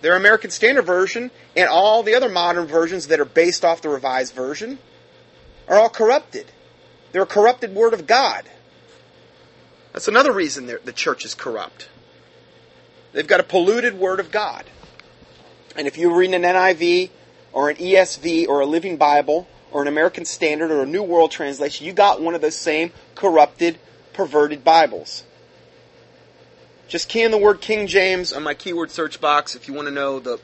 Their 0.00 0.16
American 0.16 0.50
Standard 0.50 0.82
Version 0.82 1.30
and 1.56 1.68
all 1.68 2.02
the 2.02 2.14
other 2.14 2.28
modern 2.28 2.66
versions 2.66 3.06
that 3.06 3.20
are 3.20 3.24
based 3.24 3.64
off 3.64 3.82
the 3.82 3.88
Revised 3.88 4.34
Version 4.34 4.78
are 5.68 5.78
all 5.78 5.88
corrupted. 5.88 6.46
They're 7.12 7.22
a 7.22 7.26
corrupted 7.26 7.74
Word 7.74 7.94
of 7.94 8.06
God. 8.06 8.44
That's 9.92 10.08
another 10.08 10.32
reason 10.32 10.66
the 10.66 10.92
church 10.92 11.24
is 11.24 11.34
corrupt. 11.34 11.88
They've 13.12 13.26
got 13.26 13.40
a 13.40 13.44
polluted 13.44 13.98
Word 13.98 14.20
of 14.20 14.30
God. 14.30 14.64
And 15.76 15.86
if 15.86 15.96
you're 15.96 16.16
reading 16.16 16.34
an 16.34 16.42
NIV 16.42 17.10
or 17.52 17.70
an 17.70 17.76
ESV 17.76 18.48
or 18.48 18.60
a 18.60 18.66
Living 18.66 18.96
Bible 18.96 19.46
or 19.70 19.82
an 19.82 19.88
American 19.88 20.24
Standard 20.24 20.70
or 20.70 20.82
a 20.82 20.86
New 20.86 21.02
World 21.02 21.30
Translation, 21.30 21.86
you 21.86 21.92
got 21.92 22.20
one 22.20 22.34
of 22.34 22.40
those 22.40 22.56
same 22.56 22.90
corrupted, 23.14 23.78
perverted 24.12 24.64
Bibles. 24.64 25.24
Just 26.88 27.08
key 27.08 27.22
in 27.22 27.30
the 27.30 27.38
word 27.38 27.60
King 27.60 27.86
James 27.86 28.32
on 28.32 28.42
my 28.42 28.54
keyword 28.54 28.90
search 28.90 29.20
box 29.20 29.54
if 29.54 29.66
you 29.66 29.74
want 29.74 29.88
to 29.88 29.94
know 29.94 30.20
the 30.20 30.38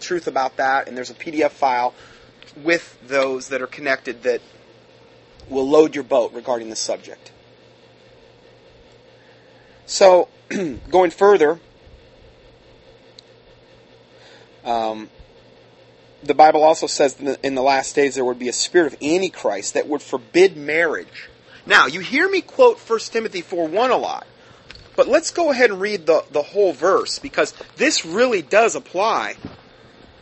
truth 0.00 0.26
about 0.26 0.56
that. 0.56 0.88
And 0.88 0.96
there's 0.96 1.10
a 1.10 1.14
PDF 1.14 1.50
file 1.50 1.94
with 2.62 2.98
those 3.06 3.48
that 3.48 3.60
are 3.60 3.66
connected 3.66 4.22
that 4.22 4.40
will 5.48 5.68
load 5.68 5.94
your 5.94 6.04
boat 6.04 6.32
regarding 6.32 6.70
the 6.70 6.76
subject. 6.76 7.32
So, 9.86 10.28
going 10.90 11.10
further, 11.10 11.60
um, 14.64 15.10
the 16.22 16.34
Bible 16.34 16.62
also 16.62 16.86
says 16.86 17.18
in 17.18 17.26
the, 17.26 17.46
in 17.46 17.54
the 17.54 17.62
last 17.62 17.94
days 17.94 18.14
there 18.14 18.24
would 18.24 18.38
be 18.38 18.48
a 18.48 18.52
spirit 18.52 18.94
of 18.94 19.02
Antichrist 19.02 19.74
that 19.74 19.88
would 19.88 20.00
forbid 20.00 20.56
marriage. 20.56 21.28
Now, 21.66 21.86
you 21.86 22.00
hear 22.00 22.28
me 22.28 22.40
quote 22.40 22.78
1 22.78 22.98
Timothy 23.00 23.40
4 23.40 23.68
1 23.68 23.90
a 23.90 23.96
lot, 23.96 24.26
but 24.96 25.08
let's 25.08 25.30
go 25.30 25.50
ahead 25.50 25.70
and 25.70 25.80
read 25.80 26.06
the, 26.06 26.24
the 26.30 26.42
whole 26.42 26.72
verse 26.72 27.18
because 27.18 27.54
this 27.76 28.04
really 28.04 28.42
does 28.42 28.74
apply 28.74 29.36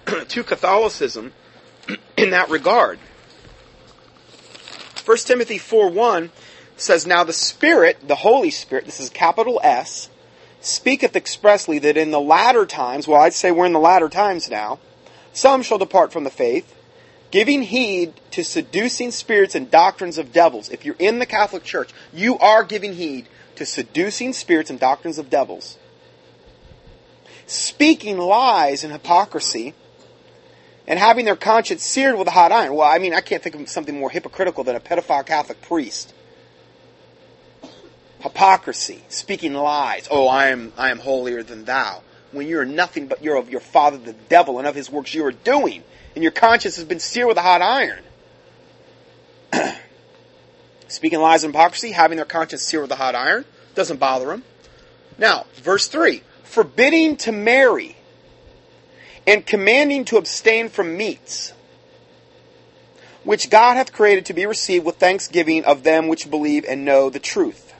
to 0.29 0.45
Catholicism 0.45 1.33
in 2.17 2.31
that 2.31 2.51
regard. 2.51 2.99
1 5.05 5.17
Timothy 5.19 5.59
4 5.59 5.91
1 5.91 6.31
says, 6.77 7.07
Now 7.07 7.25
the 7.25 7.33
Spirit, 7.33 8.07
the 8.07 8.15
Holy 8.15 8.51
Spirit, 8.51 8.85
this 8.85 9.01
is 9.01 9.11
capital 9.11 9.61
S, 9.63 10.09
speaketh 10.61 11.17
expressly 11.17 11.81
that 11.81 11.97
in 11.97 12.13
the 12.13 12.21
latter 12.21 12.67
times, 12.67 13.09
well, 13.09 13.21
I'd 13.21 13.35
say 13.35 13.51
we're 13.51 13.67
in 13.67 13.73
the 13.73 13.81
latter 13.81 14.09
times 14.09 14.49
now, 14.49 14.79
some 15.33 15.63
shall 15.63 15.79
depart 15.79 16.13
from 16.13 16.25
the 16.25 16.31
faith, 16.31 16.73
giving 17.33 17.63
heed 17.63 18.13
to 18.31 18.45
seducing 18.45 19.11
spirits 19.11 19.57
and 19.57 19.69
doctrines 19.69 20.19
of 20.19 20.33
devils. 20.33 20.69
If 20.69 20.85
you're 20.85 20.95
in 21.01 21.19
the 21.19 21.27
Catholic 21.27 21.65
Church, 21.65 21.91
you 22.13 22.39
are 22.39 22.63
giving 22.63 22.95
heed 22.95 23.27
to 23.57 23.67
seducing 23.67 24.33
spirits 24.33 24.71
and 24.71 24.79
doctrines 24.79 25.19
of 25.19 25.29
devils. 25.29 25.77
Speaking 27.47 28.19
lies 28.19 28.85
and 28.85 28.93
hypocrisy, 28.93 29.75
and 30.87 30.99
having 30.99 31.25
their 31.25 31.37
conscience 31.37 31.83
seared 31.83 32.17
with 32.17 32.29
a 32.29 32.33
hot 32.33 32.53
iron. 32.53 32.75
Well, 32.75 32.89
I 32.89 32.99
mean, 32.99 33.15
I 33.15 33.21
can't 33.21 33.43
think 33.43 33.57
of 33.57 33.69
something 33.69 33.99
more 33.99 34.11
hypocritical 34.11 34.63
than 34.63 34.77
a 34.77 34.81
pedophile 34.81 35.27
Catholic 35.27 35.61
priest 35.63 36.15
hypocrisy, 38.23 39.03
speaking 39.09 39.53
lies. 39.53 40.09
Oh, 40.11 40.29
I 40.29 40.49
am, 40.49 40.73
I 40.79 40.91
am 40.91 41.01
holier 41.01 41.43
than 41.43 41.65
thou. 41.65 42.03
When 42.31 42.47
you 42.47 42.59
are 42.61 42.65
nothing 42.65 43.09
but 43.09 43.23
you're 43.23 43.37
of 43.37 43.51
your 43.51 43.61
father 43.61 43.99
the 43.99 44.13
devil 44.13 44.59
and 44.59 44.67
of 44.67 44.75
his 44.75 44.91
works 44.91 45.13
you 45.13 45.25
are 45.27 45.33
doing. 45.33 45.83
And 46.15 46.23
your 46.23 46.33
conscience 46.33 46.77
has 46.77 46.85
been 46.85 47.01
seared 47.01 47.29
with 47.29 47.37
a 47.37 47.43
hot 47.43 47.63
iron. 47.63 48.03
speaking 50.89 51.21
lies 51.21 51.45
and 51.45 51.55
hypocrisy, 51.55 51.93
having 51.93 52.17
their 52.17 52.25
conscience 52.25 52.63
seared 52.63 52.83
with 52.83 52.91
a 52.93 52.97
hot 52.97 53.15
iron, 53.15 53.45
doesn't 53.75 53.99
bother 53.99 54.27
them. 54.27 54.45
Now, 55.19 55.47
verse 55.57 55.89
3. 55.89 56.23
Forbidding 56.45 57.17
to 57.19 57.33
marry 57.33 57.97
and 59.27 59.47
commanding 59.47 60.05
to 60.07 60.17
abstain 60.17 60.69
from 60.69 60.97
meats, 60.97 61.53
which 63.25 63.51
God 63.51 63.77
hath 63.77 63.93
created 63.93 64.27
to 64.27 64.35
be 64.35 64.47
received 64.47 64.85
with 64.85 64.97
thanksgiving 64.97 65.65
of 65.65 65.83
them 65.83 66.09
which 66.09 66.31
believe 66.31 66.65
and 66.69 66.85
know 66.85 67.09
the 67.09 67.21
truth. 67.21 67.72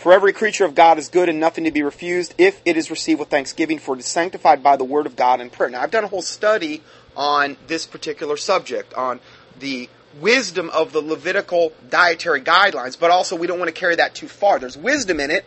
For 0.00 0.14
every 0.14 0.32
creature 0.32 0.64
of 0.64 0.74
God 0.74 0.98
is 0.98 1.10
good 1.10 1.28
and 1.28 1.38
nothing 1.38 1.64
to 1.64 1.70
be 1.70 1.82
refused 1.82 2.34
if 2.38 2.62
it 2.64 2.78
is 2.78 2.90
received 2.90 3.20
with 3.20 3.28
thanksgiving, 3.28 3.78
for 3.78 3.94
it 3.94 3.98
is 3.98 4.06
sanctified 4.06 4.62
by 4.62 4.76
the 4.76 4.84
word 4.84 5.04
of 5.04 5.14
God 5.14 5.42
and 5.42 5.52
prayer. 5.52 5.68
Now, 5.68 5.82
I've 5.82 5.90
done 5.90 6.04
a 6.04 6.08
whole 6.08 6.22
study 6.22 6.80
on 7.14 7.58
this 7.66 7.86
particular 7.86 8.38
subject, 8.38 8.94
on 8.94 9.20
the 9.58 9.90
wisdom 10.18 10.70
of 10.70 10.92
the 10.92 11.02
Levitical 11.02 11.74
dietary 11.90 12.40
guidelines, 12.40 12.98
but 12.98 13.10
also 13.10 13.36
we 13.36 13.46
don't 13.46 13.58
want 13.58 13.68
to 13.68 13.78
carry 13.78 13.94
that 13.96 14.14
too 14.14 14.26
far. 14.26 14.58
There's 14.58 14.78
wisdom 14.78 15.20
in 15.20 15.30
it, 15.30 15.44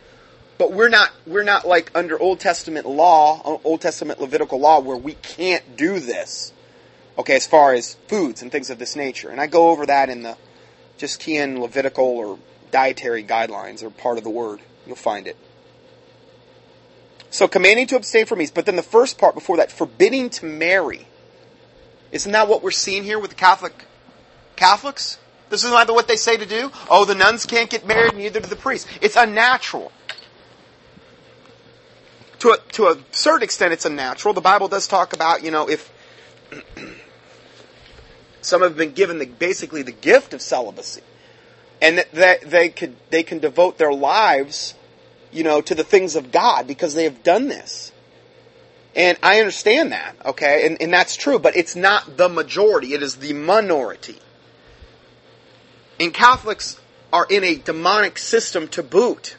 but 0.56 0.72
we're 0.72 0.88
not 0.88 1.10
we're 1.26 1.42
not 1.42 1.66
like 1.66 1.90
under 1.92 2.16
Old 2.16 2.38
Testament 2.38 2.86
law, 2.86 3.60
Old 3.64 3.80
Testament 3.80 4.20
Levitical 4.20 4.60
law 4.60 4.78
where 4.78 4.96
we 4.96 5.14
can't 5.14 5.76
do 5.76 5.98
this. 5.98 6.52
Okay, 7.18 7.34
as 7.34 7.44
far 7.48 7.74
as 7.74 7.94
foods 8.06 8.40
and 8.40 8.52
things 8.52 8.70
of 8.70 8.78
this 8.78 8.94
nature. 8.94 9.30
And 9.30 9.40
I 9.40 9.48
go 9.48 9.70
over 9.70 9.84
that 9.86 10.10
in 10.10 10.22
the 10.22 10.36
just 10.96 11.18
key 11.18 11.38
in 11.38 11.60
Levitical 11.60 12.04
or 12.04 12.38
dietary 12.74 13.22
guidelines 13.22 13.84
are 13.84 13.90
part 13.90 14.18
of 14.18 14.24
the 14.24 14.30
word. 14.30 14.58
You'll 14.84 14.96
find 14.96 15.28
it. 15.28 15.36
So 17.30 17.46
commanding 17.46 17.86
to 17.86 17.96
abstain 17.96 18.26
from 18.26 18.40
meats, 18.40 18.50
but 18.50 18.66
then 18.66 18.74
the 18.74 18.82
first 18.82 19.16
part 19.16 19.36
before 19.36 19.58
that, 19.58 19.70
forbidding 19.70 20.28
to 20.30 20.46
marry. 20.46 21.06
Isn't 22.10 22.32
that 22.32 22.48
what 22.48 22.64
we're 22.64 22.72
seeing 22.72 23.04
here 23.04 23.20
with 23.20 23.30
the 23.30 23.36
Catholic 23.36 23.84
Catholics? 24.56 25.18
This 25.50 25.62
is 25.62 25.70
either 25.70 25.94
what 25.94 26.08
they 26.08 26.16
say 26.16 26.36
to 26.36 26.46
do. 26.46 26.72
Oh, 26.90 27.04
the 27.04 27.14
nuns 27.14 27.46
can't 27.46 27.70
get 27.70 27.86
married, 27.86 28.16
neither 28.16 28.40
do 28.40 28.48
the 28.48 28.56
priests. 28.56 28.90
It's 29.00 29.14
unnatural. 29.14 29.92
To 32.40 32.50
a, 32.50 32.58
to 32.72 32.88
a 32.88 32.98
certain 33.12 33.44
extent, 33.44 33.72
it's 33.72 33.84
unnatural. 33.84 34.34
The 34.34 34.40
Bible 34.40 34.66
does 34.66 34.88
talk 34.88 35.12
about, 35.12 35.44
you 35.44 35.52
know, 35.52 35.68
if 35.68 35.92
some 38.40 38.62
have 38.62 38.76
been 38.76 38.94
given 38.94 39.20
the, 39.20 39.26
basically 39.26 39.82
the 39.82 39.92
gift 39.92 40.34
of 40.34 40.42
celibacy 40.42 41.02
and 41.80 42.04
that 42.12 42.42
they 42.42 42.68
could 42.68 42.96
they 43.10 43.22
can 43.22 43.38
devote 43.38 43.78
their 43.78 43.92
lives, 43.92 44.74
you 45.32 45.42
know, 45.42 45.60
to 45.60 45.74
the 45.74 45.84
things 45.84 46.16
of 46.16 46.32
God 46.32 46.66
because 46.66 46.94
they 46.94 47.04
have 47.04 47.22
done 47.22 47.48
this. 47.48 47.92
And 48.96 49.18
I 49.22 49.40
understand 49.40 49.90
that, 49.90 50.14
okay, 50.24 50.66
and, 50.66 50.80
and 50.80 50.92
that's 50.92 51.16
true, 51.16 51.40
but 51.40 51.56
it's 51.56 51.74
not 51.74 52.16
the 52.16 52.28
majority; 52.28 52.94
it 52.94 53.02
is 53.02 53.16
the 53.16 53.32
minority. 53.32 54.18
And 55.98 56.12
Catholics 56.12 56.80
are 57.12 57.26
in 57.28 57.44
a 57.44 57.56
demonic 57.56 58.18
system 58.18 58.68
to 58.68 58.82
boot. 58.82 59.36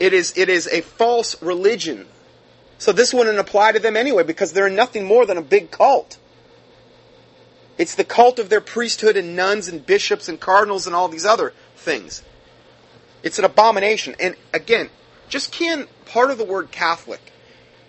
It 0.00 0.12
is 0.12 0.36
it 0.36 0.48
is 0.48 0.66
a 0.68 0.80
false 0.82 1.40
religion. 1.42 2.06
So 2.78 2.92
this 2.92 3.12
wouldn't 3.12 3.38
apply 3.38 3.72
to 3.72 3.80
them 3.80 3.96
anyway 3.96 4.22
because 4.22 4.52
they're 4.52 4.70
nothing 4.70 5.04
more 5.04 5.26
than 5.26 5.36
a 5.36 5.42
big 5.42 5.70
cult. 5.70 6.18
It's 7.78 7.94
the 7.94 8.04
cult 8.04 8.40
of 8.40 8.48
their 8.48 8.60
priesthood 8.60 9.16
and 9.16 9.36
nuns 9.36 9.68
and 9.68 9.86
bishops 9.86 10.28
and 10.28 10.38
cardinals 10.38 10.86
and 10.86 10.94
all 10.94 11.08
these 11.08 11.24
other 11.24 11.52
things. 11.76 12.22
It's 13.22 13.38
an 13.38 13.44
abomination. 13.44 14.16
And 14.18 14.34
again, 14.52 14.90
just 15.28 15.52
key 15.52 15.84
part 16.04 16.30
of 16.30 16.38
the 16.38 16.44
word 16.44 16.70
Catholic 16.72 17.20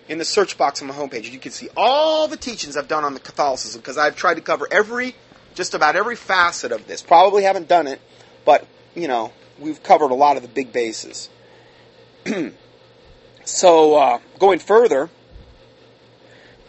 in 0.07 0.17
the 0.17 0.25
search 0.25 0.57
box 0.57 0.81
on 0.81 0.87
my 0.87 0.93
homepage. 0.93 1.31
You 1.31 1.39
can 1.39 1.51
see 1.51 1.69
all 1.75 2.27
the 2.27 2.37
teachings 2.37 2.77
I've 2.77 2.87
done 2.87 3.03
on 3.03 3.13
the 3.13 3.19
Catholicism 3.19 3.81
because 3.81 3.97
I've 3.97 4.15
tried 4.15 4.35
to 4.35 4.41
cover 4.41 4.67
every, 4.71 5.15
just 5.55 5.73
about 5.73 5.95
every 5.95 6.15
facet 6.15 6.71
of 6.71 6.87
this. 6.87 7.01
Probably 7.01 7.43
haven't 7.43 7.67
done 7.67 7.87
it, 7.87 7.99
but, 8.45 8.65
you 8.95 9.07
know, 9.07 9.33
we've 9.59 9.81
covered 9.81 10.11
a 10.11 10.15
lot 10.15 10.35
of 10.35 10.43
the 10.43 10.49
big 10.49 10.71
bases. 10.71 11.29
so, 13.45 13.95
uh, 13.95 14.19
going 14.39 14.59
further, 14.59 15.09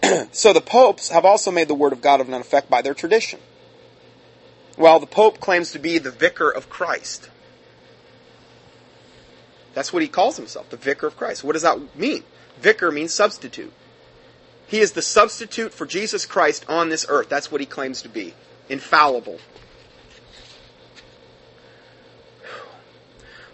so 0.32 0.52
the 0.52 0.60
popes 0.60 1.10
have 1.10 1.24
also 1.24 1.50
made 1.50 1.68
the 1.68 1.74
word 1.74 1.92
of 1.92 2.00
God 2.00 2.20
of 2.20 2.28
none 2.28 2.40
effect 2.40 2.70
by 2.70 2.82
their 2.82 2.94
tradition. 2.94 3.40
While 4.76 5.00
the 5.00 5.06
pope 5.06 5.40
claims 5.40 5.72
to 5.72 5.78
be 5.78 5.98
the 5.98 6.10
vicar 6.10 6.50
of 6.50 6.70
Christ. 6.70 7.28
That's 9.74 9.92
what 9.92 10.02
he 10.02 10.08
calls 10.08 10.36
himself, 10.36 10.70
the 10.70 10.76
vicar 10.76 11.06
of 11.06 11.16
Christ. 11.16 11.44
What 11.44 11.52
does 11.52 11.62
that 11.62 11.96
mean? 11.96 12.24
Vicar 12.60 12.90
means 12.90 13.12
substitute. 13.12 13.72
He 14.66 14.80
is 14.80 14.92
the 14.92 15.02
substitute 15.02 15.74
for 15.74 15.86
Jesus 15.86 16.26
Christ 16.26 16.64
on 16.68 16.88
this 16.88 17.06
earth. 17.08 17.28
That's 17.28 17.50
what 17.50 17.60
he 17.60 17.66
claims 17.66 18.02
to 18.02 18.08
be. 18.08 18.34
Infallible. 18.68 19.38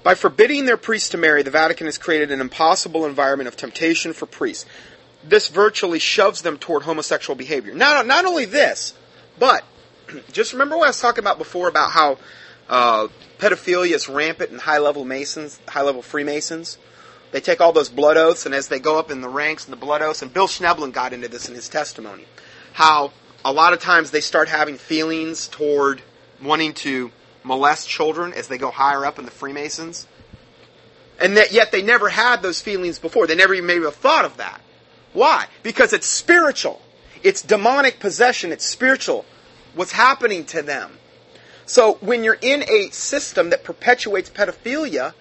By 0.02 0.14
forbidding 0.14 0.66
their 0.66 0.76
priests 0.76 1.08
to 1.10 1.18
marry, 1.18 1.42
the 1.42 1.50
Vatican 1.50 1.86
has 1.86 1.98
created 1.98 2.30
an 2.30 2.40
impossible 2.40 3.06
environment 3.06 3.48
of 3.48 3.56
temptation 3.56 4.12
for 4.12 4.26
priests 4.26 4.64
this 5.28 5.48
virtually 5.48 5.98
shoves 5.98 6.42
them 6.42 6.58
toward 6.58 6.82
homosexual 6.82 7.36
behavior. 7.36 7.74
Not, 7.74 8.06
not 8.06 8.24
only 8.24 8.44
this, 8.44 8.94
but 9.38 9.64
just 10.32 10.52
remember 10.52 10.76
what 10.76 10.84
I 10.84 10.90
was 10.90 11.00
talking 11.00 11.22
about 11.22 11.38
before 11.38 11.68
about 11.68 11.90
how 11.90 12.18
uh, 12.68 13.08
pedophilia 13.38 13.94
is 13.94 14.08
rampant 14.08 14.50
in 14.50 14.58
high 14.58 14.78
level 14.78 15.04
Masons, 15.04 15.60
high 15.68 15.82
level 15.82 16.02
Freemasons. 16.02 16.78
They 17.32 17.40
take 17.40 17.60
all 17.60 17.72
those 17.72 17.88
blood 17.88 18.16
oaths, 18.16 18.46
and 18.46 18.54
as 18.54 18.68
they 18.68 18.78
go 18.78 18.98
up 18.98 19.10
in 19.10 19.20
the 19.20 19.28
ranks 19.28 19.64
and 19.64 19.72
the 19.72 19.76
blood 19.76 20.00
oaths, 20.00 20.22
and 20.22 20.32
Bill 20.32 20.46
Schnoebelen 20.46 20.92
got 20.92 21.12
into 21.12 21.28
this 21.28 21.48
in 21.48 21.54
his 21.54 21.68
testimony, 21.68 22.24
how 22.72 23.12
a 23.44 23.52
lot 23.52 23.72
of 23.72 23.80
times 23.80 24.10
they 24.10 24.20
start 24.20 24.48
having 24.48 24.76
feelings 24.76 25.48
toward 25.48 26.02
wanting 26.42 26.72
to 26.74 27.10
molest 27.42 27.88
children 27.88 28.32
as 28.32 28.48
they 28.48 28.58
go 28.58 28.70
higher 28.70 29.04
up 29.04 29.18
in 29.18 29.24
the 29.24 29.30
Freemasons. 29.30 30.06
And 31.18 31.36
that 31.36 31.52
yet 31.52 31.72
they 31.72 31.82
never 31.82 32.08
had 32.08 32.42
those 32.42 32.60
feelings 32.60 32.98
before. 32.98 33.26
They 33.26 33.36
never 33.36 33.54
even 33.54 33.66
maybe 33.66 33.84
have 33.84 33.94
thought 33.94 34.24
of 34.24 34.36
that. 34.36 34.60
Why? 35.16 35.46
Because 35.62 35.94
it's 35.94 36.06
spiritual. 36.06 36.82
It's 37.22 37.40
demonic 37.40 38.00
possession. 38.00 38.52
It's 38.52 38.66
spiritual. 38.66 39.24
What's 39.74 39.92
happening 39.92 40.44
to 40.46 40.60
them. 40.60 40.98
So 41.64 41.94
when 42.02 42.22
you're 42.22 42.38
in 42.40 42.68
a 42.68 42.90
system 42.90 43.48
that 43.48 43.64
perpetuates 43.64 44.28
pedophilia, 44.28 45.14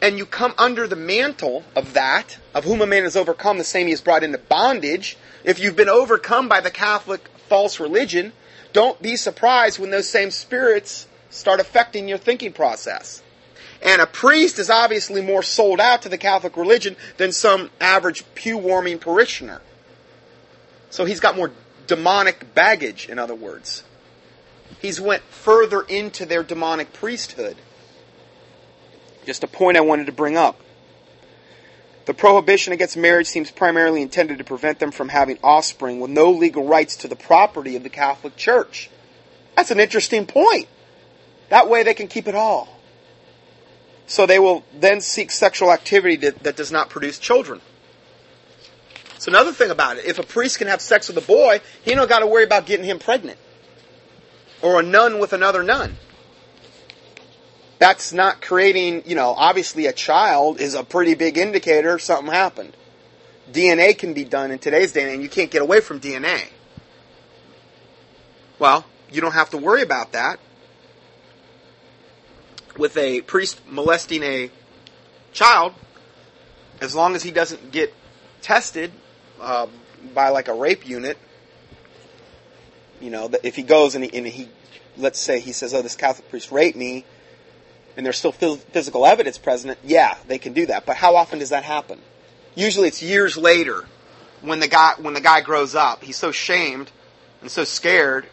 and 0.00 0.16
you 0.16 0.24
come 0.24 0.54
under 0.56 0.86
the 0.86 0.96
mantle 0.96 1.64
of 1.76 1.92
that, 1.92 2.38
of 2.54 2.64
whom 2.64 2.80
a 2.80 2.86
man 2.86 3.04
is 3.04 3.14
overcome, 3.14 3.58
the 3.58 3.64
same 3.64 3.88
he 3.88 3.92
is 3.92 4.00
brought 4.00 4.22
into 4.22 4.38
bondage. 4.38 5.18
If 5.44 5.58
you've 5.58 5.76
been 5.76 5.90
overcome 5.90 6.48
by 6.48 6.62
the 6.62 6.70
Catholic 6.70 7.28
false 7.48 7.78
religion, 7.78 8.32
don't 8.72 9.02
be 9.02 9.16
surprised 9.16 9.78
when 9.78 9.90
those 9.90 10.08
same 10.08 10.30
spirits 10.30 11.06
start 11.28 11.60
affecting 11.60 12.08
your 12.08 12.18
thinking 12.18 12.54
process. 12.54 13.22
And 13.82 14.02
a 14.02 14.06
priest 14.06 14.58
is 14.58 14.70
obviously 14.70 15.22
more 15.22 15.42
sold 15.42 15.80
out 15.80 16.02
to 16.02 16.08
the 16.08 16.18
Catholic 16.18 16.56
religion 16.56 16.96
than 17.16 17.32
some 17.32 17.70
average 17.80 18.24
pew 18.34 18.58
warming 18.58 18.98
parishioner. 18.98 19.60
So 20.90 21.04
he's 21.04 21.20
got 21.20 21.36
more 21.36 21.52
demonic 21.86 22.54
baggage, 22.54 23.08
in 23.08 23.18
other 23.18 23.34
words. 23.34 23.84
He's 24.80 25.00
went 25.00 25.22
further 25.22 25.82
into 25.82 26.26
their 26.26 26.42
demonic 26.42 26.92
priesthood. 26.92 27.56
Just 29.26 29.44
a 29.44 29.48
point 29.48 29.76
I 29.76 29.80
wanted 29.80 30.06
to 30.06 30.12
bring 30.12 30.36
up. 30.36 30.60
The 32.06 32.14
prohibition 32.14 32.72
against 32.72 32.96
marriage 32.96 33.26
seems 33.26 33.50
primarily 33.50 34.00
intended 34.00 34.38
to 34.38 34.44
prevent 34.44 34.78
them 34.78 34.90
from 34.90 35.10
having 35.10 35.38
offspring 35.44 36.00
with 36.00 36.10
no 36.10 36.30
legal 36.30 36.64
rights 36.64 36.96
to 36.96 37.08
the 37.08 37.16
property 37.16 37.76
of 37.76 37.82
the 37.82 37.90
Catholic 37.90 38.34
Church. 38.36 38.88
That's 39.56 39.70
an 39.70 39.78
interesting 39.78 40.24
point. 40.24 40.68
That 41.50 41.68
way 41.68 41.82
they 41.82 41.92
can 41.92 42.08
keep 42.08 42.26
it 42.26 42.34
all. 42.34 42.77
So 44.08 44.26
they 44.26 44.40
will 44.40 44.64
then 44.74 45.00
seek 45.00 45.30
sexual 45.30 45.70
activity 45.70 46.16
that, 46.16 46.42
that 46.42 46.56
does 46.56 46.72
not 46.72 46.90
produce 46.90 47.20
children. 47.20 47.60
So 49.18 49.30
another 49.30 49.52
thing 49.52 49.70
about 49.70 49.98
it, 49.98 50.06
if 50.06 50.18
a 50.18 50.24
priest 50.24 50.58
can 50.58 50.66
have 50.66 50.80
sex 50.80 51.06
with 51.06 51.16
a 51.18 51.26
boy, 51.26 51.60
he 51.82 51.94
don't 51.94 52.08
got 52.08 52.20
to 52.20 52.26
worry 52.26 52.44
about 52.44 52.66
getting 52.66 52.86
him 52.86 52.98
pregnant. 52.98 53.38
Or 54.62 54.80
a 54.80 54.82
nun 54.82 55.20
with 55.20 55.32
another 55.32 55.62
nun 55.62 55.96
that's 57.78 58.12
not 58.12 58.40
creating, 58.40 59.04
you 59.06 59.14
know, 59.14 59.34
obviously 59.36 59.86
a 59.86 59.92
child 59.92 60.60
is 60.60 60.74
a 60.74 60.82
pretty 60.82 61.14
big 61.14 61.38
indicator 61.38 61.98
something 61.98 62.32
happened. 62.32 62.76
DNA 63.52 63.96
can 63.96 64.14
be 64.14 64.24
done 64.24 64.50
in 64.50 64.58
today's 64.58 64.92
day 64.92 65.12
and 65.12 65.22
you 65.22 65.28
can't 65.28 65.50
get 65.50 65.62
away 65.62 65.80
from 65.80 66.00
DNA. 66.00 66.48
Well, 68.58 68.84
you 69.10 69.20
don't 69.20 69.32
have 69.32 69.50
to 69.50 69.58
worry 69.58 69.82
about 69.82 70.12
that. 70.12 70.40
With 72.78 72.96
a 72.96 73.20
priest 73.20 73.60
molesting 73.68 74.22
a 74.22 74.50
child, 75.32 75.74
as 76.80 76.94
long 76.94 77.14
as 77.14 77.22
he 77.22 77.30
doesn't 77.30 77.72
get 77.72 77.92
tested 78.40 78.92
uh, 79.40 79.66
by 80.14 80.30
like 80.30 80.48
a 80.48 80.54
rape 80.54 80.88
unit, 80.88 81.18
you 83.00 83.10
know, 83.10 83.30
if 83.42 83.56
he 83.56 83.62
goes 83.62 83.94
and 83.94 84.04
he, 84.04 84.16
and 84.16 84.26
he, 84.26 84.48
let's 84.96 85.18
say 85.18 85.40
he 85.40 85.52
says, 85.52 85.74
oh, 85.74 85.82
this 85.82 85.96
Catholic 85.96 86.30
priest 86.30 86.50
raped 86.50 86.76
me, 86.76 87.04
and 87.96 88.06
there's 88.06 88.16
still 88.16 88.32
physical 88.32 89.04
evidence 89.04 89.38
present, 89.38 89.76
yeah, 89.84 90.16
they 90.28 90.38
can 90.38 90.52
do 90.52 90.66
that. 90.66 90.86
But 90.86 90.96
how 90.96 91.16
often 91.16 91.40
does 91.40 91.50
that 91.50 91.64
happen? 91.64 92.00
Usually 92.54 92.88
it's 92.88 93.02
years 93.02 93.36
later 93.36 93.86
when 94.40 94.60
the 94.60 94.68
guy 94.68 94.94
when 94.98 95.14
the 95.14 95.20
guy 95.20 95.40
grows 95.40 95.74
up. 95.74 96.02
He's 96.02 96.16
so 96.16 96.30
shamed 96.30 96.90
and 97.40 97.50
so 97.50 97.64
scared. 97.64 98.26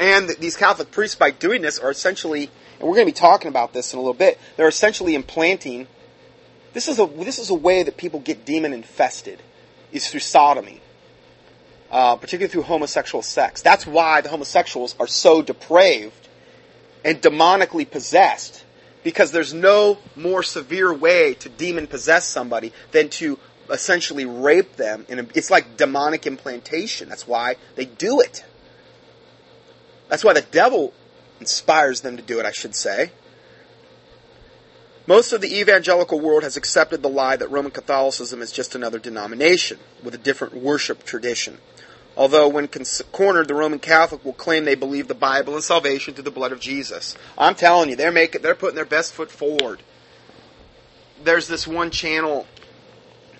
And 0.00 0.30
these 0.38 0.56
Catholic 0.56 0.92
priests, 0.92 1.16
by 1.16 1.32
doing 1.32 1.60
this, 1.60 1.80
are 1.80 1.90
essentially, 1.90 2.50
and 2.78 2.88
we're 2.88 2.94
going 2.94 3.06
to 3.06 3.12
be 3.12 3.16
talking 3.18 3.48
about 3.48 3.72
this 3.72 3.92
in 3.92 3.98
a 3.98 4.02
little 4.02 4.14
bit. 4.14 4.38
They're 4.56 4.68
essentially 4.68 5.14
implanting. 5.14 5.86
This 6.72 6.88
is 6.88 6.98
a 6.98 7.06
this 7.06 7.38
is 7.38 7.50
a 7.50 7.54
way 7.54 7.82
that 7.82 7.96
people 7.96 8.20
get 8.20 8.44
demon 8.44 8.72
infested, 8.72 9.42
is 9.92 10.08
through 10.08 10.20
sodomy, 10.20 10.80
uh, 11.90 12.16
particularly 12.16 12.52
through 12.52 12.62
homosexual 12.62 13.22
sex. 13.22 13.62
That's 13.62 13.86
why 13.86 14.20
the 14.20 14.28
homosexuals 14.28 14.94
are 15.00 15.06
so 15.06 15.42
depraved 15.42 16.28
and 17.04 17.20
demonically 17.20 17.88
possessed 17.88 18.64
because 19.02 19.32
there's 19.32 19.54
no 19.54 19.98
more 20.16 20.42
severe 20.42 20.92
way 20.92 21.34
to 21.34 21.48
demon 21.48 21.86
possess 21.86 22.26
somebody 22.26 22.72
than 22.92 23.08
to 23.08 23.38
essentially 23.70 24.24
rape 24.24 24.76
them. 24.76 25.06
And 25.08 25.30
it's 25.34 25.50
like 25.50 25.76
demonic 25.76 26.26
implantation. 26.26 27.08
That's 27.08 27.26
why 27.26 27.56
they 27.74 27.84
do 27.84 28.20
it. 28.20 28.44
That's 30.08 30.24
why 30.24 30.32
the 30.32 30.42
devil 30.42 30.92
inspires 31.40 32.00
them 32.00 32.16
to 32.16 32.22
do 32.22 32.38
it, 32.40 32.46
I 32.46 32.52
should 32.52 32.74
say. 32.74 33.12
Most 35.06 35.32
of 35.32 35.40
the 35.40 35.58
evangelical 35.58 36.20
world 36.20 36.42
has 36.42 36.58
accepted 36.58 37.02
the 37.02 37.08
lie 37.08 37.36
that 37.36 37.50
Roman 37.50 37.70
Catholicism 37.70 38.42
is 38.42 38.52
just 38.52 38.74
another 38.74 38.98
denomination 38.98 39.78
with 40.02 40.14
a 40.14 40.18
different 40.18 40.54
worship 40.54 41.02
tradition. 41.04 41.58
Although, 42.14 42.48
when 42.48 42.68
cornered, 43.12 43.48
the 43.48 43.54
Roman 43.54 43.78
Catholic 43.78 44.24
will 44.24 44.34
claim 44.34 44.64
they 44.64 44.74
believe 44.74 45.08
the 45.08 45.14
Bible 45.14 45.54
and 45.54 45.64
salvation 45.64 46.12
through 46.12 46.24
the 46.24 46.30
blood 46.30 46.52
of 46.52 46.60
Jesus. 46.60 47.16
I'm 47.38 47.54
telling 47.54 47.88
you, 47.88 47.96
they're 47.96 48.12
making, 48.12 48.42
they're 48.42 48.54
putting 48.54 48.74
their 48.74 48.84
best 48.84 49.14
foot 49.14 49.30
forward. 49.30 49.82
There's 51.22 51.48
this 51.48 51.66
one 51.66 51.90
channel 51.90 52.46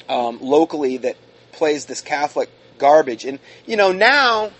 um, 0.08 0.38
locally 0.40 0.96
that 0.98 1.16
plays 1.52 1.84
this 1.84 2.00
Catholic 2.00 2.48
garbage, 2.78 3.24
and 3.24 3.40
you 3.66 3.76
know 3.76 3.92
now, 3.92 4.52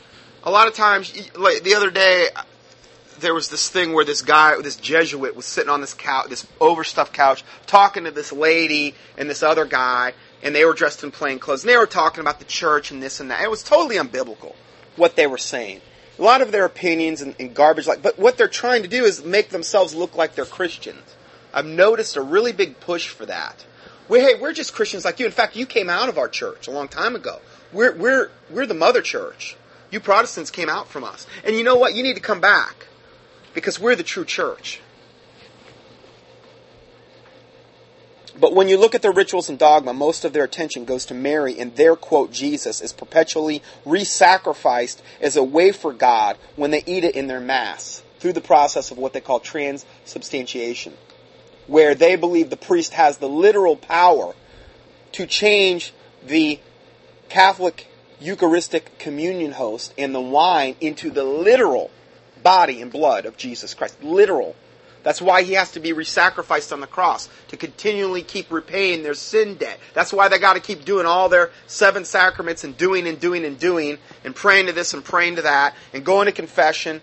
a 0.42 0.50
lot 0.50 0.68
of 0.68 0.74
times, 0.74 1.14
like 1.36 1.62
the 1.62 1.74
other 1.74 1.90
day, 1.90 2.28
there 3.20 3.34
was 3.34 3.48
this 3.48 3.68
thing 3.68 3.92
where 3.92 4.04
this 4.04 4.22
guy, 4.22 4.60
this 4.60 4.76
Jesuit, 4.76 5.36
was 5.36 5.46
sitting 5.46 5.70
on 5.70 5.80
this 5.80 5.94
couch, 5.94 6.28
this 6.28 6.46
overstuffed 6.60 7.12
couch, 7.12 7.44
talking 7.66 8.04
to 8.04 8.10
this 8.10 8.32
lady 8.32 8.94
and 9.16 9.28
this 9.28 9.42
other 9.42 9.64
guy, 9.64 10.14
and 10.42 10.54
they 10.54 10.64
were 10.64 10.74
dressed 10.74 11.04
in 11.04 11.10
plain 11.10 11.38
clothes, 11.38 11.64
and 11.64 11.70
they 11.70 11.76
were 11.76 11.86
talking 11.86 12.20
about 12.20 12.38
the 12.38 12.44
church 12.44 12.90
and 12.90 13.02
this 13.02 13.20
and 13.20 13.30
that. 13.30 13.42
It 13.42 13.50
was 13.50 13.62
totally 13.62 13.96
unbiblical 13.96 14.54
what 14.96 15.16
they 15.16 15.26
were 15.26 15.38
saying. 15.38 15.80
A 16.18 16.22
lot 16.22 16.40
of 16.40 16.50
their 16.50 16.64
opinions 16.64 17.22
and, 17.22 17.34
and 17.38 17.54
garbage, 17.54 17.86
like, 17.86 18.02
but 18.02 18.18
what 18.18 18.36
they're 18.36 18.48
trying 18.48 18.82
to 18.82 18.88
do 18.88 19.04
is 19.04 19.24
make 19.24 19.50
themselves 19.50 19.94
look 19.94 20.16
like 20.16 20.34
they're 20.34 20.44
Christians. 20.44 21.16
I've 21.52 21.66
noticed 21.66 22.16
a 22.16 22.22
really 22.22 22.52
big 22.52 22.80
push 22.80 23.08
for 23.08 23.26
that. 23.26 23.64
We, 24.08 24.20
hey, 24.20 24.34
we're 24.40 24.52
just 24.52 24.74
Christians 24.74 25.04
like 25.04 25.20
you. 25.20 25.26
In 25.26 25.32
fact, 25.32 25.54
you 25.54 25.66
came 25.66 25.88
out 25.88 26.08
of 26.08 26.18
our 26.18 26.28
church 26.28 26.66
a 26.66 26.70
long 26.70 26.88
time 26.88 27.14
ago. 27.14 27.40
We're 27.72 27.94
we're 27.94 28.30
we're 28.50 28.66
the 28.66 28.74
mother 28.74 29.02
church. 29.02 29.56
You 29.90 30.00
Protestants 30.00 30.50
came 30.50 30.68
out 30.68 30.88
from 30.88 31.04
us, 31.04 31.26
and 31.44 31.54
you 31.54 31.62
know 31.62 31.76
what? 31.76 31.94
You 31.94 32.02
need 32.02 32.14
to 32.14 32.22
come 32.22 32.40
back 32.40 32.87
because 33.54 33.78
we're 33.78 33.96
the 33.96 34.02
true 34.02 34.24
church. 34.24 34.80
But 38.40 38.54
when 38.54 38.68
you 38.68 38.78
look 38.78 38.94
at 38.94 39.02
their 39.02 39.12
rituals 39.12 39.48
and 39.48 39.58
dogma, 39.58 39.92
most 39.92 40.24
of 40.24 40.32
their 40.32 40.44
attention 40.44 40.84
goes 40.84 41.06
to 41.06 41.14
Mary 41.14 41.58
and 41.58 41.74
their 41.74 41.96
quote 41.96 42.30
Jesus 42.30 42.80
is 42.80 42.92
perpetually 42.92 43.62
re-sacrificed 43.84 45.02
as 45.20 45.36
a 45.36 45.42
way 45.42 45.72
for 45.72 45.92
God 45.92 46.36
when 46.54 46.70
they 46.70 46.84
eat 46.86 47.02
it 47.02 47.16
in 47.16 47.26
their 47.26 47.40
mass 47.40 48.02
through 48.20 48.34
the 48.34 48.40
process 48.40 48.90
of 48.90 48.98
what 48.98 49.12
they 49.12 49.20
call 49.20 49.40
transubstantiation, 49.40 50.94
where 51.66 51.94
they 51.94 52.14
believe 52.14 52.50
the 52.50 52.56
priest 52.56 52.94
has 52.94 53.18
the 53.18 53.28
literal 53.28 53.76
power 53.76 54.34
to 55.12 55.26
change 55.26 55.92
the 56.24 56.60
Catholic 57.28 57.88
Eucharistic 58.20 58.98
communion 58.98 59.52
host 59.52 59.94
and 59.98 60.14
the 60.14 60.20
wine 60.20 60.76
into 60.80 61.10
the 61.10 61.24
literal 61.24 61.90
body 62.42 62.80
and 62.82 62.90
blood 62.90 63.26
of 63.26 63.36
Jesus 63.36 63.74
Christ. 63.74 64.02
Literal 64.02 64.54
that's 65.02 65.22
why 65.22 65.42
he 65.42 65.54
has 65.54 65.72
to 65.72 65.80
be 65.80 65.92
resacrificed 65.92 66.72
on 66.72 66.80
the 66.80 66.86
cross 66.86 67.28
to 67.48 67.56
continually 67.56 68.22
keep 68.22 68.50
repaying 68.50 69.02
their 69.02 69.14
sin 69.14 69.54
debt. 69.54 69.78
That's 69.94 70.12
why 70.12 70.28
they 70.28 70.38
got 70.38 70.54
to 70.54 70.60
keep 70.60 70.84
doing 70.84 71.06
all 71.06 71.28
their 71.28 71.50
seven 71.66 72.04
sacraments 72.04 72.64
and 72.64 72.76
doing 72.76 73.06
and 73.06 73.18
doing 73.18 73.44
and 73.44 73.58
doing 73.58 73.98
and 74.24 74.34
praying 74.34 74.66
to 74.66 74.72
this 74.72 74.94
and 74.94 75.04
praying 75.04 75.36
to 75.36 75.42
that 75.42 75.74
and 75.92 76.04
going 76.04 76.26
to 76.26 76.32
confession 76.32 77.00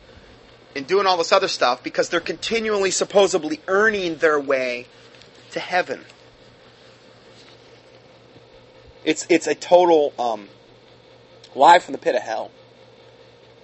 and 0.75 0.85
doing 0.85 1.07
all 1.07 1.17
this 1.17 1.31
other 1.31 1.47
stuff 1.47 1.83
because 1.83 2.09
they're 2.09 2.19
continually 2.19 2.91
supposedly 2.91 3.61
earning 3.67 4.17
their 4.17 4.39
way 4.39 4.87
to 5.51 5.59
heaven. 5.59 6.01
It's 9.05 9.25
it's 9.29 9.47
a 9.47 9.55
total 9.55 10.13
um, 10.19 10.49
lie 11.55 11.79
from 11.79 11.93
the 11.93 11.97
pit 11.97 12.15
of 12.15 12.21
hell. 12.21 12.51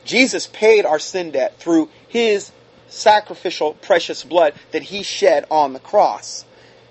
Jesus 0.05 0.47
paid 0.47 0.85
our 0.85 0.99
sin 0.99 1.31
debt 1.31 1.57
through 1.59 1.89
his 2.07 2.51
sacrificial, 2.87 3.73
precious 3.75 4.23
blood 4.23 4.53
that 4.71 4.83
he 4.83 5.03
shed 5.03 5.45
on 5.49 5.73
the 5.73 5.79
cross. 5.79 6.45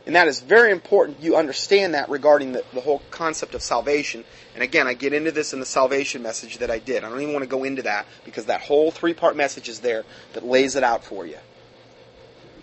And 0.06 0.16
that 0.16 0.28
is 0.28 0.40
very 0.40 0.72
important 0.72 1.20
you 1.20 1.36
understand 1.36 1.94
that 1.94 2.08
regarding 2.08 2.52
the, 2.52 2.64
the 2.72 2.80
whole 2.80 3.02
concept 3.10 3.54
of 3.54 3.62
salvation. 3.62 4.24
And 4.54 4.62
again, 4.62 4.86
I 4.86 4.94
get 4.94 5.12
into 5.12 5.30
this 5.30 5.52
in 5.52 5.60
the 5.60 5.66
salvation 5.66 6.22
message 6.22 6.58
that 6.58 6.70
I 6.70 6.78
did. 6.78 7.04
I 7.04 7.10
don't 7.10 7.20
even 7.20 7.34
want 7.34 7.44
to 7.44 7.50
go 7.50 7.64
into 7.64 7.82
that 7.82 8.06
because 8.24 8.46
that 8.46 8.62
whole 8.62 8.90
three 8.90 9.14
part 9.14 9.36
message 9.36 9.68
is 9.68 9.80
there 9.80 10.04
that 10.32 10.44
lays 10.44 10.74
it 10.74 10.82
out 10.82 11.04
for 11.04 11.26
you. 11.26 11.36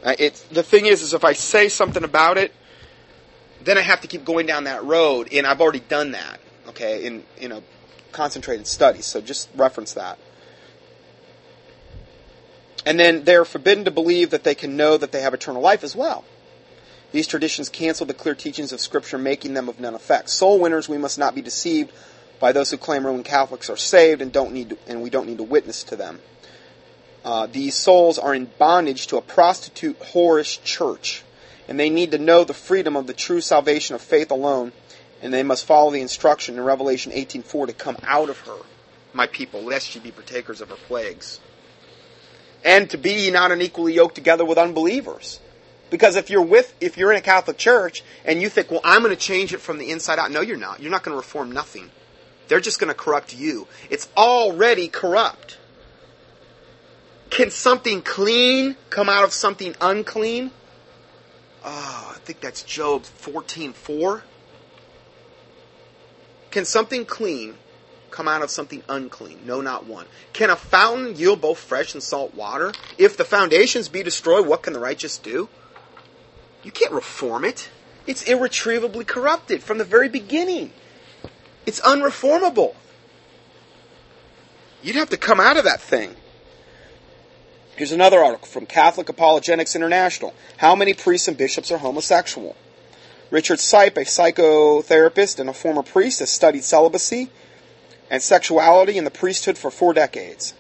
Uh, 0.04 0.16
it's, 0.20 0.41
the 0.43 0.64
thing 0.64 0.86
is, 0.86 1.02
is 1.02 1.14
if 1.14 1.24
I 1.24 1.34
say 1.34 1.70
something 1.70 2.04
about 2.04 2.38
it, 2.38 2.52
then 3.64 3.78
I 3.78 3.82
have 3.82 4.02
to 4.02 4.08
keep 4.08 4.26
going 4.26 4.45
down 4.45 4.66
that 4.66 4.84
road, 4.84 5.30
and 5.32 5.45
I've 5.45 5.60
already 5.62 5.80
done 5.80 6.12
that, 6.12 6.39
okay, 6.70 7.06
in, 7.06 7.24
in 7.38 7.52
a 7.52 7.62
concentrated 8.12 8.68
study. 8.68 9.02
So 9.02 9.22
just 9.22 9.50
reference 9.56 9.93
that. 9.93 10.18
And 12.86 13.00
then 13.00 13.24
they're 13.24 13.46
forbidden 13.46 13.86
to 13.86 13.92
believe 13.92 14.30
that 14.30 14.44
they 14.44 14.56
can 14.56 14.78
know 14.78 14.98
that 14.98 15.12
they 15.12 15.22
have 15.22 15.34
eternal 15.34 15.62
life 15.62 15.84
as 15.84 15.96
well. 15.96 16.24
These 17.12 17.28
traditions 17.28 17.70
cancel 17.70 18.06
the 18.06 18.14
clear 18.14 18.36
teachings 18.36 18.74
of 18.74 18.82
Scripture, 18.82 19.18
making 19.18 19.54
them 19.54 19.70
of 19.70 19.80
none 19.80 19.96
effect. 19.96 20.30
Soul 20.30 20.60
winners, 20.60 20.90
we 20.90 20.98
must 20.98 21.18
not 21.18 21.36
be 21.36 21.42
deceived 21.42 21.92
by 22.40 22.52
those 22.52 22.70
who 22.72 22.78
claim 22.78 23.06
Roman 23.06 23.24
Catholics 23.24 23.70
are 23.70 23.78
saved 23.78 24.22
and 24.22 24.32
don't 24.32 24.52
need 24.52 24.70
to, 24.70 24.78
and 24.88 25.02
we 25.02 25.10
don't 25.10 25.28
need 25.28 25.38
to 25.38 25.44
witness 25.44 25.84
to 25.86 25.96
them. 25.96 26.20
Uh, 27.24 27.48
these 27.48 27.76
souls 27.76 28.20
are 28.20 28.34
in 28.34 28.50
bondage 28.58 29.08
to 29.08 29.18
a 29.18 29.22
prostitute, 29.22 30.00
whorish 30.00 30.64
church, 30.64 31.24
and 31.68 31.80
they 31.80 31.90
need 31.90 32.12
to 32.12 32.18
know 32.18 32.44
the 32.44 32.54
freedom 32.54 32.96
of 32.96 33.08
the 33.08 33.14
true 33.14 33.42
salvation 33.42 33.96
of 33.96 34.02
faith 34.02 34.32
alone, 34.32 34.72
and 35.22 35.34
they 35.34 35.44
must 35.44 35.66
follow 35.66 35.92
the 35.92 36.02
instruction 36.02 36.56
in 36.56 36.64
Revelation 36.64 37.12
18:4 37.12 37.68
to 37.68 37.74
come 37.74 37.98
out 38.04 38.30
of 38.30 38.40
her, 38.42 38.58
my 39.14 39.28
people, 39.28 39.62
lest 39.62 39.96
ye 39.96 40.02
be 40.02 40.12
partakers 40.12 40.62
of 40.62 40.70
her 40.70 40.76
plagues. 40.88 41.40
And 42.64 42.89
to 42.89 42.97
be 42.97 43.32
not 43.32 43.51
unequally 43.51 43.93
yoked 43.93 44.16
together 44.16 44.45
with 44.45 44.58
unbelievers. 44.58 45.39
Because 45.89 46.16
if 46.16 46.30
you're 46.30 46.41
with, 46.41 46.74
if 46.82 46.97
you're 46.97 47.12
in 47.12 47.18
a 47.18 47.22
Catholic 47.22 47.58
church 47.58 48.03
and 48.26 48.41
you 48.41 48.49
think, 48.49 48.70
well, 48.70 48.82
I'm 48.84 49.03
going 49.03 49.16
to 49.16 49.22
change 49.22 49.53
it 49.53 49.62
from 49.62 49.78
the 49.78 49.89
inside 49.89 50.20
out, 50.20 50.32
no, 50.32 50.41
you're 50.41 50.58
not. 50.58 50.82
You're 50.82 50.91
not 50.91 51.03
going 51.03 51.14
to 51.14 51.18
reform 51.18 51.51
nothing. 51.51 51.89
They're 52.47 52.60
just 52.60 52.80
going 52.80 52.89
to 52.89 52.93
corrupt 52.93 53.36
you. 53.36 53.68
It's 53.89 54.10
already 54.18 54.88
corrupt. 54.88 55.58
Can 57.30 57.51
something 57.51 58.01
clean 58.01 58.76
come 58.89 59.10
out 59.10 59.24
of 59.24 59.34
something 59.34 59.76
unclean? 59.80 60.51
Oh, 61.64 62.14
I 62.16 62.20
think 62.20 62.39
that's 62.39 62.64
Job 62.64 63.03
14:4. 63.03 64.22
Can 66.51 66.66
something 66.66 67.05
clean 67.05 67.55
come 68.12 68.28
out 68.28 68.41
of 68.41 68.49
something 68.49 68.84
unclean? 68.89 69.39
No, 69.45 69.62
not 69.62 69.86
one. 69.86 70.05
Can 70.34 70.49
a 70.49 70.55
fountain 70.55 71.16
yield 71.16 71.41
both 71.41 71.60
fresh 71.60 71.93
and 71.93 72.01
salt 72.01 72.34
water? 72.34 72.74
If 72.97 73.18
the 73.18 73.26
foundations 73.26 73.89
be 73.89 74.03
destroyed, 74.03 74.47
what 74.47 74.64
can 74.64 74.74
the 74.74 74.80
righteous 74.80 75.18
do? 75.18 75.49
You 76.64 76.72
can't 76.72 76.91
reform 76.91 77.45
it. 77.45 77.70
It's 78.05 78.24
irretrievably 78.24 79.05
corrupted 79.05 79.62
from 79.62 79.78
the 79.78 79.84
very 79.84 80.10
beginning. 80.10 80.72
It's 81.66 81.82
unreformable. 81.82 82.76
You'd 84.82 84.95
have 84.95 85.10
to 85.10 85.18
come 85.18 85.39
out 85.39 85.58
of 85.58 85.66
that 85.66 85.82
thing. 85.82 86.16
Here's 87.76 87.91
another 87.91 88.24
article 88.24 88.47
from 88.47 88.66
Catholic 88.66 89.10
Apologetics 89.10 89.76
International. 89.76 90.34
How 90.58 90.76
many 90.76 90.93
priests 90.93 91.28
and 91.28 91.38
bishops 91.38 91.72
are 91.72 91.78
homosexual? 91.78 92.55
Richard 93.30 93.60
Sipe, 93.60 93.97
a 93.97 94.05
psychotherapist 94.05 95.39
and 95.39 95.49
a 95.49 95.53
former 95.53 95.84
priest, 95.84 96.20
has 96.20 96.32
studied 96.32 96.64
celibacy 96.64 97.30
and 98.10 98.22
sexuality 98.22 98.97
in 98.97 99.03
the 99.03 99.12
priesthood 99.12 99.58
for 99.58 99.72
four 99.72 99.93
decades. 99.93 100.53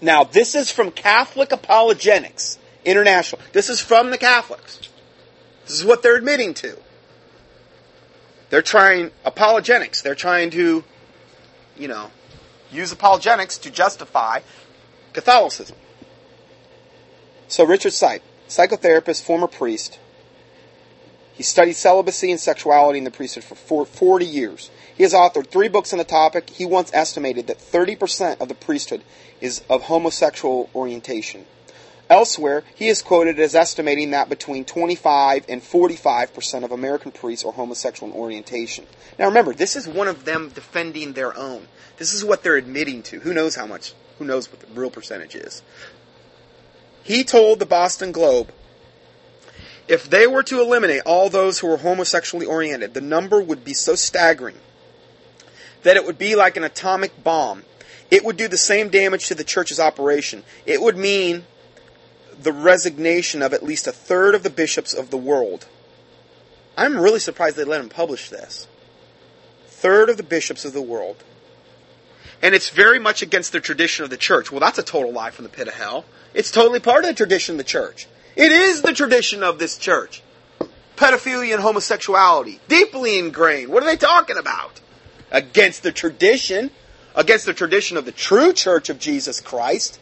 Now, 0.00 0.24
this 0.24 0.54
is 0.54 0.70
from 0.70 0.90
Catholic 0.90 1.52
Apologetics 1.52 2.58
International. 2.84 3.40
This 3.52 3.68
is 3.68 3.80
from 3.80 4.10
the 4.10 4.18
Catholics. 4.18 4.88
This 5.66 5.78
is 5.78 5.84
what 5.84 6.02
they're 6.02 6.16
admitting 6.16 6.54
to. 6.54 6.78
They're 8.48 8.62
trying 8.62 9.10
apologetics. 9.24 10.02
They're 10.02 10.14
trying 10.14 10.50
to, 10.50 10.82
you 11.76 11.88
know, 11.88 12.10
use 12.72 12.90
apologetics 12.90 13.58
to 13.58 13.70
justify 13.70 14.40
Catholicism. 15.12 15.76
So 17.48 17.64
Richard 17.64 17.92
Sipe, 17.92 18.22
psychotherapist, 18.48 19.22
former 19.22 19.46
priest, 19.46 19.98
he 21.40 21.44
studied 21.44 21.72
celibacy 21.72 22.30
and 22.30 22.38
sexuality 22.38 22.98
in 22.98 23.04
the 23.04 23.10
priesthood 23.10 23.44
for 23.44 23.86
40 23.86 24.26
years. 24.26 24.70
He 24.94 25.04
has 25.04 25.14
authored 25.14 25.46
three 25.46 25.68
books 25.68 25.90
on 25.94 25.98
the 25.98 26.04
topic. 26.04 26.50
He 26.50 26.66
once 26.66 26.90
estimated 26.92 27.46
that 27.46 27.56
30% 27.56 28.42
of 28.42 28.48
the 28.48 28.54
priesthood 28.54 29.00
is 29.40 29.62
of 29.70 29.84
homosexual 29.84 30.68
orientation. 30.74 31.46
Elsewhere, 32.10 32.62
he 32.74 32.88
is 32.88 33.00
quoted 33.00 33.40
as 33.40 33.54
estimating 33.54 34.10
that 34.10 34.28
between 34.28 34.66
25 34.66 35.46
and 35.48 35.62
45% 35.62 36.62
of 36.62 36.72
American 36.72 37.10
priests 37.10 37.42
are 37.46 37.52
homosexual 37.52 38.12
in 38.12 38.18
orientation. 38.18 38.84
Now 39.18 39.24
remember, 39.24 39.54
this 39.54 39.76
is 39.76 39.88
one 39.88 40.08
of 40.08 40.26
them 40.26 40.50
defending 40.54 41.14
their 41.14 41.34
own. 41.34 41.68
This 41.96 42.12
is 42.12 42.22
what 42.22 42.42
they're 42.42 42.56
admitting 42.56 43.02
to. 43.04 43.20
Who 43.20 43.32
knows 43.32 43.56
how 43.56 43.64
much, 43.64 43.94
who 44.18 44.26
knows 44.26 44.52
what 44.52 44.60
the 44.60 44.66
real 44.78 44.90
percentage 44.90 45.36
is. 45.36 45.62
He 47.02 47.24
told 47.24 47.60
the 47.60 47.64
Boston 47.64 48.12
Globe 48.12 48.52
if 49.90 50.08
they 50.08 50.24
were 50.24 50.44
to 50.44 50.60
eliminate 50.60 51.02
all 51.04 51.28
those 51.28 51.58
who 51.58 51.66
were 51.66 51.78
homosexually 51.78 52.46
oriented, 52.46 52.94
the 52.94 53.00
number 53.00 53.42
would 53.42 53.64
be 53.64 53.74
so 53.74 53.96
staggering 53.96 54.54
that 55.82 55.96
it 55.96 56.06
would 56.06 56.16
be 56.16 56.36
like 56.36 56.56
an 56.56 56.62
atomic 56.62 57.24
bomb. 57.24 57.64
It 58.08 58.24
would 58.24 58.36
do 58.36 58.46
the 58.46 58.56
same 58.56 58.88
damage 58.88 59.26
to 59.26 59.34
the 59.34 59.42
church's 59.42 59.80
operation. 59.80 60.44
It 60.64 60.80
would 60.80 60.96
mean 60.96 61.44
the 62.40 62.52
resignation 62.52 63.42
of 63.42 63.52
at 63.52 63.64
least 63.64 63.88
a 63.88 63.92
third 63.92 64.36
of 64.36 64.44
the 64.44 64.50
bishops 64.50 64.94
of 64.94 65.10
the 65.10 65.16
world. 65.16 65.66
I'm 66.76 66.96
really 66.96 67.18
surprised 67.18 67.56
they 67.56 67.64
let 67.64 67.80
him 67.80 67.88
publish 67.88 68.30
this. 68.30 68.68
Third 69.66 70.08
of 70.08 70.16
the 70.16 70.22
bishops 70.22 70.64
of 70.64 70.72
the 70.72 70.80
world. 70.80 71.24
And 72.40 72.54
it's 72.54 72.68
very 72.68 73.00
much 73.00 73.22
against 73.22 73.50
the 73.50 73.60
tradition 73.60 74.04
of 74.04 74.10
the 74.10 74.16
church. 74.16 74.52
Well, 74.52 74.60
that's 74.60 74.78
a 74.78 74.84
total 74.84 75.10
lie 75.10 75.32
from 75.32 75.42
the 75.42 75.48
pit 75.48 75.66
of 75.66 75.74
hell. 75.74 76.04
It's 76.32 76.52
totally 76.52 76.78
part 76.78 77.02
of 77.02 77.08
the 77.08 77.14
tradition 77.14 77.54
of 77.54 77.58
the 77.58 77.64
church. 77.64 78.06
It 78.36 78.52
is 78.52 78.82
the 78.82 78.92
tradition 78.92 79.42
of 79.42 79.58
this 79.58 79.76
church. 79.76 80.22
Pedophilia 80.96 81.54
and 81.54 81.62
homosexuality. 81.62 82.60
Deeply 82.68 83.18
ingrained. 83.18 83.70
What 83.70 83.82
are 83.82 83.86
they 83.86 83.96
talking 83.96 84.36
about? 84.36 84.80
Against 85.30 85.82
the 85.82 85.92
tradition. 85.92 86.70
Against 87.14 87.46
the 87.46 87.54
tradition 87.54 87.96
of 87.96 88.04
the 88.04 88.12
true 88.12 88.52
church 88.52 88.90
of 88.90 88.98
Jesus 88.98 89.40
Christ. 89.40 89.98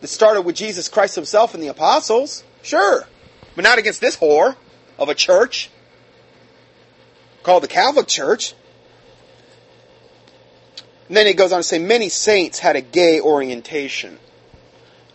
That 0.00 0.08
started 0.08 0.42
with 0.42 0.56
Jesus 0.56 0.88
Christ 0.88 1.14
himself 1.14 1.54
and 1.54 1.62
the 1.62 1.68
apostles. 1.68 2.44
Sure. 2.62 3.04
But 3.54 3.62
not 3.62 3.78
against 3.78 4.00
this 4.00 4.16
whore 4.16 4.56
of 4.98 5.08
a 5.08 5.14
church 5.14 5.70
called 7.42 7.62
the 7.62 7.68
Catholic 7.68 8.08
Church. 8.08 8.54
And 11.08 11.16
then 11.16 11.26
he 11.26 11.34
goes 11.34 11.52
on 11.52 11.60
to 11.60 11.62
say 11.62 11.78
many 11.78 12.08
saints 12.08 12.58
had 12.58 12.74
a 12.74 12.80
gay 12.80 13.20
orientation. 13.20 14.18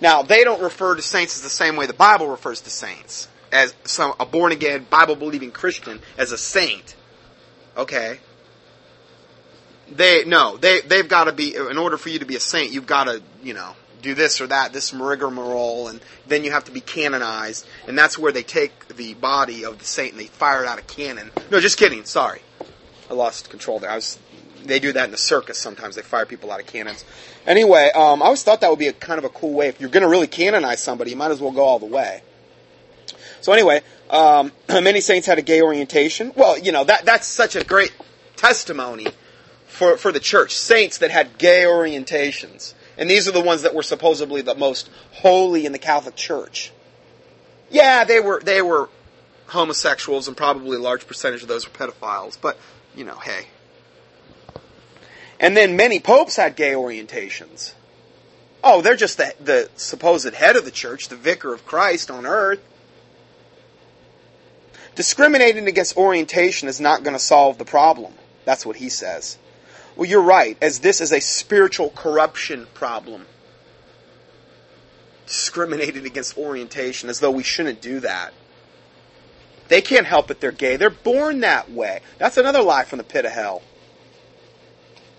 Now, 0.02 0.24
they 0.24 0.44
don't 0.44 0.62
refer 0.62 0.96
to 0.96 1.02
saints 1.02 1.38
as 1.38 1.44
the 1.44 1.50
same 1.50 1.76
way 1.76 1.86
the 1.86 1.94
Bible 1.94 2.28
refers 2.28 2.62
to 2.62 2.70
saints. 2.70 3.28
As 3.52 3.74
some, 3.84 4.14
a 4.20 4.26
born 4.26 4.52
again, 4.52 4.88
Bible 4.90 5.16
believing 5.16 5.52
Christian 5.52 6.02
as 6.18 6.32
a 6.32 6.38
saint. 6.38 6.96
Okay? 7.78 8.20
They, 9.92 10.24
no, 10.26 10.58
they, 10.58 10.82
they've 10.82 11.08
got 11.08 11.26
to 11.26 11.34
be, 11.34 11.56
in 11.56 11.78
order 11.78 11.98
for 11.98 12.10
you 12.10 12.20
to 12.20 12.26
be 12.26 12.36
a 12.36 12.40
saint, 12.40 12.72
you've 12.72 12.88
got 12.88 13.06
to, 13.06 13.22
you 13.44 13.54
know, 13.54 13.76
do 14.02 14.16
this 14.16 14.42
or 14.42 14.48
that, 14.48 14.74
this 14.74 14.94
rigmarole, 14.94 15.88
and 15.88 16.02
then 16.28 16.44
you 16.44 16.52
have 16.52 16.64
to 16.66 16.72
be 16.72 16.82
canonized, 16.82 17.68
and 17.88 17.98
that's 17.98 18.18
where 18.18 18.32
they 18.32 18.42
take 18.42 18.88
the 18.88 19.14
body 19.14 19.64
of 19.64 19.78
the 19.78 19.86
saint 19.86 20.14
and 20.14 20.20
they 20.20 20.26
fire 20.26 20.64
it 20.64 20.68
out 20.68 20.80
a 20.80 20.82
cannon. 20.82 21.30
No, 21.52 21.60
just 21.60 21.78
kidding, 21.78 22.04
sorry. 22.06 22.42
I 23.10 23.14
lost 23.14 23.50
control 23.50 23.80
there. 23.80 23.92
I 23.92 23.96
was 23.96 24.18
they 24.66 24.80
do 24.80 24.94
that 24.94 25.06
in 25.06 25.12
the 25.12 25.18
circus 25.18 25.58
sometimes. 25.58 25.96
They 25.96 26.02
fire 26.02 26.26
people 26.26 26.52
out 26.52 26.60
of 26.60 26.68
cannons. 26.68 27.06
Anyway, 27.46 27.90
um, 27.96 28.22
I 28.22 28.26
always 28.26 28.44
thought 28.44 28.62
that 28.62 28.70
would 28.70 28.80
be 28.80 28.88
a 28.88 28.94
kind 28.94 29.18
of 29.18 29.26
a 29.26 29.30
cool 29.30 29.54
way. 29.54 29.68
If 29.68 29.80
you're 29.80 29.90
going 29.90 30.04
to 30.04 30.10
really 30.10 30.28
canonize 30.28 30.82
somebody, 30.82 31.12
you 31.12 31.18
might 31.18 31.32
as 31.32 31.42
well 31.42 31.52
go 31.52 31.64
all 31.64 31.80
the 31.80 31.86
way. 31.86 32.22
So 33.42 33.52
anyway, 33.54 33.82
um, 34.10 34.52
many 34.70 35.02
saints 35.02 35.28
had 35.28 35.40
a 35.40 35.42
gay 35.42 35.62
orientation. 35.62 36.32
Well, 36.36 36.58
you 36.58 36.72
know 36.72 36.84
that 36.84 37.06
that's 37.06 37.28
such 37.28 37.56
a 37.56 37.64
great 37.64 37.94
testimony 38.36 39.08
for 39.68 39.98
for 39.98 40.12
the 40.12 40.20
church. 40.20 40.56
Saints 40.56 41.00
that 41.00 41.12
had 41.12 41.38
gay 41.38 41.64
orientations, 41.64 42.74
and 42.98 43.10
these 43.10 43.28
are 43.28 43.32
the 43.32 43.42
ones 43.42 43.64
that 43.64 43.74
were 43.74 43.84
supposedly 43.84 44.42
the 44.42 44.56
most 44.56 44.90
holy 45.12 45.66
in 45.66 45.72
the 45.72 45.80
Catholic 45.80 46.16
Church. 46.16 46.72
Yeah, 47.70 48.04
they 48.04 48.20
were 48.20 48.42
they 48.42 48.62
were 48.62 48.90
homosexuals, 49.48 50.28
and 50.28 50.38
probably 50.38 50.78
a 50.78 50.82
large 50.82 51.08
percentage 51.08 51.42
of 51.42 51.48
those 51.48 51.68
were 51.68 51.74
pedophiles. 51.74 52.38
But 52.40 52.58
you 52.96 53.04
know, 53.04 53.16
hey, 53.16 53.48
and 55.42 55.58
then 55.58 55.76
many 55.76 56.00
popes 56.00 56.36
had 56.36 56.56
gay 56.56 56.74
orientations. 56.74 57.74
Oh, 58.64 58.82
they're 58.82 58.96
just 58.96 59.18
the, 59.18 59.34
the 59.40 59.70
supposed 59.76 60.32
head 60.36 60.56
of 60.56 60.66
the 60.66 60.72
church, 60.72 61.08
the 61.08 61.16
vicar 61.16 61.52
of 61.52 61.66
Christ 61.66 62.12
on 62.12 62.28
earth. 62.28 62.62
Discriminating 64.94 65.68
against 65.68 65.98
orientation 65.98 66.70
is 66.70 66.80
not 66.80 67.04
going 67.04 67.16
to 67.16 67.20
solve 67.20 67.58
the 67.58 67.66
problem. 67.66 68.14
That's 68.46 68.68
what 68.68 68.76
he 68.76 68.90
says. 68.90 69.40
Well, 69.96 70.08
you're 70.08 70.22
right, 70.22 70.58
as 70.62 70.80
this 70.80 71.02
is 71.02 71.12
a 71.12 71.20
spiritual 71.20 71.90
corruption 71.90 72.68
problem. 72.76 73.26
Discriminating 75.26 76.06
against 76.06 76.38
orientation 76.38 77.10
as 77.10 77.20
though 77.20 77.32
we 77.32 77.44
shouldn't 77.44 77.82
do 77.82 78.02
that. 78.02 78.32
They 79.70 79.82
can't 79.82 80.06
help 80.06 80.30
it 80.30 80.40
they're 80.40 80.52
gay. 80.52 80.76
They're 80.76 80.90
born 80.92 81.40
that 81.40 81.72
way. 81.72 82.02
That's 82.20 82.38
another 82.38 82.62
lie 82.62 82.84
from 82.84 82.98
the 82.98 83.04
pit 83.04 83.26
of 83.26 83.32
hell. 83.32 83.64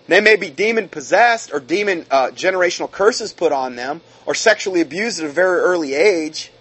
They 0.07 0.19
may 0.19 0.35
be 0.35 0.49
demon 0.49 0.89
possessed 0.89 1.53
or 1.53 1.59
demon 1.59 2.05
uh, 2.11 2.27
generational 2.27 2.91
curses 2.91 3.31
put 3.31 3.51
on 3.51 3.75
them 3.75 4.01
or 4.25 4.35
sexually 4.35 4.81
abused 4.81 5.19
at 5.19 5.25
a 5.25 5.31
very 5.31 5.59
early 5.59 5.93
age 5.93 6.51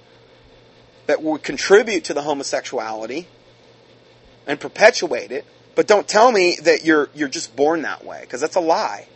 that 1.07 1.23
would 1.23 1.43
contribute 1.43 2.05
to 2.05 2.15
the 2.15 2.23
homosexuality 2.23 3.27
and 4.47 4.61
perpetuate 4.61 5.33
it. 5.33 5.45
But 5.75 5.87
don't 5.87 6.07
tell 6.07 6.31
me 6.31 6.59
that 6.63 6.85
you're 6.85 7.09
you're 7.15 7.29
just 7.29 7.57
born 7.57 7.83
that 7.83 8.05
way 8.05 8.21
because 8.21 8.41
that's 8.41 8.57
a 8.57 8.61
lie. 8.61 9.09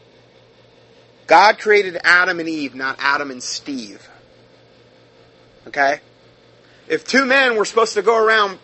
God 1.27 1.59
created 1.59 1.99
Adam 2.03 2.41
and 2.41 2.49
Eve, 2.49 2.75
not 2.75 2.97
Adam 2.99 3.31
and 3.31 3.43
Steve. 3.43 4.09
Okay? 5.67 6.01
If 6.89 7.07
two 7.07 7.27
men 7.27 7.57
were 7.57 7.65
supposed 7.65 7.95
to 7.95 8.03
go 8.03 8.17
around 8.17 8.59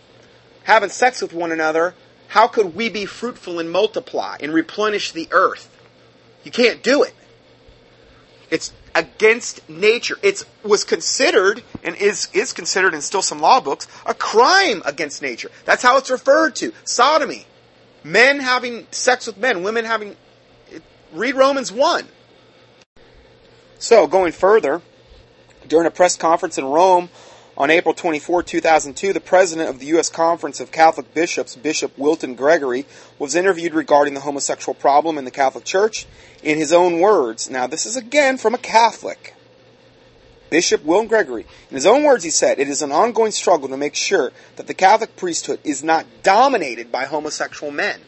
having 0.63 0.89
sex 0.89 1.21
with 1.21 1.33
one 1.33 1.51
another, 1.51 1.93
how 2.33 2.47
could 2.47 2.73
we 2.73 2.89
be 2.89 3.05
fruitful 3.05 3.59
and 3.59 3.69
multiply 3.69 4.37
and 4.39 4.51
replenish 4.51 5.11
the 5.11 5.27
earth? 5.29 5.69
You 6.43 6.49
can't 6.49 6.81
do 6.81 7.03
it. 7.03 7.13
It's 8.49 8.73
against 8.95 9.69
nature. 9.69 10.17
It 10.23 10.43
was 10.63 10.83
considered, 10.83 11.61
and 11.83 11.95
is, 11.95 12.29
is 12.33 12.51
considered 12.51 12.95
in 12.95 13.01
still 13.01 13.21
some 13.21 13.39
law 13.39 13.61
books, 13.61 13.87
a 14.03 14.15
crime 14.15 14.81
against 14.83 15.21
nature. 15.21 15.51
That's 15.65 15.83
how 15.83 15.97
it's 15.97 16.09
referred 16.09 16.55
to. 16.55 16.73
Sodomy. 16.85 17.45
Men 18.03 18.39
having 18.39 18.87
sex 18.89 19.27
with 19.27 19.37
men, 19.37 19.61
women 19.61 19.85
having. 19.85 20.15
Read 21.11 21.35
Romans 21.35 21.71
1. 21.71 22.07
So, 23.77 24.07
going 24.07 24.31
further, 24.31 24.81
during 25.67 25.85
a 25.85 25.91
press 25.91 26.15
conference 26.15 26.57
in 26.57 26.65
Rome 26.65 27.09
on 27.55 27.69
April 27.69 27.93
24, 27.93 28.43
2002, 28.43 29.13
the 29.13 29.19
president 29.19 29.69
of 29.69 29.79
the 29.79 29.85
U.S. 29.87 30.09
Conference 30.09 30.59
of 30.59 30.71
Catholic 30.71 31.13
Bishops, 31.13 31.55
Bishop 31.55 31.97
Wilton 31.97 32.35
Gregory, 32.35 32.85
was 33.19 33.35
interviewed 33.35 33.73
regarding 33.73 34.15
the 34.15 34.21
homosexual 34.21 34.73
problem 34.73 35.17
in 35.17 35.25
the 35.25 35.31
Catholic 35.31 35.63
Church 35.63 36.07
in 36.41 36.57
his 36.57 36.73
own 36.73 36.99
words. 36.99 37.49
Now, 37.49 37.67
this 37.67 37.85
is 37.85 37.95
again 37.95 38.37
from 38.37 38.55
a 38.55 38.57
Catholic. 38.59 39.35
Bishop 40.49 40.83
Wilton 40.83 41.07
Gregory. 41.07 41.45
In 41.69 41.75
his 41.75 41.85
own 41.85 42.03
words, 42.03 42.23
he 42.23 42.29
said, 42.29 42.59
It 42.59 42.69
is 42.69 42.81
an 42.81 42.91
ongoing 42.91 43.31
struggle 43.31 43.69
to 43.69 43.77
make 43.77 43.95
sure 43.95 44.31
that 44.55 44.67
the 44.67 44.73
Catholic 44.73 45.15
priesthood 45.15 45.59
is 45.63 45.83
not 45.83 46.05
dominated 46.23 46.91
by 46.91 47.05
homosexual 47.05 47.71
men. 47.71 47.99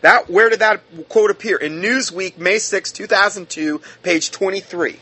That, 0.00 0.30
where 0.30 0.48
did 0.48 0.60
that 0.60 0.82
quote 1.08 1.30
appear? 1.30 1.56
In 1.56 1.82
Newsweek, 1.82 2.38
May 2.38 2.58
6, 2.58 2.92
2002, 2.92 3.80
page 4.02 4.30
23. 4.30 5.00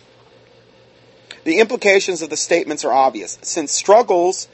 The 1.46 1.60
implications 1.60 2.22
of 2.22 2.30
the 2.30 2.36
statements 2.36 2.84
are 2.84 2.92
obvious. 2.92 3.38
Since 3.40 3.70
struggles 3.70 4.48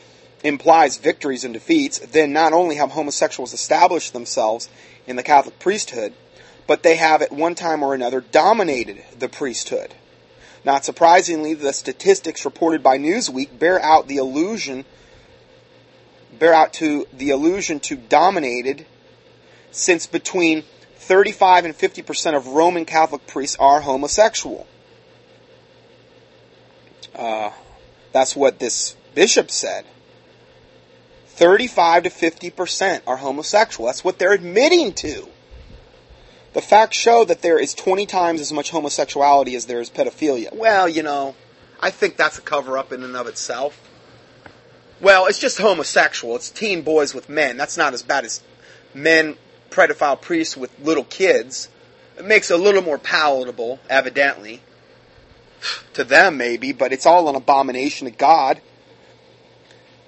implies 0.44 0.98
victories 0.98 1.42
and 1.42 1.54
defeats, 1.54 1.98
then 1.98 2.34
not 2.34 2.52
only 2.52 2.74
have 2.74 2.90
homosexuals 2.90 3.54
established 3.54 4.12
themselves 4.12 4.68
in 5.06 5.16
the 5.16 5.22
Catholic 5.22 5.58
priesthood, 5.58 6.12
but 6.66 6.82
they 6.82 6.96
have 6.96 7.22
at 7.22 7.32
one 7.32 7.54
time 7.54 7.82
or 7.82 7.94
another 7.94 8.20
dominated 8.20 9.02
the 9.18 9.30
priesthood. 9.30 9.94
Not 10.66 10.84
surprisingly, 10.84 11.54
the 11.54 11.72
statistics 11.72 12.44
reported 12.44 12.82
by 12.82 12.98
Newsweek 12.98 13.58
bear 13.58 13.80
out 13.80 14.06
the 14.06 14.18
illusion 14.18 14.84
bear 16.38 16.52
out 16.52 16.74
to 16.74 17.06
the 17.10 17.30
illusion 17.30 17.80
to 17.80 17.96
dominated 17.96 18.84
since 19.70 20.06
between 20.06 20.62
35 20.96 21.64
and 21.64 21.74
50% 21.74 22.36
of 22.36 22.48
Roman 22.48 22.84
Catholic 22.84 23.26
priests 23.26 23.56
are 23.58 23.80
homosexual. 23.80 24.66
Uh, 27.14 27.50
that's 28.12 28.36
what 28.36 28.58
this 28.58 28.96
bishop 29.14 29.50
said. 29.50 29.84
35 31.26 32.04
to 32.04 32.10
50% 32.10 33.02
are 33.06 33.16
homosexual. 33.16 33.86
That's 33.86 34.04
what 34.04 34.18
they're 34.18 34.32
admitting 34.32 34.92
to. 34.94 35.28
The 36.52 36.60
facts 36.60 36.98
show 36.98 37.24
that 37.24 37.40
there 37.40 37.58
is 37.58 37.74
20 37.74 38.04
times 38.04 38.40
as 38.40 38.52
much 38.52 38.70
homosexuality 38.70 39.56
as 39.56 39.66
there 39.66 39.80
is 39.80 39.88
pedophilia. 39.88 40.54
Well, 40.54 40.88
you 40.88 41.02
know, 41.02 41.34
I 41.80 41.90
think 41.90 42.16
that's 42.16 42.38
a 42.38 42.42
cover 42.42 42.76
up 42.76 42.92
in 42.92 43.02
and 43.02 43.16
of 43.16 43.26
itself. 43.26 43.80
Well, 45.00 45.26
it's 45.26 45.38
just 45.38 45.58
homosexual. 45.58 46.36
It's 46.36 46.50
teen 46.50 46.82
boys 46.82 47.14
with 47.14 47.28
men. 47.28 47.56
That's 47.56 47.78
not 47.78 47.94
as 47.94 48.02
bad 48.02 48.24
as 48.24 48.42
men, 48.92 49.36
pedophile 49.70 50.20
priests 50.20 50.56
with 50.56 50.70
little 50.78 51.04
kids. 51.04 51.70
It 52.18 52.26
makes 52.26 52.50
it 52.50 52.60
a 52.60 52.62
little 52.62 52.82
more 52.82 52.98
palatable, 52.98 53.80
evidently 53.88 54.60
to 55.94 56.04
them 56.04 56.36
maybe, 56.36 56.72
but 56.72 56.92
it's 56.92 57.06
all 57.06 57.28
an 57.28 57.34
abomination 57.34 58.06
to 58.06 58.10
God. 58.10 58.60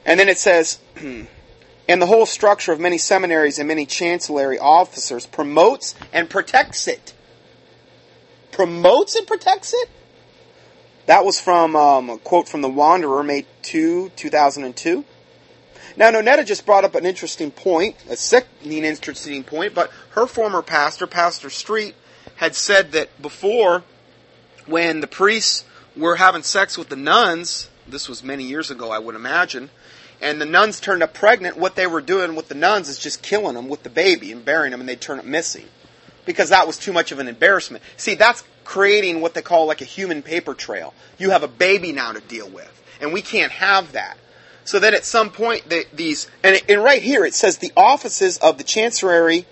And 0.04 0.20
then 0.20 0.28
it 0.28 0.38
says, 0.38 0.78
and 0.96 1.28
the 1.88 2.06
whole 2.06 2.26
structure 2.26 2.72
of 2.72 2.80
many 2.80 2.98
seminaries 2.98 3.58
and 3.58 3.68
many 3.68 3.86
chancellery 3.86 4.58
officers 4.58 5.26
promotes 5.26 5.94
and 6.12 6.28
protects 6.28 6.88
it. 6.88 7.14
Promotes 8.52 9.14
and 9.14 9.26
protects 9.26 9.72
it? 9.74 9.90
That 11.06 11.24
was 11.24 11.38
from 11.38 11.76
um, 11.76 12.10
a 12.10 12.18
quote 12.18 12.48
from 12.48 12.62
The 12.62 12.68
Wanderer, 12.68 13.22
May 13.22 13.44
2, 13.62 14.10
2002. 14.16 15.04
Now, 15.96 16.10
Nonetta 16.10 16.44
just 16.44 16.66
brought 16.66 16.84
up 16.84 16.94
an 16.94 17.06
interesting 17.06 17.50
point, 17.50 17.96
a 18.08 18.16
sickening 18.16 18.84
interesting 18.84 19.44
point, 19.44 19.74
but 19.74 19.90
her 20.10 20.26
former 20.26 20.62
pastor, 20.62 21.06
Pastor 21.06 21.50
Street, 21.50 21.94
had 22.36 22.54
said 22.54 22.92
that 22.92 23.22
before 23.22 23.84
when 24.66 25.00
the 25.00 25.06
priests 25.06 25.64
were 25.96 26.16
having 26.16 26.42
sex 26.42 26.76
with 26.76 26.88
the 26.88 26.96
nuns, 26.96 27.68
this 27.86 28.08
was 28.08 28.22
many 28.22 28.44
years 28.44 28.70
ago, 28.70 28.90
I 28.90 28.98
would 28.98 29.14
imagine, 29.14 29.70
and 30.20 30.40
the 30.40 30.46
nuns 30.46 30.80
turned 30.80 31.02
up 31.02 31.14
pregnant, 31.14 31.56
what 31.56 31.76
they 31.76 31.86
were 31.86 32.00
doing 32.00 32.34
with 32.34 32.48
the 32.48 32.54
nuns 32.54 32.88
is 32.88 32.98
just 32.98 33.22
killing 33.22 33.54
them 33.54 33.68
with 33.68 33.82
the 33.82 33.90
baby 33.90 34.32
and 34.32 34.44
burying 34.44 34.70
them, 34.70 34.80
and 34.80 34.88
they'd 34.88 35.00
turn 35.00 35.18
up 35.18 35.24
missing. 35.24 35.66
Because 36.24 36.48
that 36.48 36.66
was 36.66 36.78
too 36.78 36.92
much 36.92 37.12
of 37.12 37.18
an 37.18 37.28
embarrassment. 37.28 37.84
See, 37.98 38.14
that's 38.14 38.42
creating 38.64 39.20
what 39.20 39.34
they 39.34 39.42
call 39.42 39.66
like 39.66 39.82
a 39.82 39.84
human 39.86 40.22
paper 40.22 40.54
trail. 40.54 40.94
You 41.18 41.30
have 41.30 41.42
a 41.42 41.48
baby 41.48 41.92
now 41.92 42.12
to 42.12 42.20
deal 42.20 42.48
with, 42.48 42.82
and 43.00 43.12
we 43.12 43.20
can't 43.20 43.52
have 43.52 43.92
that. 43.92 44.16
So 44.64 44.78
then 44.78 44.94
at 44.94 45.04
some 45.04 45.30
point, 45.30 45.68
the, 45.68 45.84
these, 45.92 46.26
and, 46.42 46.60
and 46.68 46.82
right 46.82 47.02
here 47.02 47.26
it 47.26 47.34
says 47.34 47.58
the 47.58 47.72
offices 47.76 48.38
of 48.38 48.56
the 48.56 48.64
chancery 48.64 49.44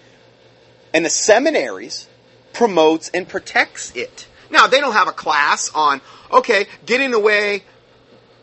and 0.95 1.05
the 1.05 1.11
seminaries 1.11 2.09
promotes 2.55 3.11
and 3.11 3.29
protects 3.29 3.95
it. 3.95 4.27
Now, 4.53 4.67
they 4.67 4.81
don't 4.81 4.93
have 4.93 5.09
a 5.09 5.13
class 5.13 5.71
on, 5.75 6.03
okay, 6.31 6.67
getting 6.85 7.15
away 7.15 7.65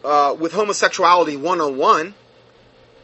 uh, 0.04 0.36
with 0.38 0.54
homosexuality 0.54 1.38
101, 1.38 2.16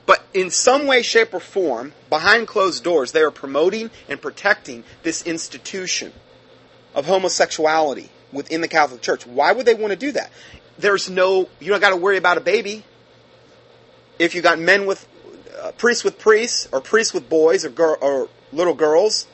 but 0.07 0.25
in 0.33 0.49
some 0.49 0.87
way, 0.87 1.03
shape, 1.03 1.33
or 1.33 1.39
form, 1.39 1.93
behind 2.09 2.47
closed 2.47 2.83
doors, 2.83 3.11
they 3.11 3.21
are 3.21 3.31
promoting 3.31 3.91
and 4.09 4.19
protecting 4.19 4.83
this 5.03 5.21
institution 5.23 6.13
of 6.95 7.05
homosexuality 7.05 8.09
within 8.31 8.61
the 8.61 8.67
Catholic 8.67 9.01
Church. 9.01 9.27
Why 9.27 9.51
would 9.51 9.67
they 9.67 9.75
want 9.75 9.91
to 9.91 9.97
do 9.97 10.11
that? 10.13 10.31
There's 10.79 11.07
no, 11.07 11.47
you 11.59 11.69
don't 11.69 11.79
got 11.79 11.91
to 11.91 11.95
worry 11.95 12.17
about 12.17 12.37
a 12.37 12.41
baby. 12.41 12.83
If 14.17 14.33
you 14.33 14.41
got 14.41 14.57
men 14.57 14.87
with, 14.87 15.07
uh, 15.61 15.73
priests 15.73 16.03
with 16.03 16.17
priests, 16.17 16.67
or 16.71 16.81
priests 16.81 17.13
with 17.13 17.29
boys, 17.29 17.65
or, 17.65 17.69
girl, 17.69 17.97
or 18.01 18.29
little 18.51 18.73
girls, 18.73 19.27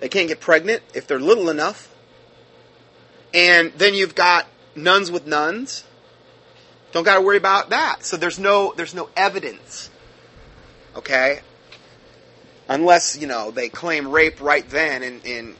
they 0.00 0.08
can't 0.08 0.26
get 0.26 0.40
pregnant 0.40 0.82
if 0.94 1.06
they're 1.06 1.20
little 1.20 1.48
enough. 1.48 1.91
And 3.34 3.72
then 3.74 3.94
you've 3.94 4.14
got 4.14 4.46
nuns 4.74 5.10
with 5.10 5.26
nuns. 5.26 5.84
Don't 6.92 7.04
got 7.04 7.16
to 7.16 7.22
worry 7.22 7.38
about 7.38 7.70
that. 7.70 8.04
So 8.04 8.16
there's 8.16 8.38
no 8.38 8.74
there's 8.76 8.94
no 8.94 9.08
evidence. 9.16 9.90
Okay? 10.96 11.40
Unless, 12.68 13.18
you 13.18 13.26
know, 13.26 13.50
they 13.50 13.68
claim 13.68 14.08
rape 14.08 14.40
right 14.40 14.68
then 14.68 15.02
in, 15.02 15.20
in 15.22 15.56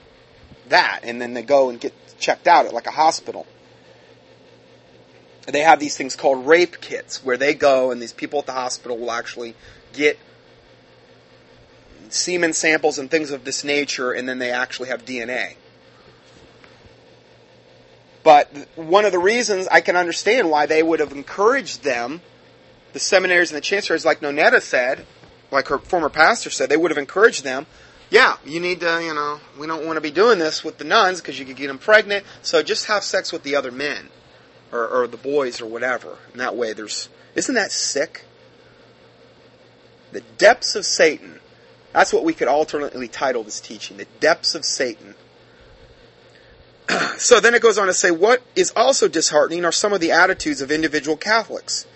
that, 0.69 1.01
and 1.03 1.21
then 1.21 1.35
they 1.35 1.43
go 1.43 1.69
and 1.71 1.81
get 1.81 1.93
checked 2.19 2.47
out 2.47 2.67
at 2.67 2.73
like 2.73 2.87
a 2.87 2.93
hospital. 2.93 3.47
They 5.47 5.61
have 5.61 5.81
these 5.81 5.97
things 5.97 6.15
called 6.15 6.47
rape 6.47 6.81
kits 6.81 7.25
where 7.25 7.37
they 7.37 7.55
go 7.55 7.91
and 7.91 8.01
these 8.01 8.13
people 8.13 8.39
at 8.39 8.47
the 8.47 8.53
hospital 8.53 8.97
will 8.97 9.11
actually 9.11 9.57
get 9.93 10.19
semen 12.11 12.53
samples 12.53 12.99
and 12.99 13.11
things 13.11 13.31
of 13.31 13.45
this 13.45 13.65
nature, 13.65 14.13
and 14.13 14.29
then 14.29 14.39
they 14.39 14.51
actually 14.51 14.91
have 14.91 15.05
DNA. 15.05 15.55
But 18.23 18.55
one 18.77 19.05
of 19.05 19.13
the 19.13 19.19
reasons 19.19 19.67
I 19.69 19.81
can 19.81 19.97
understand 19.97 20.51
why 20.51 20.67
they 20.67 20.83
would 20.83 21.01
have 21.01 21.13
encouraged 21.13 21.83
them, 21.83 22.21
the 22.93 23.01
seminaries 23.01 23.51
and 23.51 23.57
the 23.57 23.63
chancelleries, 23.63 24.05
like 24.05 24.21
Nonetta 24.21 24.61
said, 24.61 25.05
like 25.51 25.69
her 25.69 25.79
former 25.79 26.09
pastor 26.09 26.51
said, 26.51 26.69
they 26.69 26.77
would 26.77 26.91
have 26.91 26.99
encouraged 26.99 27.45
them. 27.45 27.67
Yeah, 28.11 28.37
you 28.45 28.61
need 28.61 28.81
to, 28.81 29.03
you 29.03 29.15
know, 29.15 29.41
we 29.59 29.67
don't 29.67 29.87
want 29.87 29.97
to 29.97 30.01
be 30.03 30.11
doing 30.11 30.39
this 30.39 30.63
with 30.63 30.79
the 30.79 30.85
nuns 30.85 31.21
because 31.21 31.39
you 31.39 31.47
could 31.47 31.57
get 31.57 31.69
them 31.69 31.79
pregnant. 31.79 32.27
So 32.43 32.63
just 32.63 32.87
have 32.87 33.03
sex 33.03 33.33
with 33.33 33.43
the 33.43 33.57
other 33.57 33.73
men, 33.73 34.11
or, 34.71 34.87
or 34.87 35.07
the 35.07 35.17
boys, 35.17 35.61
or 35.61 35.67
whatever. 35.67 36.19
And 36.33 36.41
that 36.41 36.55
way, 36.55 36.75
there's 36.75 37.09
isn't 37.35 37.55
that 37.55 37.73
sick? 37.73 38.27
The 40.13 40.21
depths 40.37 40.77
of 40.77 40.85
Satan. 40.85 41.41
That's 41.95 42.13
what 42.13 42.23
we 42.25 42.35
could 42.35 42.49
alternately 42.49 43.09
title 43.09 43.45
this 43.45 43.61
teaching: 43.63 43.97
the 43.97 44.07
depths 44.21 44.55
of 44.55 44.67
Satan 44.67 45.15
so 47.19 47.41
then 47.41 47.55
it 47.55 47.63
goes 47.63 47.79
on 47.79 47.87
to 47.87 47.95
say, 47.95 48.11
what 48.11 48.43
is 48.57 48.73
also 48.75 49.09
disheartening 49.09 49.65
are 49.65 49.73
some 49.73 49.93
of 49.93 50.01
the 50.01 50.13
attitudes 50.13 50.61
of 50.61 50.71
individual 50.71 51.17
Catholics. 51.17 51.87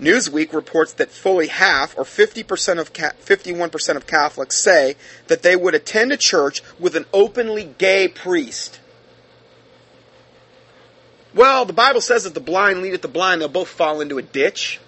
Newsweek 0.00 0.54
reports 0.54 0.94
that 0.94 1.10
fully 1.10 1.48
half, 1.48 1.96
or 1.98 2.04
50% 2.04 2.78
of 2.78 2.92
51% 2.92 3.96
of 3.96 4.06
Catholics 4.06 4.56
say 4.56 4.96
that 5.26 5.42
they 5.42 5.54
would 5.54 5.74
attend 5.74 6.10
a 6.10 6.16
church 6.16 6.62
with 6.78 6.96
an 6.96 7.04
openly 7.12 7.74
gay 7.76 8.08
priest. 8.08 8.80
Well, 11.34 11.64
the 11.64 11.74
Bible 11.74 12.00
says 12.00 12.24
that 12.24 12.34
the 12.34 12.40
blind 12.40 12.82
lead 12.82 12.94
at 12.94 13.02
the 13.02 13.08
blind, 13.08 13.40
they'll 13.40 13.48
both 13.48 13.68
fall 13.68 14.00
into 14.00 14.16
a 14.18 14.22
ditch. 14.22 14.80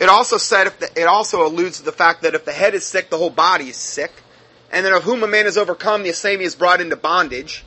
It 0.00 0.08
also 0.08 0.38
said 0.38 0.72
the, 0.80 0.90
it 1.00 1.06
also 1.06 1.46
alludes 1.46 1.78
to 1.78 1.84
the 1.84 1.92
fact 1.92 2.22
that 2.22 2.34
if 2.34 2.44
the 2.44 2.52
head 2.52 2.74
is 2.74 2.84
sick, 2.84 3.10
the 3.10 3.18
whole 3.18 3.30
body 3.30 3.68
is 3.68 3.76
sick 3.76 4.12
and 4.70 4.84
then 4.84 4.92
of 4.92 5.04
whom 5.04 5.22
a 5.22 5.26
man 5.26 5.46
is 5.46 5.56
overcome, 5.56 6.02
the 6.02 6.12
same 6.12 6.40
he 6.40 6.46
is 6.46 6.54
brought 6.54 6.80
into 6.80 6.96
bondage. 6.96 7.64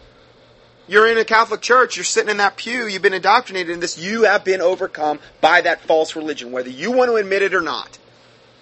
You're 0.87 1.07
in 1.07 1.17
a 1.17 1.25
Catholic 1.25 1.61
church, 1.61 1.95
you're 1.95 2.03
sitting 2.03 2.29
in 2.29 2.37
that 2.37 2.57
pew, 2.57 2.87
you've 2.87 3.01
been 3.01 3.13
indoctrinated 3.13 3.71
in 3.71 3.79
this, 3.79 3.97
you 3.97 4.23
have 4.23 4.43
been 4.43 4.61
overcome 4.61 5.19
by 5.39 5.61
that 5.61 5.81
false 5.81 6.15
religion, 6.15 6.51
whether 6.51 6.69
you 6.69 6.91
want 6.91 7.09
to 7.09 7.15
admit 7.15 7.41
it 7.41 7.53
or 7.53 7.61
not. 7.61 7.97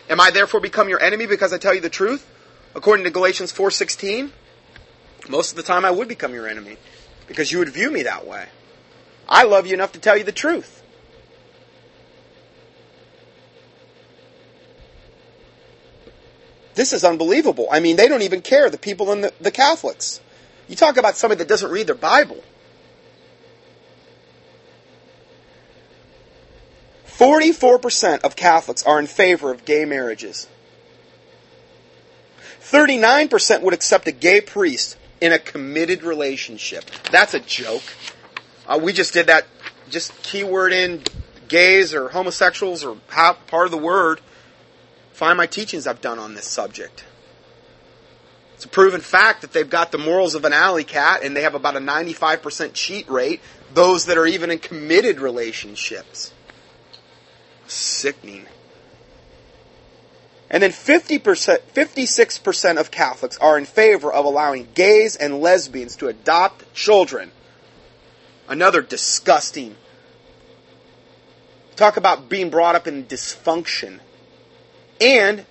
Am 0.10 0.20
I 0.20 0.32
therefore 0.32 0.60
become 0.60 0.90
your 0.90 1.02
enemy 1.02 1.26
because 1.26 1.54
I 1.54 1.58
tell 1.58 1.74
you 1.74 1.82
the 1.82 1.90
truth? 1.90 2.30
According 2.76 3.06
to 3.06 3.12
Galatians 3.12 3.52
4.16, 3.52 4.32
most 5.28 5.52
of 5.52 5.58
the 5.58 5.64
time 5.64 5.86
I 5.86 5.92
would 5.92 6.08
become 6.08 6.34
your 6.34 6.48
enemy. 6.48 6.78
because 7.30 7.52
you 7.52 7.60
would 7.60 7.70
view 7.70 7.92
me 7.92 8.04
that 8.04 8.26
way. 8.26 8.48
I 9.30 9.44
love 9.44 9.68
you 9.68 9.76
enough 9.76 9.92
to 9.94 10.00
tell 10.00 10.18
you 10.18 10.24
the 10.24 10.32
truth. 10.32 10.79
This 16.80 16.94
is 16.94 17.04
unbelievable. 17.04 17.68
I 17.70 17.82
mean, 17.82 17.98
they 17.98 18.08
don't 18.08 18.22
even 18.22 18.42
care, 18.42 18.70
the 18.70 18.78
people 18.78 19.12
in 19.12 19.20
the, 19.20 19.34
the 19.42 19.52
Catholics. 19.52 20.22
You 20.70 20.78
talk 20.78 20.96
about 20.96 21.18
somebody 21.18 21.40
that 21.40 21.50
doesn't 21.50 21.70
read 21.70 21.88
their 21.88 21.94
Bible. 21.96 22.42
44% 27.06 28.22
of 28.22 28.38
Catholics 28.38 28.84
are 28.84 28.98
in 28.98 29.08
favor 29.08 29.52
of 29.52 29.66
gay 29.66 29.84
marriages. 29.84 30.48
39% 32.62 33.62
would 33.62 33.74
accept 33.74 34.08
a 34.08 34.14
gay 34.14 34.40
priest 34.40 34.96
in 35.20 35.34
a 35.34 35.38
committed 35.38 36.04
relationship. 36.04 36.86
That's 37.12 37.34
a 37.34 37.42
joke. 37.42 37.84
Uh, 38.66 38.80
we 38.82 38.94
just 38.94 39.12
did 39.12 39.28
that, 39.28 39.48
just 39.90 40.16
keyword 40.24 40.72
in 40.72 41.04
gays 41.50 41.94
or 41.94 42.08
homosexuals 42.08 42.86
or 42.86 42.96
part 43.10 43.66
of 43.66 43.72
the 43.72 43.78
word. 43.78 44.22
Find 45.20 45.36
my 45.38 45.48
teachings 45.48 45.86
I've 45.86 46.00
done 46.00 46.18
on 46.18 46.34
this 46.34 46.46
subject. 46.46 47.04
It's 48.56 48.64
a 48.64 48.70
proven 48.70 49.02
fact 49.02 49.42
that 49.42 49.52
they've 49.52 49.70
got 49.70 49.92
the 49.92 49.98
morals 49.98 50.34
of 50.34 50.46
an 50.46 50.54
alley 50.54 50.86
cat 50.86 51.24
and 51.26 51.36
they 51.36 51.42
have 51.42 51.56
about 51.56 51.76
a 51.76 51.82
95% 51.82 52.72
cheat 52.74 53.10
rate, 53.10 53.42
those 53.74 54.06
that 54.06 54.18
are 54.18 54.26
even 54.26 54.50
in 54.50 54.60
committed 54.60 55.20
relationships. 55.20 56.32
Sickening. 57.68 58.46
And 60.50 60.64
then 60.64 60.72
50%, 60.72 61.20
56% 61.20 62.78
of 62.78 62.90
Catholics 62.90 63.38
are 63.40 63.58
in 63.58 63.66
favor 63.66 64.14
of 64.14 64.24
allowing 64.24 64.70
gays 64.74 65.18
and 65.18 65.42
lesbians 65.42 65.98
to 65.98 66.08
adopt 66.08 66.74
children. 66.74 67.34
Another 68.48 68.82
disgusting. 68.82 69.76
Talk 71.76 71.98
about 71.98 72.30
being 72.30 72.50
brought 72.50 72.76
up 72.76 72.88
in 72.88 73.04
dysfunction. 73.04 74.00
And 75.00 75.46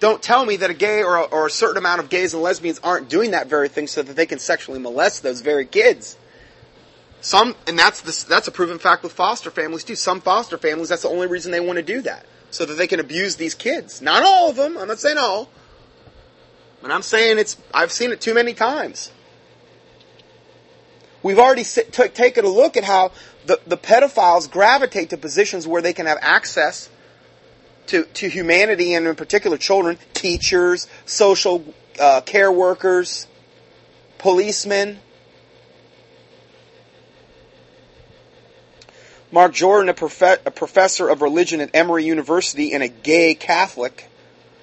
don't 0.00 0.22
tell 0.22 0.44
me 0.44 0.56
that 0.56 0.70
a 0.70 0.74
gay 0.74 1.02
or 1.02 1.16
a, 1.16 1.22
or 1.22 1.46
a 1.46 1.50
certain 1.50 1.78
amount 1.78 2.00
of 2.00 2.08
gays 2.08 2.34
and 2.34 2.42
lesbians 2.42 2.78
aren't 2.82 3.08
doing 3.08 3.30
that 3.30 3.46
very 3.46 3.68
thing 3.68 3.86
so 3.86 4.02
that 4.02 4.16
they 4.16 4.26
can 4.26 4.38
sexually 4.38 4.78
molest 4.78 5.22
those 5.22 5.40
very 5.40 5.66
kids. 5.66 6.16
Some, 7.20 7.56
and 7.66 7.78
that's 7.78 8.24
that's 8.24 8.48
a 8.48 8.52
proven 8.52 8.78
fact 8.78 9.02
with 9.02 9.12
foster 9.12 9.50
families 9.50 9.82
too. 9.82 9.96
Some 9.96 10.20
foster 10.20 10.58
families, 10.58 10.90
that's 10.90 11.02
the 11.02 11.08
only 11.08 11.26
reason 11.26 11.52
they 11.52 11.60
want 11.60 11.76
to 11.76 11.82
do 11.82 12.02
that 12.02 12.26
so 12.50 12.66
that 12.66 12.74
they 12.74 12.86
can 12.86 13.00
abuse 13.00 13.36
these 13.36 13.54
kids. 13.54 14.02
Not 14.02 14.22
all 14.22 14.50
of 14.50 14.56
them. 14.56 14.76
I'm 14.76 14.88
not 14.88 14.98
saying 14.98 15.18
all. 15.18 15.48
But 16.82 16.90
I'm 16.90 17.02
saying 17.02 17.38
it's, 17.38 17.56
I've 17.72 17.90
seen 17.90 18.12
it 18.12 18.20
too 18.20 18.34
many 18.34 18.52
times. 18.52 19.10
We've 21.22 21.38
already 21.38 21.64
t- 21.64 21.82
taken 21.82 22.44
a 22.44 22.48
look 22.48 22.76
at 22.76 22.84
how 22.84 23.12
the, 23.46 23.58
the 23.66 23.78
pedophiles 23.78 24.50
gravitate 24.50 25.08
to 25.10 25.16
positions 25.16 25.66
where 25.66 25.80
they 25.80 25.94
can 25.94 26.04
have 26.04 26.18
access 26.20 26.90
to, 27.88 28.04
to 28.04 28.28
humanity 28.28 28.94
and 28.94 29.06
in 29.06 29.14
particular 29.14 29.56
children, 29.56 29.98
teachers, 30.12 30.86
social 31.06 31.64
uh, 32.00 32.20
care 32.22 32.50
workers, 32.50 33.26
policemen, 34.18 34.98
Mark 39.30 39.52
Jordan, 39.52 39.88
a, 39.88 39.94
prof- 39.94 40.46
a 40.46 40.50
professor 40.50 41.08
of 41.08 41.20
religion 41.20 41.60
at 41.60 41.70
Emory 41.74 42.04
University 42.04 42.72
and 42.72 42.82
a 42.82 42.88
gay 42.88 43.34
Catholic, 43.34 44.08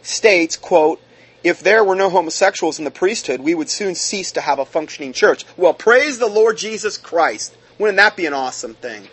states, 0.01 0.55
quote, 0.55 1.01
if 1.43 1.61
there 1.61 1.84
were 1.84 1.95
no 1.95 2.09
homosexuals 2.09 2.80
in 2.80 2.86
the 2.86 2.91
priesthood, 2.91 3.41
we 3.41 3.53
would 3.53 3.69
soon 3.69 3.95
cease 3.95 4.32
to 4.34 4.41
have 4.41 4.59
a 4.59 4.65
functioning 4.65 5.11
church. 5.11 5.45
Well, 5.57 5.74
praise 5.74 6.19
the 6.19 6.28
Lord 6.28 6.57
Jesus 6.57 6.97
Christ. 6.97 7.55
Wouldn't 7.80 7.97
that 7.97 8.15
be 8.15 8.28
an 8.28 8.34
awesome 8.34 8.76
thing? 8.76 9.07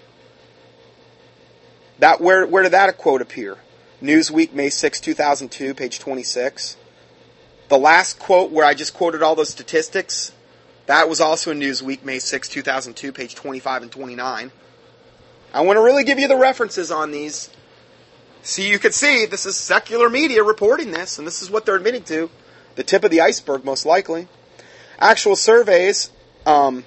That 1.98 2.20
where 2.20 2.46
where 2.46 2.62
did 2.62 2.72
that 2.72 2.96
quote 2.96 3.22
appear? 3.22 3.56
Newsweek, 4.02 4.52
May 4.52 4.70
6, 4.70 5.00
2002, 5.00 5.74
page 5.74 5.98
26. 5.98 6.76
The 7.68 7.78
last 7.78 8.18
quote 8.18 8.50
where 8.50 8.64
I 8.64 8.74
just 8.74 8.94
quoted 8.94 9.22
all 9.22 9.34
those 9.34 9.48
statistics, 9.48 10.32
that 10.86 11.08
was 11.08 11.20
also 11.20 11.50
in 11.50 11.58
Newsweek, 11.58 12.04
May 12.04 12.18
6, 12.18 12.48
2002, 12.48 13.12
page 13.12 13.34
25 13.34 13.82
and 13.82 13.92
29. 13.92 14.52
I 15.52 15.60
want 15.62 15.76
to 15.76 15.82
really 15.82 16.04
give 16.04 16.18
you 16.18 16.28
the 16.28 16.36
references 16.36 16.90
on 16.90 17.10
these. 17.10 17.50
See, 18.42 18.70
you 18.70 18.78
could 18.78 18.94
see 18.94 19.26
this 19.26 19.46
is 19.46 19.56
secular 19.56 20.08
media 20.08 20.44
reporting 20.44 20.92
this, 20.92 21.18
and 21.18 21.26
this 21.26 21.42
is 21.42 21.50
what 21.50 21.66
they're 21.66 21.76
admitting 21.76 22.04
to. 22.04 22.30
The 22.76 22.84
tip 22.84 23.02
of 23.02 23.10
the 23.10 23.20
iceberg, 23.20 23.64
most 23.64 23.84
likely. 23.84 24.28
Actual 25.00 25.34
surveys 25.34 26.10
um, 26.46 26.84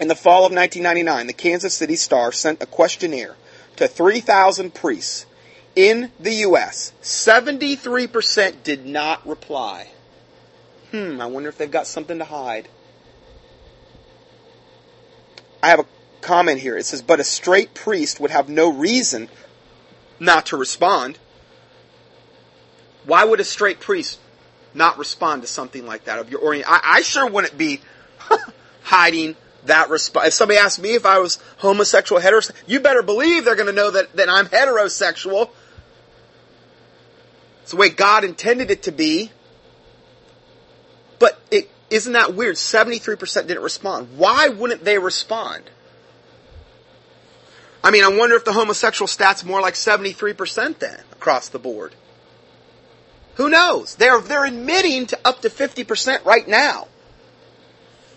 in 0.00 0.08
the 0.08 0.14
fall 0.14 0.46
of 0.46 0.52
1999, 0.52 1.26
the 1.26 1.32
Kansas 1.32 1.74
City 1.74 1.96
Star 1.96 2.32
sent 2.32 2.62
a 2.62 2.66
questionnaire 2.66 3.36
to 3.76 3.86
3,000 3.86 4.72
priests 4.74 5.26
in 5.74 6.10
the 6.20 6.34
U.S. 6.46 6.92
73% 7.02 8.62
did 8.62 8.86
not 8.86 9.26
reply. 9.26 9.88
Hmm, 10.90 11.20
I 11.20 11.26
wonder 11.26 11.48
if 11.48 11.56
they've 11.56 11.70
got 11.70 11.86
something 11.86 12.18
to 12.18 12.24
hide. 12.24 12.68
I 15.62 15.68
have 15.68 15.80
a 15.80 15.86
comment 16.20 16.60
here. 16.60 16.76
It 16.76 16.84
says, 16.84 17.02
but 17.02 17.20
a 17.20 17.24
straight 17.24 17.74
priest 17.74 18.20
would 18.20 18.30
have 18.30 18.48
no 18.48 18.70
reason 18.70 19.28
not 20.18 20.46
to 20.46 20.56
respond. 20.56 21.18
Why 23.04 23.24
would 23.24 23.40
a 23.40 23.44
straight 23.44 23.80
priest 23.80 24.18
not 24.74 24.98
respond 24.98 25.42
to 25.42 25.48
something 25.48 25.86
like 25.86 26.04
that 26.04 26.18
of 26.18 26.30
your 26.30 26.40
orient? 26.40 26.70
I, 26.70 26.80
I 26.82 27.02
sure 27.02 27.28
wouldn't 27.28 27.56
be 27.56 27.80
hiding 28.82 29.36
that 29.64 29.90
response. 29.90 30.28
If 30.28 30.34
somebody 30.34 30.58
asked 30.58 30.80
me 30.80 30.94
if 30.94 31.06
I 31.06 31.18
was 31.18 31.38
homosexual, 31.58 32.20
heterosexual, 32.20 32.54
you 32.66 32.80
better 32.80 33.02
believe 33.02 33.44
they're 33.44 33.56
going 33.56 33.66
to 33.66 33.72
know 33.72 33.90
that, 33.90 34.14
that 34.16 34.28
I'm 34.28 34.46
heterosexual. 34.46 35.50
It's 37.62 37.70
the 37.70 37.76
way 37.76 37.88
God 37.88 38.24
intended 38.24 38.70
it 38.70 38.84
to 38.84 38.92
be. 38.92 39.30
But 41.18 41.40
it, 41.50 41.70
isn't 41.90 42.12
that 42.12 42.34
weird? 42.34 42.56
73% 42.56 43.46
didn't 43.46 43.62
respond. 43.62 44.16
Why 44.16 44.48
wouldn't 44.48 44.84
they 44.84 44.98
respond? 44.98 45.64
I 47.84 47.90
mean, 47.90 48.04
I 48.04 48.08
wonder 48.08 48.36
if 48.36 48.44
the 48.44 48.52
homosexual 48.52 49.06
stat's 49.06 49.44
more 49.44 49.60
like 49.60 49.74
73% 49.74 50.78
then 50.78 51.00
across 51.12 51.48
the 51.48 51.58
board. 51.58 51.94
Who 53.36 53.48
knows? 53.48 53.96
They're, 53.96 54.20
they're 54.20 54.44
admitting 54.44 55.06
to 55.06 55.18
up 55.24 55.42
to 55.42 55.48
50% 55.48 56.24
right 56.24 56.46
now. 56.46 56.88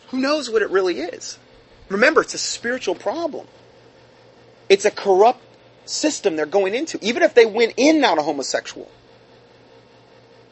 Who 0.10 0.20
knows 0.20 0.50
what 0.50 0.62
it 0.62 0.70
really 0.70 1.00
is? 1.00 1.40
Remember, 1.90 2.22
it's 2.22 2.34
a 2.34 2.40
spiritual 2.40 2.96
problem. 2.96 3.48
It's 4.70 4.86
a 4.86 4.92
corrupt 4.92 5.42
system 5.86 6.36
they're 6.36 6.46
going 6.46 6.76
into. 6.76 6.98
Even 7.02 7.24
if 7.24 7.34
they 7.34 7.46
went 7.46 7.74
in 7.78 8.02
not 8.02 8.18
a 8.18 8.22
homosexual. 8.22 8.90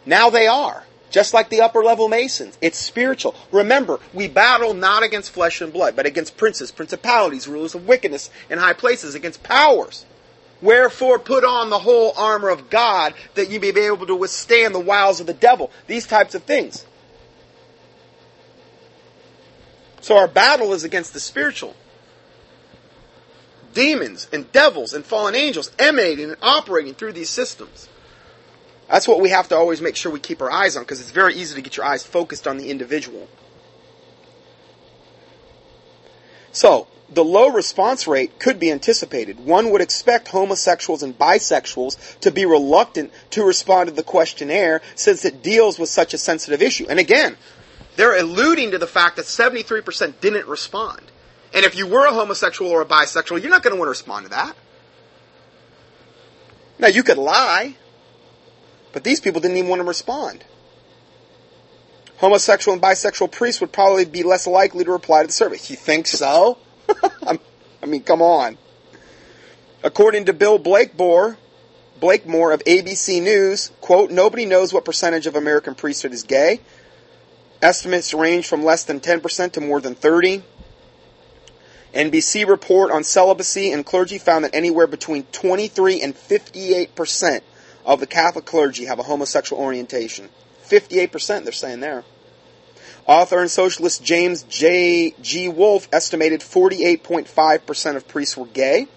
Now 0.05 0.29
they 0.29 0.47
are. 0.47 0.83
Just 1.09 1.33
like 1.33 1.49
the 1.49 1.61
upper 1.61 1.83
level 1.83 2.09
Masons. 2.09 2.57
It's 2.59 2.77
spiritual. 2.77 3.35
Remember, 3.51 3.99
we 4.13 4.27
battle 4.27 4.73
not 4.73 5.03
against 5.03 5.29
flesh 5.29 5.61
and 5.61 5.71
blood, 5.71 5.95
but 5.95 6.07
against 6.07 6.37
princes, 6.37 6.71
principalities, 6.71 7.47
rulers 7.47 7.75
of 7.75 7.87
wickedness 7.87 8.31
in 8.49 8.57
high 8.57 8.73
places, 8.73 9.13
against 9.13 9.43
powers. 9.43 10.07
Wherefore 10.59 11.19
put 11.19 11.43
on 11.43 11.69
the 11.69 11.77
whole 11.77 12.13
armor 12.17 12.49
of 12.49 12.71
God 12.71 13.13
that 13.35 13.51
you 13.51 13.59
may 13.59 13.71
be 13.71 13.81
able 13.81 14.07
to 14.07 14.15
withstand 14.15 14.73
the 14.73 14.79
wiles 14.79 15.19
of 15.19 15.27
the 15.27 15.33
devil. 15.33 15.69
These 15.85 16.07
types 16.07 16.33
of 16.33 16.43
things. 16.43 16.83
So 20.01 20.17
our 20.17 20.27
battle 20.27 20.73
is 20.73 20.83
against 20.83 21.13
the 21.13 21.19
spiritual. 21.19 21.75
Demons 23.73 24.27
and 24.33 24.51
devils 24.51 24.93
and 24.93 25.05
fallen 25.05 25.35
angels 25.35 25.71
emanating 25.77 26.29
and 26.29 26.37
operating 26.41 26.93
through 26.93 27.13
these 27.13 27.29
systems. 27.29 27.87
That's 28.89 29.07
what 29.07 29.21
we 29.21 29.29
have 29.29 29.47
to 29.49 29.55
always 29.55 29.81
make 29.81 29.95
sure 29.95 30.11
we 30.11 30.19
keep 30.19 30.41
our 30.41 30.51
eyes 30.51 30.75
on 30.75 30.83
because 30.83 30.99
it's 30.99 31.11
very 31.11 31.35
easy 31.35 31.55
to 31.55 31.61
get 31.61 31.77
your 31.77 31.85
eyes 31.85 32.05
focused 32.05 32.47
on 32.47 32.57
the 32.57 32.69
individual. 32.69 33.27
So, 36.51 36.87
the 37.09 37.23
low 37.23 37.49
response 37.49 38.07
rate 38.07 38.39
could 38.39 38.59
be 38.59 38.71
anticipated. 38.71 39.39
One 39.39 39.71
would 39.71 39.81
expect 39.81 40.27
homosexuals 40.27 41.03
and 41.03 41.17
bisexuals 41.17 42.19
to 42.19 42.31
be 42.31 42.45
reluctant 42.45 43.11
to 43.31 43.43
respond 43.43 43.89
to 43.89 43.95
the 43.95 44.03
questionnaire 44.03 44.81
since 44.95 45.25
it 45.25 45.43
deals 45.43 45.79
with 45.79 45.89
such 45.89 46.13
a 46.13 46.17
sensitive 46.17 46.61
issue. 46.61 46.85
And 46.89 46.99
again, 46.99 47.37
they're 47.95 48.17
alluding 48.17 48.71
to 48.71 48.77
the 48.77 48.87
fact 48.87 49.17
that 49.17 49.25
73% 49.25 50.19
didn't 50.21 50.47
respond. 50.47 51.01
And 51.53 51.65
if 51.65 51.75
you 51.75 51.85
were 51.85 52.07
a 52.07 52.13
homosexual 52.13 52.71
or 52.71 52.81
a 52.81 52.85
bisexual, 52.85 53.41
you're 53.41 53.51
not 53.51 53.61
going 53.61 53.75
to 53.75 53.79
want 53.79 53.87
to 53.87 53.91
respond 53.91 54.25
to 54.25 54.29
that. 54.31 54.55
Now, 56.79 56.87
you 56.87 57.03
could 57.03 57.17
lie. 57.17 57.75
But 58.93 59.03
these 59.03 59.19
people 59.19 59.41
didn't 59.41 59.57
even 59.57 59.69
want 59.69 59.81
to 59.81 59.87
respond. 59.87 60.45
Homosexual 62.17 62.73
and 62.73 62.81
bisexual 62.81 63.31
priests 63.31 63.59
would 63.59 63.73
probably 63.73 64.05
be 64.05 64.23
less 64.23 64.47
likely 64.47 64.85
to 64.85 64.91
reply 64.91 65.21
to 65.21 65.27
the 65.27 65.33
survey. 65.33 65.55
You 65.55 65.75
think 65.75 66.07
so? 66.07 66.57
I 67.27 67.85
mean, 67.85 68.03
come 68.03 68.21
on. 68.21 68.57
According 69.83 70.25
to 70.25 70.33
Bill 70.33 70.57
Blakemore, 70.57 71.37
Blakemore 71.99 72.53
of 72.53 72.63
ABC 72.63 73.21
News, 73.21 73.71
quote, 73.81 74.11
nobody 74.11 74.45
knows 74.45 74.71
what 74.71 74.85
percentage 74.85 75.27
of 75.27 75.35
American 75.35 75.75
priesthood 75.75 76.13
is 76.13 76.23
gay. 76.23 76.61
Estimates 77.61 78.13
range 78.13 78.47
from 78.47 78.63
less 78.63 78.83
than 78.83 78.99
10% 78.99 79.53
to 79.53 79.61
more 79.61 79.81
than 79.81 79.95
30. 79.95 80.43
NBC 81.93 82.47
report 82.47 82.91
on 82.91 83.03
celibacy 83.03 83.71
and 83.71 83.85
clergy 83.85 84.17
found 84.17 84.45
that 84.45 84.55
anywhere 84.55 84.87
between 84.87 85.23
23 85.23 86.01
and 86.01 86.15
58 86.15 86.95
percent 86.95 87.43
of 87.85 87.99
the 87.99 88.07
Catholic 88.07 88.45
clergy 88.45 88.85
have 88.85 88.99
a 88.99 89.03
homosexual 89.03 89.61
orientation. 89.61 90.29
58 90.63 91.11
percent, 91.11 91.45
they're 91.45 91.53
saying 91.53 91.79
there. 91.79 92.03
Author 93.05 93.39
and 93.39 93.51
socialist 93.51 94.03
James 94.03 94.43
J. 94.43 95.13
G. 95.21 95.49
Wolfe 95.49 95.89
estimated 95.91 96.39
48.5 96.39 97.65
percent 97.65 97.97
of 97.97 98.07
priests 98.07 98.37
were 98.37 98.45
gay. 98.45 98.87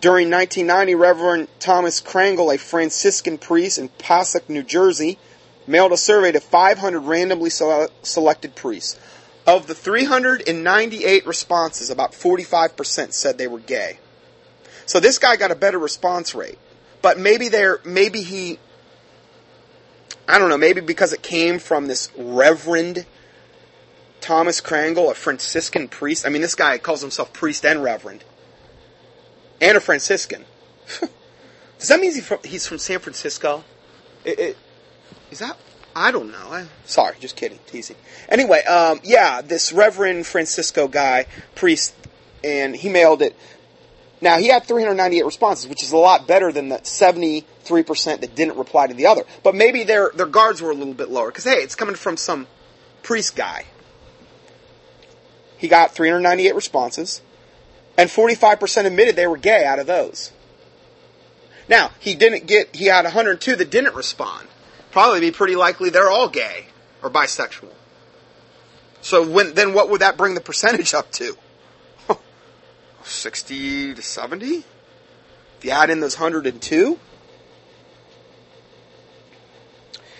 During 0.00 0.30
1990, 0.30 0.94
Reverend 0.96 1.48
Thomas 1.60 2.00
Krangle, 2.00 2.52
a 2.52 2.58
Franciscan 2.58 3.38
priest 3.38 3.78
in 3.78 3.88
Passaic, 3.88 4.50
New 4.50 4.64
Jersey, 4.64 5.16
mailed 5.66 5.92
a 5.92 5.96
survey 5.96 6.32
to 6.32 6.40
500 6.40 7.00
randomly 7.00 7.50
sele- 7.50 7.88
selected 8.02 8.56
priests. 8.56 8.98
Of 9.46 9.68
the 9.68 9.74
398 9.74 11.26
responses, 11.26 11.88
about 11.88 12.12
45% 12.12 13.12
said 13.12 13.38
they 13.38 13.46
were 13.46 13.60
gay. 13.60 13.98
So 14.86 14.98
this 14.98 15.18
guy 15.18 15.36
got 15.36 15.52
a 15.52 15.56
better 15.56 15.78
response 15.78 16.34
rate. 16.34 16.58
But 17.02 17.18
maybe 17.18 17.48
there, 17.48 17.80
maybe 17.84 18.22
he, 18.22 18.58
I 20.28 20.38
don't 20.38 20.48
know, 20.48 20.58
maybe 20.58 20.80
because 20.80 21.12
it 21.12 21.22
came 21.22 21.58
from 21.58 21.86
this 21.86 22.10
Reverend 22.16 23.04
Thomas 24.20 24.60
Krangle, 24.60 25.10
a 25.10 25.14
Franciscan 25.14 25.88
priest. 25.88 26.24
I 26.24 26.30
mean, 26.30 26.42
this 26.42 26.54
guy 26.54 26.78
calls 26.78 27.00
himself 27.00 27.32
priest 27.32 27.66
and 27.66 27.82
Reverend. 27.82 28.24
And 29.60 29.76
a 29.76 29.80
Franciscan. 29.80 30.44
Does 31.78 31.88
that 31.88 32.00
mean 32.00 32.12
he's 32.12 32.24
from, 32.24 32.38
he's 32.44 32.66
from 32.66 32.78
San 32.78 33.00
Francisco? 33.00 33.64
It, 34.24 34.38
it, 34.38 34.56
is 35.30 35.40
that 35.40 35.56
I 35.94 36.10
don't 36.10 36.30
know. 36.30 36.48
I, 36.50 36.66
sorry, 36.84 37.16
just 37.20 37.36
kidding, 37.36 37.58
teasing. 37.66 37.96
Anyway, 38.28 38.62
um, 38.64 39.00
yeah, 39.04 39.42
this 39.42 39.72
Reverend 39.72 40.26
Francisco 40.26 40.88
guy, 40.88 41.26
priest, 41.54 41.94
and 42.42 42.74
he 42.74 42.88
mailed 42.88 43.22
it. 43.22 43.36
Now 44.22 44.38
he 44.38 44.48
had 44.48 44.64
398 44.64 45.24
responses, 45.26 45.68
which 45.68 45.82
is 45.82 45.92
a 45.92 45.98
lot 45.98 46.26
better 46.26 46.50
than 46.50 46.70
the 46.70 46.78
73% 46.78 47.44
that 48.20 48.34
didn't 48.34 48.56
reply 48.56 48.86
to 48.86 48.94
the 48.94 49.06
other. 49.06 49.24
But 49.42 49.54
maybe 49.54 49.84
their 49.84 50.10
their 50.14 50.26
guards 50.26 50.62
were 50.62 50.70
a 50.70 50.74
little 50.74 50.94
bit 50.94 51.10
lower 51.10 51.28
because 51.28 51.44
hey, 51.44 51.56
it's 51.56 51.74
coming 51.74 51.96
from 51.96 52.16
some 52.16 52.46
priest 53.02 53.36
guy. 53.36 53.66
He 55.58 55.68
got 55.68 55.92
398 55.92 56.54
responses, 56.54 57.20
and 57.98 58.08
45% 58.08 58.86
admitted 58.86 59.14
they 59.14 59.26
were 59.26 59.36
gay 59.36 59.64
out 59.64 59.78
of 59.78 59.86
those. 59.86 60.32
Now 61.68 61.90
he 61.98 62.14
didn't 62.14 62.46
get. 62.46 62.74
He 62.74 62.86
had 62.86 63.04
102 63.04 63.56
that 63.56 63.70
didn't 63.70 63.94
respond 63.94 64.48
probably 64.92 65.20
be 65.20 65.30
pretty 65.32 65.56
likely 65.56 65.90
they're 65.90 66.10
all 66.10 66.28
gay 66.28 66.66
or 67.02 67.10
bisexual. 67.10 67.72
So 69.00 69.28
when, 69.28 69.54
then 69.54 69.74
what 69.74 69.90
would 69.90 70.02
that 70.02 70.16
bring 70.16 70.34
the 70.34 70.40
percentage 70.40 70.94
up 70.94 71.10
to? 71.12 71.36
60 73.08 73.94
to 73.94 74.02
70? 74.02 74.64
If 75.58 75.64
you 75.64 75.70
add 75.70 75.90
in 75.90 76.00
those 76.00 76.18
102? 76.18 76.98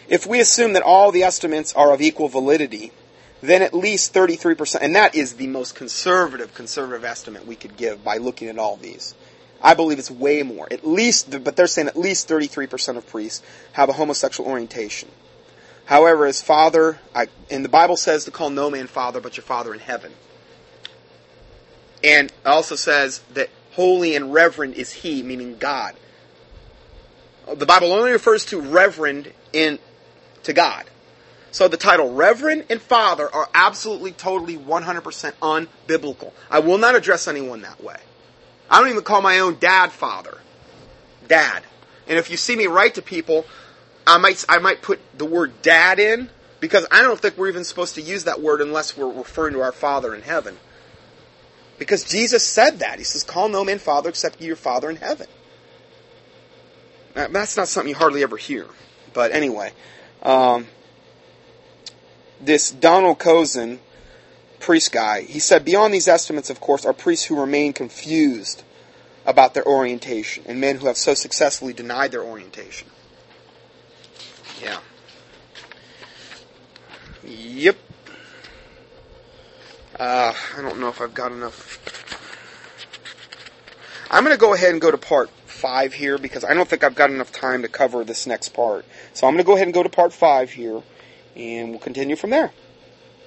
If 0.09 0.27
we 0.27 0.41
assume 0.41 0.75
that 0.75 0.83
all 0.83 1.11
the 1.11 1.23
estimates 1.23 1.73
are 1.75 1.93
of 1.93 2.01
equal 2.01 2.29
validity, 2.29 2.93
then 3.41 3.63
at 3.63 3.75
least 3.75 4.15
33%, 4.15 4.79
and 4.81 4.95
that 4.95 5.15
is 5.15 5.35
the 5.35 5.47
most 5.47 5.75
conservative, 5.75 6.55
conservative 6.55 7.05
estimate 7.05 7.47
we 7.47 7.57
could 7.57 7.77
give 7.77 8.05
by 8.05 8.19
looking 8.19 8.49
at 8.49 8.59
all 8.59 8.77
these. 8.77 9.15
I 9.63 9.75
believe 9.75 9.99
it's 9.99 10.11
way 10.11 10.43
more. 10.43 10.69
At 10.71 10.87
least, 10.87 11.31
but 11.43 11.57
they're 11.57 11.67
saying 11.67 11.89
at 11.89 11.97
least 11.97 12.29
33% 12.29 12.97
of 12.97 13.07
priests 13.07 13.43
have 13.73 13.89
a 13.89 13.93
homosexual 13.93 14.51
orientation. 14.51 15.09
However, 15.85 16.27
as 16.27 16.41
father, 16.41 16.99
I, 17.15 17.27
and 17.51 17.65
the 17.65 17.69
Bible 17.69 17.97
says 17.97 18.25
to 18.25 18.31
call 18.31 18.51
no 18.51 18.71
man 18.71 18.87
father 18.87 19.21
but 19.21 19.37
your 19.37 19.45
father 19.45 19.73
in 19.73 19.81
heaven. 19.81 20.13
And 22.05 22.33
also 22.45 22.77
says 22.77 23.21
that 23.35 23.49
holy 23.73 24.17
and 24.17 24.33
reverend 24.33 24.75
is 24.75 24.93
he, 24.93 25.23
meaning 25.23 25.57
God. 25.59 25.95
The 27.55 27.67
Bible 27.67 27.93
only 27.93 28.13
refers 28.13 28.45
to 28.47 28.61
reverend 28.61 29.33
in 29.53 29.79
to 30.45 30.53
God. 30.53 30.85
So 31.51 31.69
the 31.69 31.77
title 31.77 32.15
Reverend 32.15 32.65
and 32.71 32.81
Father 32.81 33.33
are 33.33 33.49
absolutely, 33.55 34.13
totally, 34.13 34.57
100% 34.57 35.33
unbiblical. 35.43 36.33
I 36.51 36.61
will 36.61 36.79
not 36.79 36.95
address 36.95 37.29
anyone 37.29 37.61
that 37.61 37.83
way. 37.83 37.99
I 38.71 38.81
don't 38.81 38.89
even 38.89 39.03
call 39.03 39.21
my 39.21 39.39
own 39.41 39.59
dad 39.59 39.93
father. 39.93 40.39
Dad. 41.29 41.63
And 42.09 42.19
if 42.19 42.31
you 42.31 42.39
see 42.39 42.57
me 42.57 42.67
write 42.67 42.95
to 42.95 43.03
people, 43.03 43.45
I 44.07 44.17
might 44.17 44.45
I 44.49 44.59
might 44.59 44.83
put 44.83 44.99
the 45.17 45.27
word 45.27 45.61
dad 45.63 45.99
in 45.99 46.31
because 46.59 46.87
I 46.91 47.03
don't 47.03 47.21
think 47.21 47.37
we're 47.37 47.49
even 47.49 47.65
supposed 47.65 47.97
to 47.97 48.03
use 48.03 48.25
that 48.25 48.41
word 48.41 48.61
unless 48.61 48.97
we're 48.97 49.13
referring 49.13 49.53
to 49.55 49.61
our 49.61 49.73
Father 49.73 50.15
in 50.15 50.23
heaven. 50.23 50.57
Because 51.79 52.05
Jesus 52.05 52.47
said 52.47 52.79
that. 52.81 52.99
He 52.99 53.05
says, 53.05 53.23
Call 53.23 53.49
no 53.49 53.65
man 53.65 53.79
father 53.79 54.09
except 54.09 54.41
your 54.41 54.57
Father 54.57 54.91
in 54.91 54.97
heaven. 54.97 55.27
Now, 57.15 57.29
that's 57.29 57.57
not 57.57 57.69
something 57.69 57.91
you 57.91 57.97
hardly 57.97 58.23
ever 58.23 58.37
hear. 58.37 58.67
But 59.13 59.33
anyway, 59.33 59.73
um, 60.23 60.67
this 62.41 62.71
Donald 62.71 63.19
Cozzens 63.19 63.79
priest 64.63 64.93
guy, 64.93 65.23
he 65.23 65.41
said, 65.41 65.65
beyond 65.65 65.93
these 65.93 66.09
estimates, 66.09 66.49
of 66.49 66.61
course, 66.61 66.87
are 66.87 66.93
priests 66.93 67.27
who 67.27 67.39
remain 67.39 67.73
confused 67.73 68.63
about 69.27 69.55
their 69.55 69.67
orientation 69.67 70.45
and 70.47 70.61
men 70.61 70.79
who 70.79 70.87
have 70.87 70.97
so 70.97 71.15
successfully 71.15 71.73
denied 71.73 72.13
their 72.13 72.23
orientation. 72.23 72.89
Yeah. 74.63 74.79
Yep. 77.25 77.77
Uh, 79.99 80.33
I 80.57 80.63
don't 80.63 80.81
know 80.81 80.89
if 80.89 81.01
I've 81.01 81.15
got 81.15 81.33
enough. 81.33 81.79
I'm 84.11 84.25
going 84.25 84.35
to 84.35 84.41
go 84.41 84.55
ahead 84.55 84.73
and 84.73 84.81
go 84.81 84.91
to 84.91 84.99
part 84.99 85.31
five 85.47 85.93
here 85.93 86.19
because 86.19 86.45
I 86.45 86.55
don't 86.55 86.69
think 86.69 86.83
I've 86.83 86.95
got 86.95 87.11
enough 87.11 87.33
time 87.33 87.63
to 87.63 87.69
cover 87.69 88.05
this 88.05 88.27
next 88.27 88.51
part. 88.51 88.85
So 89.13 89.27
I'm 89.27 89.35
going 89.35 89.45
to 89.45 89.47
go 89.47 89.55
ahead 89.55 89.67
and 89.67 89.75
go 89.75 89.83
to 89.83 89.89
part 89.89 90.13
five 90.13 90.51
here, 90.51 90.83
and 91.37 91.71
we'll 91.71 91.79
continue 91.79 92.17
from 92.17 92.31
there. 92.31 92.53